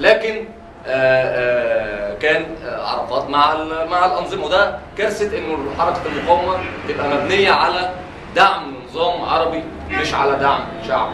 لكن 0.00 0.44
آآ 0.86 2.12
آآ 2.12 2.14
كان 2.18 2.44
عرفات 2.64 3.30
مع 3.30 3.54
مع 3.90 4.06
الأنظمة 4.06 4.44
وده 4.44 4.78
كارثة 4.98 5.38
إنه 5.38 5.58
حركة 5.78 6.00
المقاومة 6.06 6.58
تبقى 6.88 7.08
مبنية 7.08 7.50
على 7.50 7.90
دعم 8.36 8.74
نظام 8.90 9.22
عربي 9.24 9.62
مش 9.90 10.14
على 10.14 10.36
دعم 10.36 10.60
شعب 10.88 11.10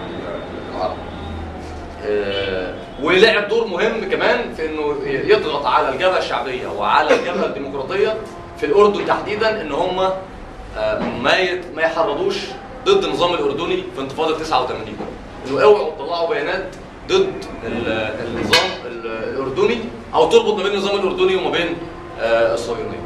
العرب. 0.74 0.96
ولعب 3.02 3.48
دور 3.48 3.66
مهم 3.66 4.10
كمان 4.10 4.54
في 4.54 4.66
إنه 4.66 4.96
يضغط 5.06 5.66
على 5.66 5.88
الجبهة 5.88 6.18
الشعبية 6.18 6.66
وعلى 6.68 7.14
الجبهة 7.14 7.46
الديمقراطية 7.46 8.14
في 8.62 8.68
الأردن 8.68 9.06
تحديدا 9.06 9.60
إن 9.60 9.72
هم 9.72 9.96
ما 11.22 11.60
ما 11.74 11.82
يحرضوش 11.82 12.36
ضد 12.84 13.04
النظام 13.04 13.34
الأردني 13.34 13.84
في 13.96 14.00
انتفاضة 14.00 14.38
89 14.38 14.96
إنه 15.46 15.62
أوعوا 15.62 15.90
تطلعوا 15.90 16.28
بيانات 16.28 16.66
ضد 17.08 17.32
النظام 17.64 18.70
الأردني 18.86 19.78
أو 20.14 20.28
تربط 20.30 20.54
ما 20.56 20.62
بين 20.62 20.72
النظام 20.72 20.96
الأردني 21.00 21.36
وما 21.36 21.50
بين 21.50 21.76
الصهيونية. 22.20 23.02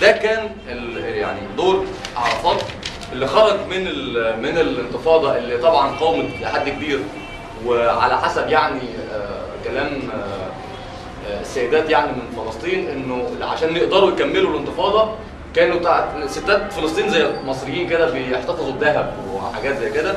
ده 0.00 0.12
كان 0.12 0.50
يعني 1.04 1.40
دور 1.56 1.84
عرفات 2.16 2.62
اللي 3.12 3.26
خرج 3.26 3.60
من 3.70 3.84
من 4.42 4.58
الانتفاضة 4.58 5.36
اللي 5.36 5.58
طبعا 5.58 5.96
قاومت 5.96 6.30
لحد 6.40 6.68
كبير 6.68 7.00
وعلى 7.66 8.18
حسب 8.18 8.48
يعني 8.48 8.80
كلام 9.64 10.02
السيدات 11.40 11.90
يعني 11.90 12.12
من 12.12 12.44
فلسطين 12.44 12.88
إنه 12.88 13.28
عشان 13.40 13.76
يقدروا 13.76 14.10
يكملوا 14.10 14.50
الانتفاضة 14.50 15.14
كانوا 15.54 16.26
ستات 16.26 16.72
فلسطين 16.72 17.08
زي 17.08 17.26
المصريين 17.26 17.88
كده 17.88 18.10
بيحتفظوا 18.10 18.72
بذهب 18.72 19.14
وحاجات 19.32 19.76
زي 19.78 19.90
كده. 19.90 20.14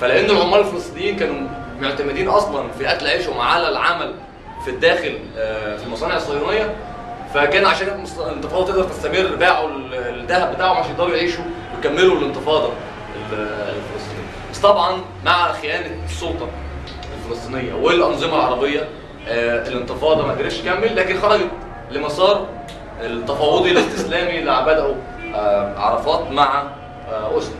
فلأن 0.00 0.30
العمال 0.30 0.60
الفلسطينيين 0.60 1.16
كانوا 1.16 1.48
معتمدين 1.80 2.28
أصلا 2.28 2.68
في 2.78 2.92
أكل 2.92 3.06
عيشهم 3.06 3.40
على 3.40 3.68
العمل 3.68 4.14
في 4.64 4.70
الداخل 4.70 5.18
في 5.78 5.82
المصانع 5.86 6.16
الصهيونية. 6.16 6.74
فكان 7.34 7.66
عشان 7.66 8.04
الانتفاضة 8.18 8.66
تقدر 8.66 8.84
تستمر 8.84 9.36
باعوا 9.36 9.68
الذهب 9.92 10.54
بتاعهم 10.54 10.76
عشان 10.76 10.90
يقدروا 10.90 11.16
يعيشوا 11.16 11.44
ويكملوا 11.76 12.18
الانتفاضة 12.18 12.70
الفلسطينية. 13.32 14.30
بس 14.52 14.58
طبعا 14.58 15.00
مع 15.24 15.52
خيانة 15.52 16.04
السلطة 16.04 16.48
الفلسطينية 17.18 17.74
والأنظمة 17.74 18.34
العربية 18.34 18.88
الانتفاضة 19.28 20.26
ما 20.26 20.32
قدرتش 20.32 20.58
تكمل 20.58 20.96
لكن 20.96 21.20
خرجت 21.20 21.50
لمسار 21.90 22.46
التفاوضي 23.00 23.70
الاستسلامي 23.70 24.38
اللي 24.38 24.62
بدأه 24.66 24.94
عرفات 25.80 26.30
مع 26.30 26.62
أسلو 27.10 27.54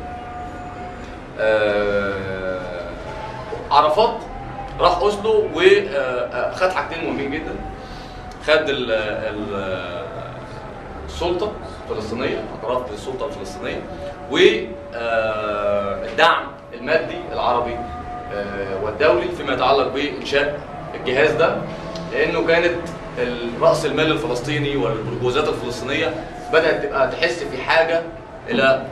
عرفات 3.71 4.15
راح 4.81 4.99
أسلو 5.03 5.49
وخد 5.55 6.71
حاجتين 6.71 7.05
مهمين 7.05 7.31
جدا. 7.31 7.55
خد 8.47 8.65
السلطة 11.07 11.53
الفلسطينية 11.91 12.45
اعتراف 12.55 12.91
بالسلطة 12.91 13.27
الفلسطينية 13.27 13.83
والدعم 14.31 14.83
المادي 16.75 17.17
العربي 17.33 17.77
والدولي 18.83 19.29
فيما 19.29 19.53
يتعلق 19.53 19.89
بإنشاء 19.89 20.61
الجهاز 20.95 21.31
ده 21.33 21.57
لأنه 22.13 22.47
كانت 22.47 22.75
رأس 23.61 23.87
المال 23.87 24.13
الفلسطيني 24.13 24.77
والبرجوزات 24.77 25.49
الفلسطينية 25.49 26.15
بدأت 26.53 26.83
تبقى 26.85 27.09
تحس 27.11 27.43
في 27.43 27.63
حاجة 27.63 28.03
إلى 28.49 28.87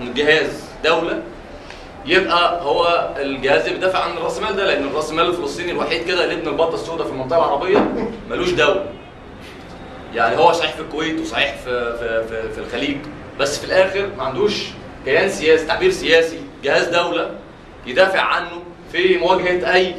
جهاز 0.00 0.64
دولة 0.84 1.22
يبقى 2.06 2.62
هو 2.62 3.10
الجهاز 3.18 3.60
اللي 3.60 3.74
بيدافع 3.74 3.98
عن 3.98 4.16
رأس 4.18 4.38
المال 4.38 4.56
ده 4.56 4.64
لأن 4.66 4.92
راس 4.94 5.10
المال 5.10 5.26
الفلسطيني 5.26 5.72
الوحيد 5.72 6.04
كده 6.06 6.24
اللي 6.24 6.34
ابن 6.34 6.48
البطة 6.48 6.74
السوداء 6.74 7.06
في 7.06 7.12
المنطقة 7.12 7.38
العربية 7.38 7.88
ملوش 8.30 8.50
دولة. 8.50 8.86
يعني 10.14 10.36
هو 10.36 10.52
صحيح 10.52 10.72
في 10.72 10.80
الكويت 10.80 11.20
وصحيح 11.20 11.54
في 11.56 11.96
في 11.98 12.24
في, 12.28 12.52
في 12.52 12.58
الخليج 12.58 12.96
بس 13.40 13.58
في 13.58 13.64
الآخر 13.66 14.08
ما 14.18 14.24
عندوش 14.24 14.64
كيان 15.04 15.28
سياسي 15.30 15.66
تعبير 15.66 15.90
سياسي 15.90 16.38
جهاز 16.64 16.88
دولة 16.88 17.30
يدافع 17.86 18.20
عنه 18.20 18.62
في 18.92 19.18
مواجهة 19.18 19.74
أي 19.74 19.94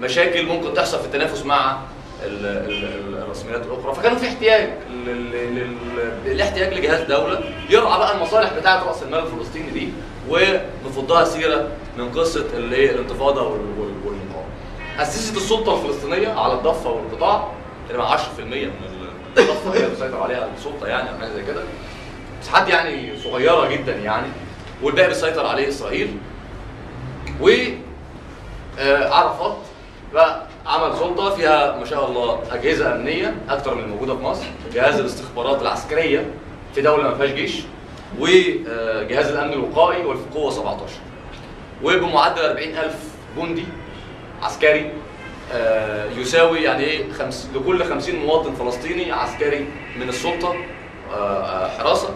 مشاكل 0.00 0.46
ممكن 0.46 0.74
تحصل 0.74 0.98
في 0.98 1.04
التنافس 1.04 1.44
مع 1.46 1.78
الرسميات 2.24 3.62
الأخرى 3.66 3.94
فكان 3.94 4.16
في 4.16 4.28
احتياج 4.28 4.70
الاحتياج 6.26 6.74
لجهاز 6.74 7.00
دوله 7.02 7.40
يرعى 7.70 7.98
بقى 7.98 8.16
المصالح 8.16 8.52
بتاعة 8.52 8.84
رأس 8.88 9.02
المال 9.02 9.18
الفلسطيني 9.18 9.70
دي 9.70 9.88
ونفضها 10.28 11.24
سيرة 11.24 11.68
من 11.98 12.12
قصة 12.12 12.46
اللي 12.56 12.90
الانتفاضة 12.90 13.42
والمقاومه. 13.42 14.44
أسست 14.98 15.36
السلطة 15.36 15.74
الفلسطينية 15.82 16.28
على 16.28 16.52
الضفة 16.52 16.90
والقطاع 16.90 17.48
اللي 17.90 18.02
10% 18.08 18.40
من 18.40 18.70
الضفة 19.38 19.74
هي 19.74 19.88
بتسيطر 19.88 20.22
عليها 20.22 20.48
السلطة 20.58 20.86
يعني 20.86 21.10
أو 21.10 21.18
حاجة 21.18 21.28
زي 21.28 21.42
كده. 21.42 21.62
مساحات 22.42 22.68
يعني 22.68 23.18
صغيرة 23.18 23.66
جدا 23.68 23.96
يعني 23.96 24.26
والباقي 24.82 25.08
بيسيطر 25.08 25.46
عليه 25.46 25.68
إسرائيل. 25.68 26.16
و 27.40 27.50
عرفات 29.10 29.56
بقى 30.14 30.42
عمل 30.66 30.96
سلطة 30.96 31.30
فيها 31.30 31.76
ما 31.78 31.84
شاء 31.84 32.08
الله 32.08 32.40
أجهزة 32.52 32.94
أمنية 32.94 33.34
أكثر 33.48 33.74
من 33.74 33.84
الموجوده 33.84 34.16
في 34.16 34.22
مصر، 34.22 34.46
جهاز 34.74 35.00
الاستخبارات 35.00 35.62
العسكرية 35.62 36.30
في 36.74 36.82
دولة 36.82 37.02
ما 37.02 37.14
فيهاش 37.14 37.30
جيش 37.30 37.62
وجهاز 38.18 39.26
الأمن 39.30 39.52
الوقائي 39.52 40.04
والقوه 40.04 40.50
17 40.50 40.92
وبمعدل 41.82 42.42
40000 42.44 42.94
جندي 43.38 43.64
عسكري 44.42 44.90
يساوي 46.16 46.58
يعني 46.62 46.84
إيه 46.84 47.12
خمس 47.12 47.48
لكل 47.54 47.84
50 47.84 48.16
مواطن 48.16 48.54
فلسطيني 48.54 49.12
عسكري 49.12 49.68
من 49.96 50.08
السلطة 50.08 50.54
حراسة. 51.78 52.08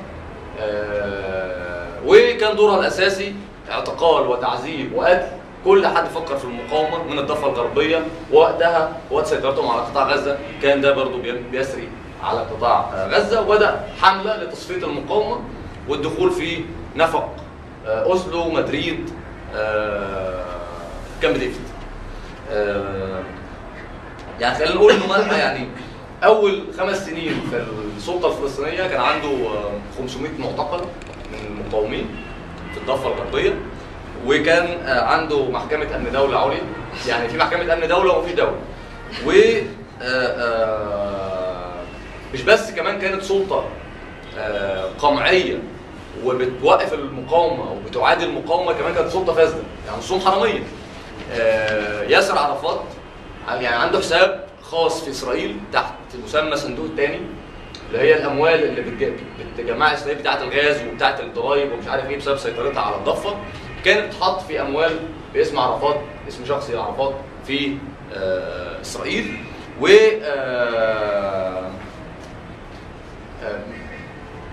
وكان 2.06 2.56
دورها 2.56 2.80
الأساسي 2.80 3.34
اعتقال 3.70 4.26
وتعذيب 4.26 4.92
وقتل 4.94 5.26
كل 5.64 5.86
حد 5.86 6.04
فكر 6.04 6.36
في 6.36 6.44
المقاومة 6.44 7.04
من 7.04 7.18
الضفة 7.18 7.46
الغربية 7.46 8.02
وقتها 8.32 8.96
وقت 9.10 9.26
سيطرتهم 9.26 9.70
على 9.70 9.82
قطاع 9.82 10.12
غزة. 10.12 10.38
كان 10.62 10.80
ده 10.80 10.92
برضو 10.92 11.18
بيسري 11.52 11.88
على 12.22 12.40
قطاع 12.40 13.06
غزة. 13.06 13.40
وبدا 13.40 13.84
حملة 14.02 14.36
لتصفية 14.36 14.84
المقاومة 14.86 15.40
والدخول 15.88 16.30
في 16.30 16.64
نفق 16.96 17.28
أوسلو 17.86 18.50
مدريد 18.50 19.10
كامب 21.22 21.36
ديفيد. 21.36 21.70
يعني 24.40 24.54
خلينا 24.58 24.74
نقول 24.74 24.92
إنه 24.92 25.06
ملحق 25.06 25.38
يعني 25.38 25.68
أول 26.24 26.64
خمس 26.78 27.06
سنين 27.06 27.40
في 27.50 27.64
السلطة 27.96 28.28
الفلسطينية 28.28 28.86
كان 28.86 29.00
عنده 29.00 29.28
500 29.98 30.30
معتقل 30.38 30.80
من 31.32 31.46
المقاومين 31.46 32.06
في 32.74 32.80
الضفة 32.80 33.06
الغربية. 33.08 33.54
وكان 34.26 34.78
عنده 34.86 35.50
محكمة 35.50 35.96
أمن 35.96 36.12
دولة 36.12 36.38
عليا 36.38 36.60
يعني 37.08 37.28
في 37.28 37.36
محكمة 37.38 37.72
أمن 37.74 37.88
دولة 37.88 38.12
ومفيش 38.16 38.32
دولة. 38.34 38.56
و 39.26 39.32
مش 42.34 42.42
بس 42.42 42.70
كمان 42.70 42.98
كانت 43.00 43.22
سلطة 43.22 43.64
قمعية 44.98 45.58
وبتوقف 46.24 46.92
المقاومة 46.94 47.72
وبتعادل 47.72 48.24
المقاومة 48.24 48.72
كمان 48.72 48.94
كانت 48.94 49.08
سلطة 49.08 49.32
فاسدة. 49.32 49.62
يعني 49.86 49.98
رسوم 49.98 50.20
حرامية. 50.20 50.62
ياسر 52.08 52.38
عرفات 52.38 52.80
يعني 53.48 53.66
عنده 53.76 53.98
حساب 53.98 54.44
خاص 54.62 55.04
في 55.04 55.10
إسرائيل 55.10 55.56
تحت 55.72 55.94
مسمى 56.24 56.56
صندوق 56.56 56.84
الثاني 56.84 57.20
اللي 57.88 57.98
هي 58.02 58.16
الأموال 58.16 58.64
اللي 58.64 58.80
بتج- 58.80 59.20
بتجمع 59.58 59.94
اسرائيل 59.94 60.18
بتاعة 60.18 60.42
الغاز 60.42 60.76
وبتاعة 60.92 61.20
الضرايب 61.20 61.72
ومش 61.72 61.88
عارف 61.88 62.10
إيه 62.10 62.16
بسبب 62.16 62.36
سيطرتها 62.36 62.80
على 62.82 62.96
الضفة. 62.96 63.36
كانت 63.84 64.06
بتتحط 64.06 64.40
في 64.40 64.60
أموال 64.60 64.98
باسم 65.34 65.58
عرفات 65.58 66.00
اسم 66.28 66.44
شخصي 66.44 66.76
عرفات 66.76 67.14
في 67.46 67.76
آه، 68.14 68.80
إسرائيل. 68.80 69.36
و 69.80 69.86
آه، 70.24 71.70
آه، 73.44 73.60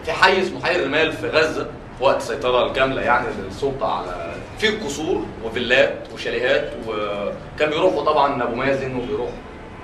في 0.06 0.12
حي 0.12 0.42
اسمه 0.42 0.66
حي 0.66 0.76
الرمال 0.76 1.14
في 1.14 1.28
غزة 1.30 1.68
وقت 2.02 2.18
السيطرة 2.18 2.68
الكاملة 2.68 3.02
يعني 3.02 3.28
للسلطة 3.46 3.94
على 3.98 4.34
في 4.60 4.68
قصور 4.68 5.26
وفيلات 5.46 5.98
وشاليهات. 6.14 6.72
وكان 6.88 7.70
بيروحوا 7.70 8.04
طبعا 8.04 8.44
أبو 8.44 8.56
مازن 8.56 8.96
وبيروح 8.96 9.30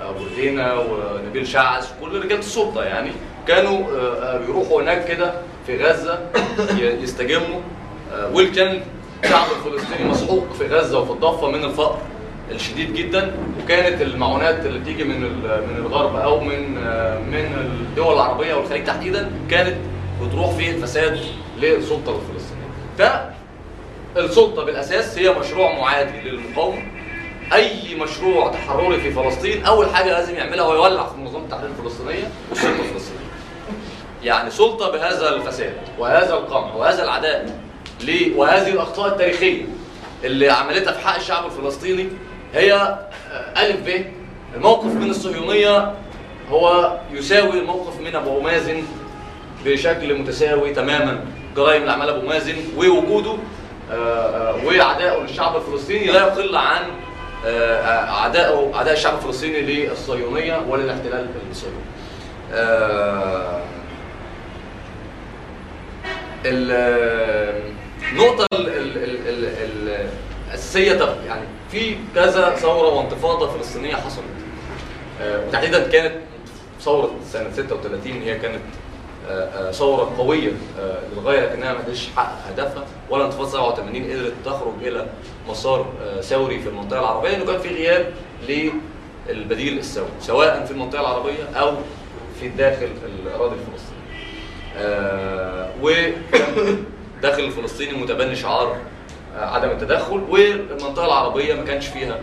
أبو 0.01 0.23
ردينا 0.25 0.73
ونبيل 0.73 1.47
شعث 1.47 1.93
كل 2.01 2.23
رجاله 2.23 2.39
السلطة 2.39 2.83
يعني 2.83 3.11
كانوا 3.47 4.37
بيروحوا 4.37 4.81
هناك 4.81 5.05
كده 5.07 5.33
في 5.67 5.83
غزة 5.83 6.19
يستجموا. 6.79 7.61
آه، 8.13 8.31
وكان 8.33 8.81
الشعب 9.23 9.47
الفلسطيني 9.57 10.09
مسحوق 10.09 10.53
في 10.57 10.67
غزة 10.67 10.99
وفي 10.99 11.11
الضفة 11.11 11.47
من 11.51 11.63
الفقر 11.63 11.97
الشديد 12.51 12.93
جدا 12.93 13.35
وكانت 13.63 14.01
المعونات 14.01 14.65
اللي 14.65 14.79
بتيجي 14.79 15.03
من 15.03 15.21
من 15.41 15.75
الغرب 15.77 16.15
أو 16.15 16.39
من 16.39 16.71
من 17.31 17.55
الدول 17.55 18.13
العربية 18.13 18.53
والخليج 18.53 18.83
تحديدا 18.85 19.31
كانت 19.49 19.75
بتروح 20.21 20.51
في 20.51 20.69
الفساد 20.69 21.19
للسلطه 21.57 22.19
الفلسطينيه. 22.19 23.33
فالسلطه 24.15 24.65
بالأساس 24.65 25.17
هي 25.17 25.33
مشروع 25.33 25.79
معادي 25.79 26.29
للمقاومة. 26.29 26.83
أي 27.53 27.95
مشروع 27.95 28.51
تحرري 28.51 28.97
في 29.01 29.11
فلسطين 29.11 29.65
أول 29.65 29.89
حاجة 29.89 30.09
لازم 30.09 30.35
يعملها 30.35 30.65
هو 30.65 30.73
يولع 30.73 31.07
في 31.07 31.17
منظمة 31.17 31.43
التحرير 31.43 31.69
الفلسطينية 31.79 32.27
والسلطه 32.49 32.79
الفلسطينية. 32.79 33.23
يعني 34.23 34.49
سلطة 34.49 34.91
بهذا 34.91 35.35
الفساد 35.35 35.73
وهذا 35.99 36.33
القمع 36.33 36.73
وهذا 36.73 37.03
العداء 37.03 37.62
ليه؟ 38.01 38.35
وهذه 38.35 38.69
الأخطاء 38.69 39.07
التاريخية 39.07 39.65
اللي 40.23 40.49
عملتها 40.49 40.93
في 40.93 41.07
حق 41.07 41.15
الشعب 41.15 41.45
الفلسطيني 41.45 42.07
هي 42.53 42.73
آه، 42.73 43.65
ألف 43.65 43.77
ب 43.85 44.05
الموقف 44.55 44.85
من 44.85 45.09
الصهيونية 45.09 45.93
هو 46.49 46.97
يساوي 47.11 47.59
الموقف 47.59 48.01
من 48.01 48.15
أبو 48.15 48.39
مازن 48.39 48.83
بشكل 49.65 50.19
متساوي 50.19 50.73
تماما 50.73 51.25
جرائم 51.55 51.81
اللي 51.81 51.91
عملها 51.91 52.15
أبو 52.17 52.27
مازن 52.27 52.55
ووجوده 52.77 53.35
آه، 53.91 53.95
آه، 53.95 54.65
وعدائه 54.65 55.21
للشعب 55.21 55.55
الفلسطيني 55.55 56.05
لا 56.05 56.19
يقل 56.19 56.55
عن 56.55 56.81
عدائه 58.07 58.71
عداء 58.73 58.93
الشعب 58.93 59.17
الفلسطيني 59.17 59.61
للصهيونية 59.61 60.61
وللاحتلال 60.69 61.27
الصهيوني. 61.51 61.83
ال- 66.45 67.73
النقطة 68.11 68.47
ال- 68.53 68.67
ال- 68.67 68.97
ال- 68.97 69.27
ال- 69.27 69.45
ال- 69.45 70.09
الأساسية 70.49 71.15
يعني 71.27 71.41
في 71.71 71.95
كذا 72.15 72.55
ثورة 72.55 72.87
وانتفاضة 72.93 73.47
فلسطينية 73.57 73.95
حصلت 73.95 74.25
آه، 75.21 75.47
وتحديدا 75.47 75.87
كانت 75.87 76.13
ثورة 76.81 77.11
سنة 77.31 77.49
36 77.53 78.21
هي 78.21 78.39
كانت 78.39 78.61
آه، 79.29 79.31
آه، 79.69 79.71
ثورة 79.71 80.13
قوية 80.17 80.51
للغاية 81.13 81.39
لكنها 81.41 81.73
ما 81.73 81.79
قدرتش 81.79 82.05
تحقق 82.07 82.37
هدفها 82.49 82.85
ولا 83.09 83.25
انتفاضة 83.25 83.49
87 83.49 84.11
قدرت 84.11 84.33
تخرج 84.45 84.73
إلى 84.87 85.05
مسار 85.49 85.85
ثوري 86.21 86.59
في 86.59 86.69
المنطقة 86.69 86.99
العربية 86.99 87.29
لأنه 87.29 87.45
كان 87.45 87.59
في 87.59 87.69
غياب 87.69 88.13
للبديل 89.29 89.77
الثوري 89.77 90.09
سواء 90.21 90.65
في 90.65 90.71
المنطقة 90.71 91.01
العربية 91.01 91.43
أو 91.55 91.71
في 92.39 92.47
داخل 92.47 92.89
الأراضي 93.05 93.55
الفلسطينية. 93.55 93.92
آه، 94.77 95.69
وكان 95.81 96.85
داخل 97.21 97.43
الفلسطيني 97.43 97.93
متبني 97.93 98.35
شعار 98.35 98.77
آه، 99.37 99.45
عدم 99.45 99.69
التدخل 99.69 100.23
والمنطقة 100.29 101.05
العربية 101.05 101.53
ما 101.55 101.63
كانش 101.63 101.87
فيها 101.87 102.19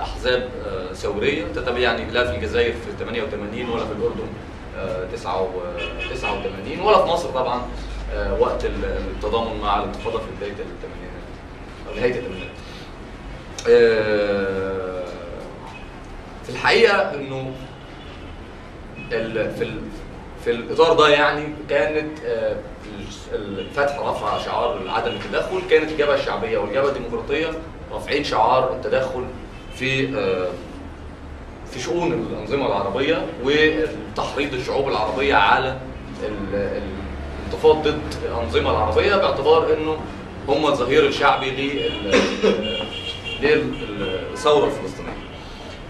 أحزاب 0.00 0.48
آه، 0.66 0.92
ثورية 0.92 1.44
تتبع 1.54 1.78
يعني 1.78 2.10
لا 2.10 2.30
في 2.30 2.36
الجزائر 2.36 2.72
في 2.72 3.04
88 3.04 3.68
ولا 3.68 3.84
في 3.84 3.92
الأردن 3.92 4.26
آه، 4.78 5.04
89 6.14 6.80
ولا 6.80 6.98
في 7.04 7.08
مصر 7.10 7.28
طبعا 7.28 7.62
وقت 8.38 8.64
ال- 8.64 8.84
التضامن 8.84 9.60
مع 9.60 9.78
الانتفاضة 9.78 10.18
في 10.18 10.24
بداية 10.36 10.50
الثمانينات 10.52 11.22
أو 11.88 11.94
نهاية 11.94 12.18
الثمانينات. 12.18 12.48
في 16.44 16.48
الحقيقة 16.52 17.14
إنه 17.14 17.52
في 19.10 19.72
في 20.44 20.50
الإطار 20.50 20.92
ده 20.96 21.08
يعني 21.08 21.44
كانت 21.70 22.18
آه، 22.26 22.56
ال- 23.32 23.58
الفتح 23.60 23.98
رفع 24.00 24.38
شعار 24.38 24.78
عدم 24.88 25.10
التدخل 25.12 25.62
كانت 25.70 25.92
الجبهة 25.92 26.14
الشعبية 26.14 26.58
والجبهة 26.58 26.88
الديمقراطية 26.88 27.46
رافعين 27.92 28.24
شعار 28.24 28.72
التدخل 28.72 29.24
في 29.74 30.18
آه، 30.18 30.48
في 31.72 31.80
شؤون 31.80 32.12
الأنظمة 32.12 32.66
العربية 32.66 33.26
وتحريض 33.44 34.54
الشعوب 34.54 34.88
العربية 34.88 35.34
على 35.34 35.76
ال- 36.24 36.54
ال- 36.54 36.82
الانتفاض 37.40 37.82
ضد 37.82 38.00
الأنظمة 38.24 38.70
العربية 38.70 39.16
باعتبار 39.16 39.72
إنه 39.74 39.96
هم 40.48 40.66
الظهير 40.66 41.06
الشعبي 41.06 41.50
لل- 41.50 42.14
للثوره 43.42 44.66
الفلسطينية. 44.66 45.08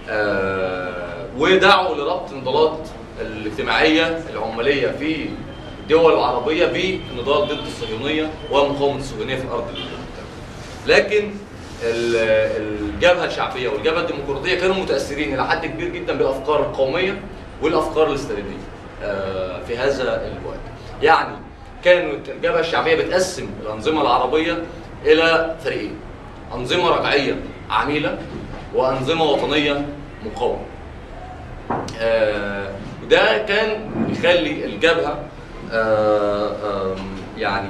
آه، 0.09 1.26
ودعوا 1.38 1.94
لربط 1.94 2.30
النضالات 2.32 2.88
الاجتماعية 3.20 4.20
العمالية 4.32 4.88
في 4.88 5.26
الدول 5.82 6.12
العربيه 6.12 6.66
بالنضال 6.66 7.48
ضد 7.48 7.66
الصهيونية 7.66 8.30
ومقاومة 8.50 8.96
الصهيونية 8.98 9.36
في 9.36 9.42
المحتله. 9.42 9.84
لكن 10.86 11.30
ال- 11.84 12.16
الجبهة 12.94 13.24
الشعبية 13.24 13.68
والجبهة 13.68 14.00
الديمقراطية 14.00 14.60
كانوا 14.60 14.74
متأثرين 14.76 15.34
إلى 15.34 15.46
حد 15.46 15.66
كبير 15.66 15.88
جدا 15.88 16.12
بالأفكار 16.18 16.60
القومية 16.60 17.20
والأفكار 17.62 18.06
الاستالينية 18.06 18.56
آه، 19.02 19.62
في 19.62 19.76
هذا 19.78 20.02
الوقت. 20.02 20.58
يعني 21.02 21.36
كانت 21.84 22.28
الجبهة 22.28 22.60
الشعبية 22.60 22.94
بتقسم 22.96 23.48
الأنظمة 23.62 24.02
العربية 24.02 24.62
إلى 25.04 25.56
فريقين. 25.64 25.94
أنظمة 26.54 26.90
رجعيه 26.90 27.36
عميلة 27.70 28.18
وأنظمة 28.74 29.24
وطنية 29.24 29.86
مقاومة. 30.24 30.62
وده 33.09 33.38
كان 33.38 33.90
يخلي 34.09 34.64
الجبهة 34.64 35.18
آه، 35.72 36.94
يعني 37.38 37.68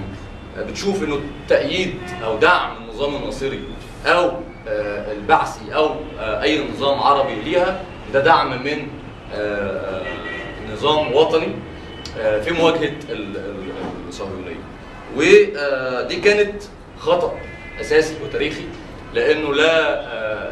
بتشوف 0.59 1.03
إنه 1.03 1.21
تأييد 1.49 1.95
أو 2.25 2.37
دعم 2.39 2.77
النظام 2.77 3.17
الناصري 3.17 3.61
أو 4.07 4.31
آه، 4.69 5.13
البعثي 5.13 5.75
أو 5.75 5.91
آه، 6.21 6.43
أي 6.43 6.69
نظام 6.75 7.01
عربي 7.01 7.35
ليها. 7.35 7.83
ده 8.13 8.21
دعم 8.21 8.51
من 8.65 8.87
نظام 10.73 11.15
وطني 11.15 11.49
في 12.17 12.51
مواجهة 12.51 12.93
ال- 13.11 13.37
ال- 13.37 13.73
الصهيونية. 14.09 14.61
ودي 15.17 16.17
كانت 16.21 16.63
خطأ 16.99 17.35
أساسي 17.81 18.15
وتاريخي 18.25 18.65
لأنه 19.15 19.55
لا 19.55 20.03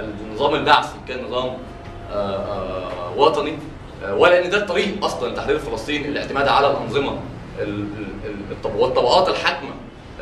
النظام 0.04 0.54
البعثي 0.54 0.96
كان 1.08 1.24
نظام 1.24 1.56
وطني. 3.16 3.58
ولا 4.10 4.44
إن 4.44 4.50
ده 4.50 4.56
الطريق 4.58 5.04
أصلا 5.04 5.28
لتحرير 5.32 5.58
فلسطين 5.58 6.04
الاعتماد 6.04 6.48
على 6.48 6.70
الأنظمة 6.70 7.18
ال- 7.58 7.68
ال- 7.68 7.86
ال- 8.26 8.52
الطب- 8.52 8.76
والطبقات 8.76 9.28
الحاكمة 9.28 9.70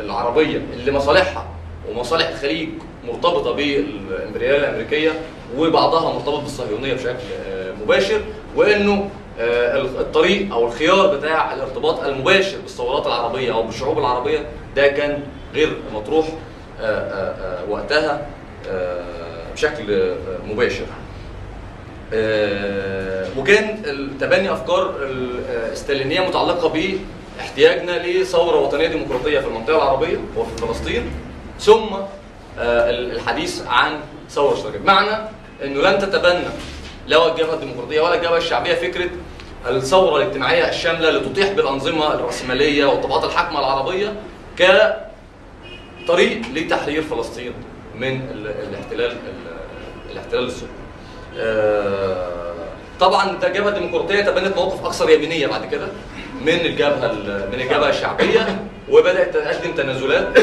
العربية 0.01 0.57
اللي 0.73 0.93
مصالحها 0.93 1.47
ومصالح 1.91 2.29
الخليج 2.29 2.69
مرتبطة 3.07 3.53
بالامبرياليه 3.53 4.59
الأمريكية 4.59 5.13
وبعضها 5.57 6.13
مرتبط 6.15 6.41
بالصهيونية 6.41 6.95
بشكل 6.95 7.17
آه، 7.47 7.73
مباشر 7.85 8.21
وإنه 8.57 9.11
آه، 9.41 9.81
الطريق 9.81 10.53
أو 10.53 10.67
الخيار 10.67 11.17
بتاع 11.17 11.55
الارتباط 11.55 12.01
المباشر 12.05 12.59
بالثورات 12.61 13.07
العربية 13.07 13.53
أو 13.53 13.63
بالشعوب 13.63 13.99
العربية 13.99 14.47
ده 14.77 14.87
كان 14.87 15.23
غير 15.55 15.77
مطروح 15.95 16.27
آه، 16.81 16.85
آه، 16.85 17.63
آه، 17.65 17.71
وقتها 17.71 18.27
آه، 18.69 19.05
بشكل 19.55 19.93
آه، 19.93 20.17
مباشر. 20.53 20.85
آه، 22.13 23.27
وكان 23.39 23.83
تبني 24.21 24.53
أفكار 24.53 24.95
الاستالينية 25.03 26.21
متعلقة 26.21 26.69
باحتياجنا 27.39 28.07
لثورة 28.07 28.57
وطنية 28.61 28.87
ديمقراطية 28.89 29.41
في 29.41 29.47
المنطقة 29.47 29.77
العربية 29.77 30.17
وفي 30.37 30.57
فلسطين 30.67 31.11
ثم 31.61 31.95
آه، 32.59 32.91
ال- 32.91 33.11
الحديث 33.13 33.63
عن 33.67 34.01
ثورة 34.31 34.55
اشتراكيه 34.55 34.79
بمعنى 34.79 35.29
إنه 35.65 35.81
لن 35.83 35.99
تتبنى 35.99 36.45
لا 37.07 37.33
الجبهه 37.33 37.55
الديمقراطية 37.55 38.01
ولا 38.01 38.15
الجبهة 38.15 38.37
الشعبية 38.37 38.75
فكرة 38.75 39.11
الثورة 39.67 40.17
الاجتماعية 40.23 40.69
الشاملة 40.69 41.11
لتطيح 41.11 41.53
بالأنظمة 41.53 42.15
الرأسمالية 42.15 42.85
والطبقات 42.87 43.25
الحاكمة 43.25 43.59
العربية 43.59 44.13
كطريق 44.59 46.43
لتحرير 46.55 47.03
فلسطين 47.03 47.53
من 47.95 48.21
ال- 48.31 48.55
الاحتلال 48.69 49.11
ال- 49.11 50.11
الاحتلال 50.13 50.45
الصهيوني. 50.45 50.75
آه، 51.39 52.29
طبعا 53.01 53.31
الجبهه 53.31 53.69
الديمقراطيه 53.69 54.21
تبنت 54.23 54.57
مواقف 54.57 54.85
أكثر 54.85 55.11
يمينية 55.11 55.47
بعد 55.47 55.65
كده 55.71 55.87
من 56.41 56.49
الجبهة 56.61 57.11
ال- 57.11 57.49
من 57.53 57.61
الجبهة 57.61 57.89
الشعبية 57.89 58.67
وبدأت 58.91 59.35
تقدم 59.35 59.73
تنازلات 59.73 60.39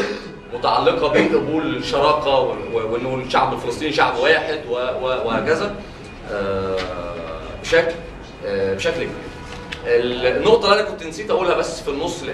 متعلقة 0.54 1.08
بقبول 1.08 1.76
الشراكة 1.76 2.40
وإنه 2.74 3.24
الشعب 3.28 3.54
الفلسطيني 3.54 3.92
شعب 3.94 4.18
واحد 4.18 4.60
وهكذا 5.02 5.76
آه، 6.32 6.76
بشكل 7.64 7.92
آه، 8.46 8.74
بشكل 8.74 8.96
كبير. 9.04 9.10
النقطة 9.86 10.66
اللي 10.72 10.82
أنا 10.82 10.90
كنت 10.90 11.04
نسيت 11.04 11.30
أقولها 11.32 11.56
بس 11.56 11.82
في 11.82 11.88
النص 11.90 12.24
لا 12.24 12.34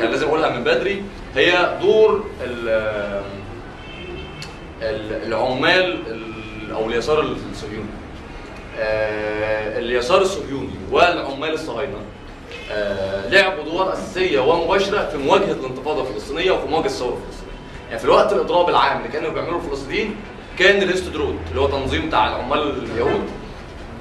كان 0.00 0.10
لازم 0.10 0.26
أقولها 0.28 0.48
من 0.50 0.64
بدري 0.64 1.02
هي 1.34 1.78
دور 1.82 2.24
ال- 2.44 3.22
ال- 4.82 5.26
العمال 5.26 5.98
أو 6.74 6.86
اليسار 6.88 7.20
الصهيوني. 7.20 7.86
آه، 8.78 9.78
اليسار 9.78 10.20
الصهيوني 10.20 10.70
والعمال 10.90 11.52
الصهاينة 11.52 11.96
آه، 12.72 13.28
لعبوا 13.28 13.62
ادوار 13.62 13.92
أساسية 13.92 14.40
ومباشرة 14.40 15.08
في 15.08 15.16
مواجهة 15.18 15.52
الانتفاضة 15.52 16.08
الفلسطينية 16.08 16.50
وفي 16.50 16.66
مواجهة 16.68 16.86
الثورة 16.86 17.16
الفلسطينيه. 17.16 17.52
يعني 17.88 17.98
في 17.98 18.04
الوقت 18.04 18.32
الإضراب 18.32 18.68
العام 18.68 18.98
اللي 18.98 19.08
كانوا 19.08 19.30
بيعملوه 19.30 19.56
الفلسطينيين 19.64 20.16
كان 20.58 20.82
الاستدرود 20.82 21.36
اللي 21.50 21.60
هو 21.60 21.66
تنظيم 21.66 22.06
بتاع 22.08 22.28
العمال 22.28 22.82
اليهود 22.92 23.30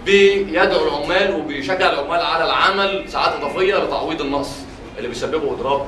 بيدعو 0.06 0.88
العمال 0.88 1.36
وبيشجع 1.36 1.90
العمال 1.90 2.22
على 2.22 2.46
العمل 2.46 3.10
ساعات 3.10 3.34
إضافية 3.34 3.76
لتعويض 3.76 4.22
النقص 4.22 4.50
اللي 4.98 5.10
بيسببه 5.10 5.54
إضراب 5.54 5.86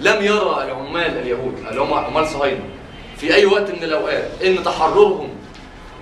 لم 0.00 0.22
يرى 0.22 0.64
العمال 0.64 1.18
اليهود 1.18 1.54
اللي 1.70 1.80
هم 1.80 1.94
عمال 1.94 2.26
صهاينة 2.26 2.64
في 3.16 3.34
أي 3.34 3.46
وقت 3.46 3.70
من 3.70 3.84
الأوقات 3.84 4.28
إن 4.44 4.62
تحررهم 4.64 5.28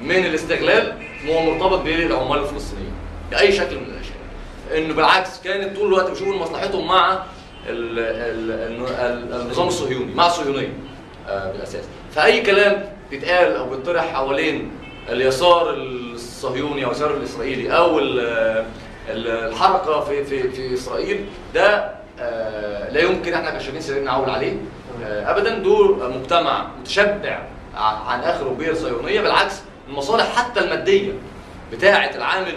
من 0.03 0.17
الاستغلال 0.27 0.93
هو 1.29 1.41
مرتبط 1.43 1.79
بالعمال 1.83 2.39
الفلسطينيين 2.39 2.93
بأي 3.31 3.53
شكل 3.53 3.77
من 3.77 3.83
الاشكال 3.87 4.17
إنه 4.85 4.95
بالعكس 4.95 5.41
كانت 5.45 5.77
طول 5.77 5.87
الوقت 5.89 6.11
بيشوفوا 6.11 6.35
مصلحتهم 6.37 6.87
مع 6.89 7.13
ال 7.69 7.99
ال 7.99 8.51
ال 9.31 9.43
النظام 9.43 9.69
الصهيوني 9.69 10.15
مع 10.15 10.27
الصهيونية 10.27 10.73
آه، 11.29 11.53
بالأساس. 11.53 11.85
فأي 12.15 12.41
كلام 12.41 12.85
بيتقال 13.11 13.57
أو 13.57 13.71
بيطرح 13.71 14.13
حوالين 14.15 14.71
اليسار 15.09 15.71
الصهيوني 15.75 16.85
أو 16.85 16.91
اليسار 16.91 17.17
الإسرائيلي 17.17 17.77
أو 17.77 17.99
ال- 17.99 18.65
الحركة 19.11 20.01
في 20.01 20.25
في 20.25 20.51
في 20.51 20.75
إسرائيل 20.75 21.25
ده 21.55 21.91
آه، 22.21 22.91
لا 22.91 23.01
يمكن 23.01 23.35
إحنا 23.35 23.51
كشباب 23.59 23.81
سيدنا 23.81 24.01
نعول 24.05 24.31
عليه. 24.31 24.57
آه، 25.05 25.31
ابدا 25.31 25.59
دول 25.59 26.13
مجتمع 26.19 26.67
متشبع 26.81 27.43
عن 28.07 28.21
اخره 28.21 28.49
بير 28.59 28.75
صهيونية 28.75 29.21
بالعكس 29.21 29.55
المصالح 29.89 30.37
حتى 30.37 30.61
المادية 30.61 31.13
بتاعة 31.73 32.11
العامل 32.17 32.55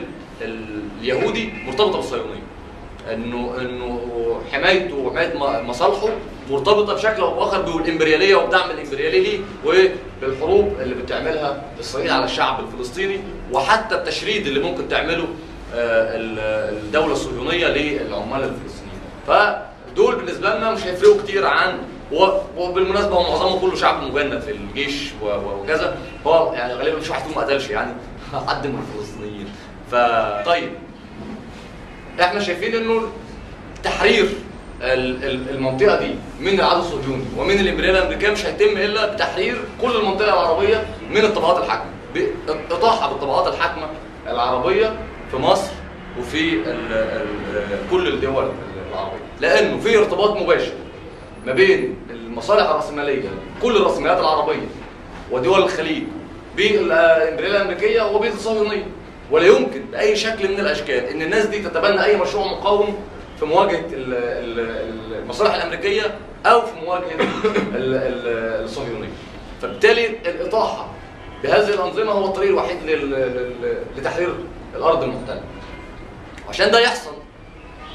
اليهودي 1.01 1.53
مرتبطة 1.65 1.95
بالصهيونية. 1.97 2.39
انه 3.13 3.55
إنه 3.61 4.01
حمايته 4.51 4.95
وحماية 4.95 5.33
مصالحه 5.63 6.07
مرتبطة 6.49 6.93
بشكل 6.93 7.21
أو 7.21 7.35
بآخر 7.35 7.61
بالإمبريالية 7.61 8.35
وبدعم 8.35 8.69
الامبريالي 8.71 9.19
ليه 9.19 9.39
وبالحروب 9.65 10.73
اللي 10.81 10.95
بتعملها 10.95 11.63
اسرائيل 11.79 12.11
على 12.11 12.25
الشعب 12.25 12.59
الفلسطيني 12.59 13.19
وحتى 13.51 13.95
التشريد 13.95 14.47
اللي 14.47 14.59
ممكن 14.59 14.87
تعمله 14.89 15.27
آه، 15.75 16.15
ال- 16.17 16.73
الدولة 16.77 17.11
الصهيونية 17.13 17.67
للعمال 17.67 18.43
الفلسطينيين. 18.43 18.99
فدول 19.27 20.15
بالنسبة 20.15 20.55
لنا 20.55 20.71
مش 20.71 20.85
هيفرقوا 20.85 21.21
كتير 21.23 21.47
عن 21.47 21.77
وبالمناسبه 22.57 23.15
هو 23.15 23.23
معظمه 23.23 23.59
كله 23.61 23.75
شعب 23.75 24.03
مجند 24.03 24.39
في 24.39 24.51
الجيش 24.51 25.09
وكذا. 25.23 25.97
هو 26.27 26.53
يعني 26.53 26.73
غالبا 26.73 26.99
مش 26.99 27.09
واحد 27.09 27.21
فيهم 27.23 27.35
ما 27.35 27.41
قتلش 27.41 27.69
يعني. 27.69 27.91
حد 28.47 28.67
من 28.67 28.79
الفلسطينيين. 28.79 29.47
فطيب 29.91 30.69
إحنا 32.21 32.39
شايفين 32.39 32.75
انه 32.75 33.01
تحرير 33.83 34.29
ال- 34.81 35.23
ال- 35.23 35.49
المنطقة 35.49 35.99
دي 35.99 36.15
من 36.39 36.59
العدو 36.59 36.79
الصهيوني 36.79 37.23
ومن 37.37 37.59
الإمبريال 37.59 37.95
الأمريكية 37.97 38.29
مش 38.29 38.45
هيتم 38.45 38.77
إلا 38.77 39.13
بتحرير 39.13 39.61
كل 39.81 39.95
المنطقة 39.95 40.33
العربية 40.33 40.85
من 41.11 41.17
الطبقات 41.25 41.63
الحاكمة. 41.63 41.89
باطاحه 42.69 43.09
بالطبقات 43.09 43.53
الحاكمة 43.53 43.87
العربية 44.27 44.99
في 45.31 45.37
مصر 45.37 45.71
وفي 46.19 46.53
ال 46.53 46.91
ال 46.93 47.77
كل 47.91 48.07
الدول 48.07 48.51
العربية. 48.91 49.19
لأنه 49.41 49.79
في 49.79 49.97
ارتباط 49.97 50.37
مباشر 50.37 50.71
ما 51.45 51.53
بين 51.53 51.95
المصالح 52.09 52.69
الرأسمالية 52.69 53.29
كل 53.61 53.75
الرأسماليات 53.77 54.19
العربية 54.19 54.67
ودول 55.31 55.59
الخليج 55.63 56.03
بالامبريال 56.57 57.55
الأمريكية 57.55 58.01
وبالصهيونيه 58.01 58.87
ولا 59.31 59.47
يمكن 59.47 59.81
بأي 59.91 60.15
شكل 60.15 60.51
من 60.53 60.59
الأشكال 60.59 61.03
إن 61.05 61.21
الناس 61.21 61.45
دي 61.45 61.59
تتبنى 61.61 62.03
أي 62.05 62.17
مشروع 62.17 62.47
مقاوم 62.47 62.97
في 63.39 63.45
ال- 63.93 65.15
المصالح 65.23 65.53
الأمريكية 65.55 66.17
أو 66.45 66.61
في 66.61 66.71
مواجهة 66.85 67.15
ال- 67.75 67.93
ال- 67.95 68.63
الصهيونية. 68.63 69.09
فبالتالي 69.61 70.07
الإطاحة 70.07 70.87
بهذه 71.43 71.69
الأنظمة 71.73 72.11
هو 72.11 72.25
الطريق 72.25 72.49
الوحيد 72.49 72.77
لتحرير 73.97 74.33
الأرض 74.75 75.03
المحتلة. 75.03 75.41
عشان 76.49 76.71
ده 76.71 76.79
يحصل 76.79 77.11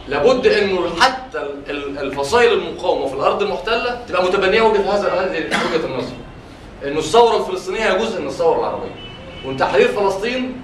لابد 0.09 0.47
انه 0.47 0.91
حتى 1.01 1.39
ال- 1.39 1.71
ال- 1.71 1.99
الفصائل 1.99 2.53
المقاومة 2.53 3.07
في 3.07 3.15
الأرض 3.15 3.43
المحتلة 3.43 4.01
تبقى 4.09 4.25
متبنية 4.25 4.63
وجهة 4.63 4.95
هذا 4.97 5.13
هذه 5.13 5.39
وجهة 5.47 5.87
النظر 5.87 6.13
انه 6.85 6.99
الثورة 6.99 7.37
الفلسطينية 7.37 7.93
جزء 7.93 8.21
من 8.21 8.27
الثورة 8.27 8.59
العربية. 8.59 8.95
وإن 9.47 9.57
تحرير 9.57 9.89
فلسطين 9.89 10.57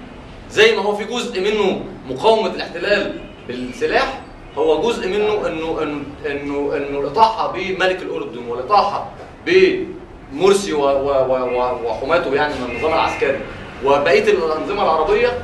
زي 0.51 0.75
ما 0.75 0.81
هو 0.81 0.95
في 0.95 1.03
جزء 1.03 1.41
منه 1.41 1.81
مقاومة 2.09 2.49
الاحتلال 2.49 3.13
بالسلاح 3.47 4.19
هو 4.57 4.81
جزء 4.81 5.07
منه 5.07 5.47
انه 5.47 5.81
انه 5.83 6.01
انه, 6.25 6.75
إنه 6.77 6.99
الإطاحة 6.99 7.51
بملك 7.51 8.01
الأردن 8.01 8.47
والإطاحة 8.47 9.09
بمرسي 9.45 10.73
وحماته 10.73 12.33
يعني 12.35 12.53
من 12.53 12.71
النظام 12.71 12.93
العسكري. 12.93 13.39
وبقية 13.85 14.23
الأنظمة 14.23 14.83
العربية 14.83 15.37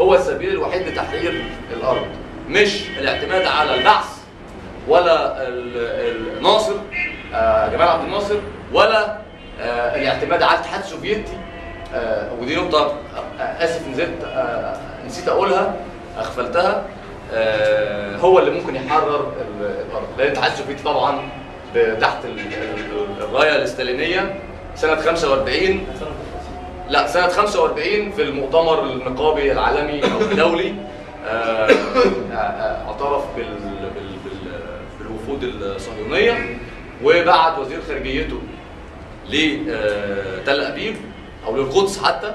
هو 0.00 0.14
السبيل 0.14 0.48
الوحيد 0.50 0.88
لتحرير 0.88 1.44
الأرض. 1.76 2.06
مش 2.52 2.82
الاعتماد 2.98 3.46
على 3.46 3.74
البعث 3.74 4.06
ولا 4.88 5.48
ال- 5.48 6.36
الناصر 6.38 6.74
آه، 7.34 7.68
جمال 7.68 7.88
عبد 7.88 8.04
الناصر 8.04 8.34
ولا 8.72 9.16
آه، 9.60 9.96
الاعتماد 9.96 10.42
على 10.42 10.54
الاتحاد 10.54 10.80
السوفيتي 10.82 11.32
آه، 11.94 12.28
ودي 12.40 12.56
نقطة 12.56 12.94
آه، 13.40 13.42
آسف 13.64 13.88
نزلت 13.88 14.26
نسيت 15.06 15.28
أقولها 15.28 15.74
أغفلتها 16.18 16.82
آه، 17.34 18.16
هو 18.16 18.38
اللي 18.38 18.50
ممكن 18.50 18.76
يحرر 18.76 19.32
ال- 19.40 19.84
الأرض. 19.90 20.06
لأن 20.18 20.26
الاتحاد 20.26 20.52
السوفيتي 20.52 20.82
طبعا 20.82 21.28
تحت 22.00 22.24
ال- 22.24 22.38
ال- 22.38 23.22
الراية 23.24 23.56
الاستالينية 23.56 24.34
سنة 24.76 24.96
45 24.96 25.86
لا 26.88 27.06
سنة 27.06 27.28
45 27.28 28.12
في 28.12 28.22
المؤتمر 28.22 28.82
النقابي 28.82 29.52
العالمي 29.52 30.02
أو 30.04 30.20
الدولي. 30.20 30.74
اعترف 32.86 33.24
بال 33.36 33.44
بال 33.94 34.16
بال 34.24 34.52
بالوفود 34.98 35.44
الصهيونية 35.44 36.58
وبعت 37.04 37.58
وزير 37.58 37.80
خارجيته 37.88 38.40
لتل 39.28 40.60
أبيب 40.60 40.96
أو 41.46 41.56
للقدس 41.56 42.02
حتى 42.02 42.34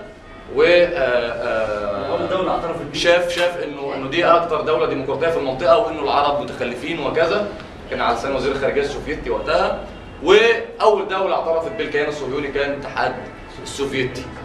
و 0.55 0.63
آه، 0.63 0.87
آه، 0.97 2.93
شاف 2.93 3.29
شاف 3.29 3.63
إنه 3.63 3.95
إنه 3.95 4.09
دي 4.09 4.25
أكتر 4.25 4.61
دولة 4.61 4.85
ديمقراطية 4.85 5.27
في 5.27 5.37
المنطقة 5.37 5.77
وإنه 5.77 6.03
العرب 6.03 6.41
متخلفين 6.41 6.99
وكذا 6.99 7.47
كان 7.91 8.01
على 8.01 8.15
لسان 8.15 8.35
وزير 8.35 8.51
الخارجية 8.51 8.81
السوفيتي 8.81 9.29
وقتها. 9.29 9.83
وأول 10.23 11.07
دولة 11.07 11.35
اعترفت 11.35 11.71
بالكيان 11.77 12.07
الصهيوني 12.09 12.47
كان 12.47 12.71
الاتحاد 12.71 13.15
السوفيتي. 13.63 14.21
آه 14.21 14.36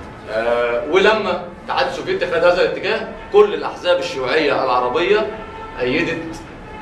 ولما 0.90 1.44
الاتحاد 1.66 1.86
السوفيتي 1.86 2.26
خد 2.26 2.34
هذا 2.44 2.62
الاتجاه 2.62 3.08
كل 3.32 3.54
الأحزاب 3.54 3.98
الشيوعية 3.98 4.64
العربية 4.64 5.26
أيدت 5.80 6.22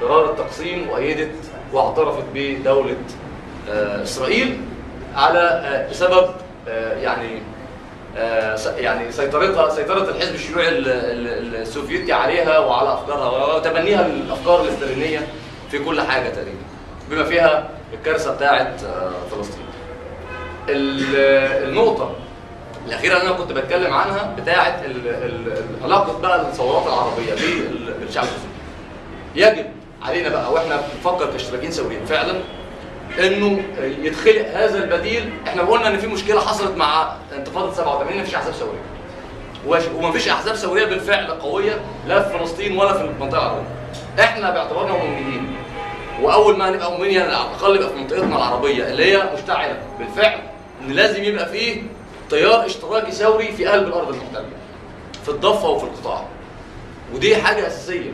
قرار 0.00 0.30
التقسيم 0.30 0.88
وأيدت 0.88 1.34
واعترفت 1.72 2.24
بدولة 2.34 2.96
آه 3.70 4.02
إسرائيل 4.02 4.60
على 5.16 5.38
آه 5.38 5.90
بسبب 5.90 6.30
آه 6.68 6.96
يعني 6.98 7.38
آه، 8.16 8.56
يعني 8.78 9.12
سيطرتها 9.12 9.68
سيطرة 9.70 10.10
الحزب 10.10 10.34
الشيوعي 10.34 10.68
ال- 10.68 10.88
ال- 10.88 11.56
السوفيتي 11.56 12.12
عليها 12.12 12.58
وعلى 12.58 12.92
أفكارها 12.94 13.54
وتبنيها 13.56 14.06
الأفكار 14.06 14.62
الاستالينية 14.62 15.26
في 15.70 15.78
كل 15.78 16.00
حاجة 16.00 16.28
تقريبا 16.28 16.58
بما 17.10 17.24
فيها 17.24 17.68
الكارثة 17.92 18.34
بتاعة 18.36 18.76
آه، 18.86 19.10
فلسطين. 19.30 19.64
ال- 20.68 21.70
الأخيرة 22.90 23.16
اللي 23.16 23.28
أنا 23.28 23.36
كنت 23.36 23.52
بتكلم 23.52 23.92
عنها 23.92 24.34
ال- 24.84 25.84
علاقة 25.84 26.18
بقى 26.20 26.40
الثورات 26.40 26.86
العربية 26.86 27.34
بال- 27.34 27.94
بالشعب 28.00 28.24
السوري. 28.24 28.50
يجب 29.34 29.66
علينا 30.02 30.28
بقى 30.28 30.52
وإحنا 30.52 30.80
بنفكر 30.94 31.32
كاشتراكيين 31.32 31.70
ثوريين 31.70 32.04
فعلا 32.06 32.40
إنه 33.18 33.62
يتخلق 34.02 34.48
هذا 34.54 34.84
البديل. 34.84 35.30
إحنا 35.46 35.62
قلنا 35.62 35.88
إن 35.88 35.98
في 35.98 36.06
مشكلة 36.06 36.40
حصلت 36.40 36.76
مع 36.76 37.12
انتفاضة 37.36 37.72
87 37.72 38.20
مفيش 38.20 38.34
أحزاب 38.34 38.52
ثوريه 38.54 38.80
ومفيش 39.98 40.28
أحزاب 40.28 40.54
ثوريه 40.54 40.84
بالفعل 40.84 41.26
قوية 41.30 41.80
لا 42.08 42.22
في 42.28 42.38
فلسطين 42.38 42.78
ولا 42.78 42.92
في 42.92 43.00
المنطقة 43.04 43.38
العربية. 43.42 43.68
إحنا 44.20 44.50
باعتبارنا 44.50 44.94
امميين 45.02 45.56
وأول 46.22 46.56
ما 46.56 46.70
نبقى 46.70 46.90
مؤمنين 46.90 47.12
يعني 47.14 47.32
على 47.34 47.44
الأقل 47.46 47.76
يبقى 47.76 47.88
في 47.88 47.94
منطقتنا 47.96 48.36
العربية 48.36 48.84
اللي 48.88 49.12
هي 49.16 49.22
مشتعلة 49.34 49.78
بالفعل 49.98 50.38
إن 50.84 50.92
لازم 50.92 51.24
يبقى 51.24 51.48
فيه 51.48 51.82
تيار 52.30 52.66
اشتراكي 52.66 53.12
ثوري 53.12 53.52
في 53.52 53.66
قلب 53.66 53.88
الأرض 53.88 54.08
المحتلة 54.08 54.44
في 55.24 55.28
الضفة 55.28 55.68
وفي 55.68 55.84
القطاع 55.84 56.24
ودي 57.14 57.36
حاجة 57.36 57.66
أساسية 57.66 58.10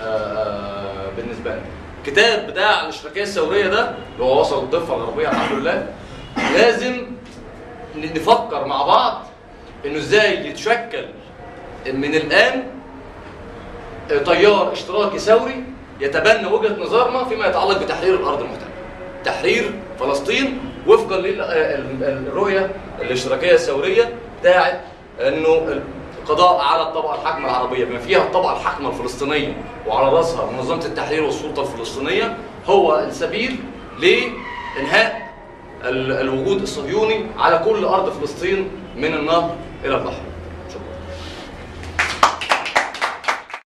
آه، 0.00 0.04
آه، 0.04 1.10
بالنسبة 1.16 1.50
لنا 1.50 1.62
الكتاب 1.98 2.46
بتاع 2.46 2.82
الاشتراكية 2.82 3.22
الثوريه 3.22 3.66
ده 3.66 3.80
اللي 4.14 4.24
هو 4.24 4.40
وصل 4.40 4.64
الضفة 4.64 4.94
الغربية 4.94 5.28
الحمد 5.28 5.58
لله 5.58 5.86
لازم 6.54 7.06
نفكر 7.96 8.64
مع 8.64 8.82
بعض 8.82 9.22
إنه 9.86 9.98
إزاي 9.98 10.46
يتشكل 10.48 11.04
من 11.86 12.14
الآن 12.14 12.62
تيار 14.24 14.72
اشتراكي 14.72 15.18
ثوري 15.18 15.64
يتبنى 16.00 16.46
وجهة 16.46 16.76
نظرنا 16.82 17.24
فيما 17.24 17.46
يتعلق 17.46 17.82
بتحرير 17.82 18.14
الأرض 18.14 18.40
المحتلة. 18.40 18.66
تحرير 19.24 19.70
فلسطين 20.00 20.58
وفقا 20.86 21.16
للرؤيه 21.16 22.70
الاشتراكية 23.00 23.52
الثورية 23.52 24.14
بتاعت 24.40 24.80
إنه 25.20 25.80
القضاء 26.22 26.60
على 26.60 26.82
الطبقة 26.82 27.14
الحاكمة 27.14 27.44
العربية 27.48 27.84
بما 27.84 27.98
فيها 27.98 28.18
الطبقة 28.18 28.52
الحاكمة 28.56 28.88
الفلسطينية 28.88 29.52
وعلى 29.86 30.08
راسها 30.16 30.50
منظمة 30.50 30.84
التحرير 30.84 31.24
والسلطة 31.24 31.62
الفلسطينية 31.62 32.36
هو 32.66 32.98
السبيل 32.98 33.56
لإنهاء 34.00 35.30
ال- 35.84 36.12
الوجود 36.12 36.62
الصهيوني 36.62 37.26
على 37.38 37.58
كل 37.64 37.84
أرض 37.84 38.10
فلسطين 38.12 38.70
من 38.96 39.14
النهر 39.14 39.54
إلى 39.84 39.94
البحر. 39.96 40.22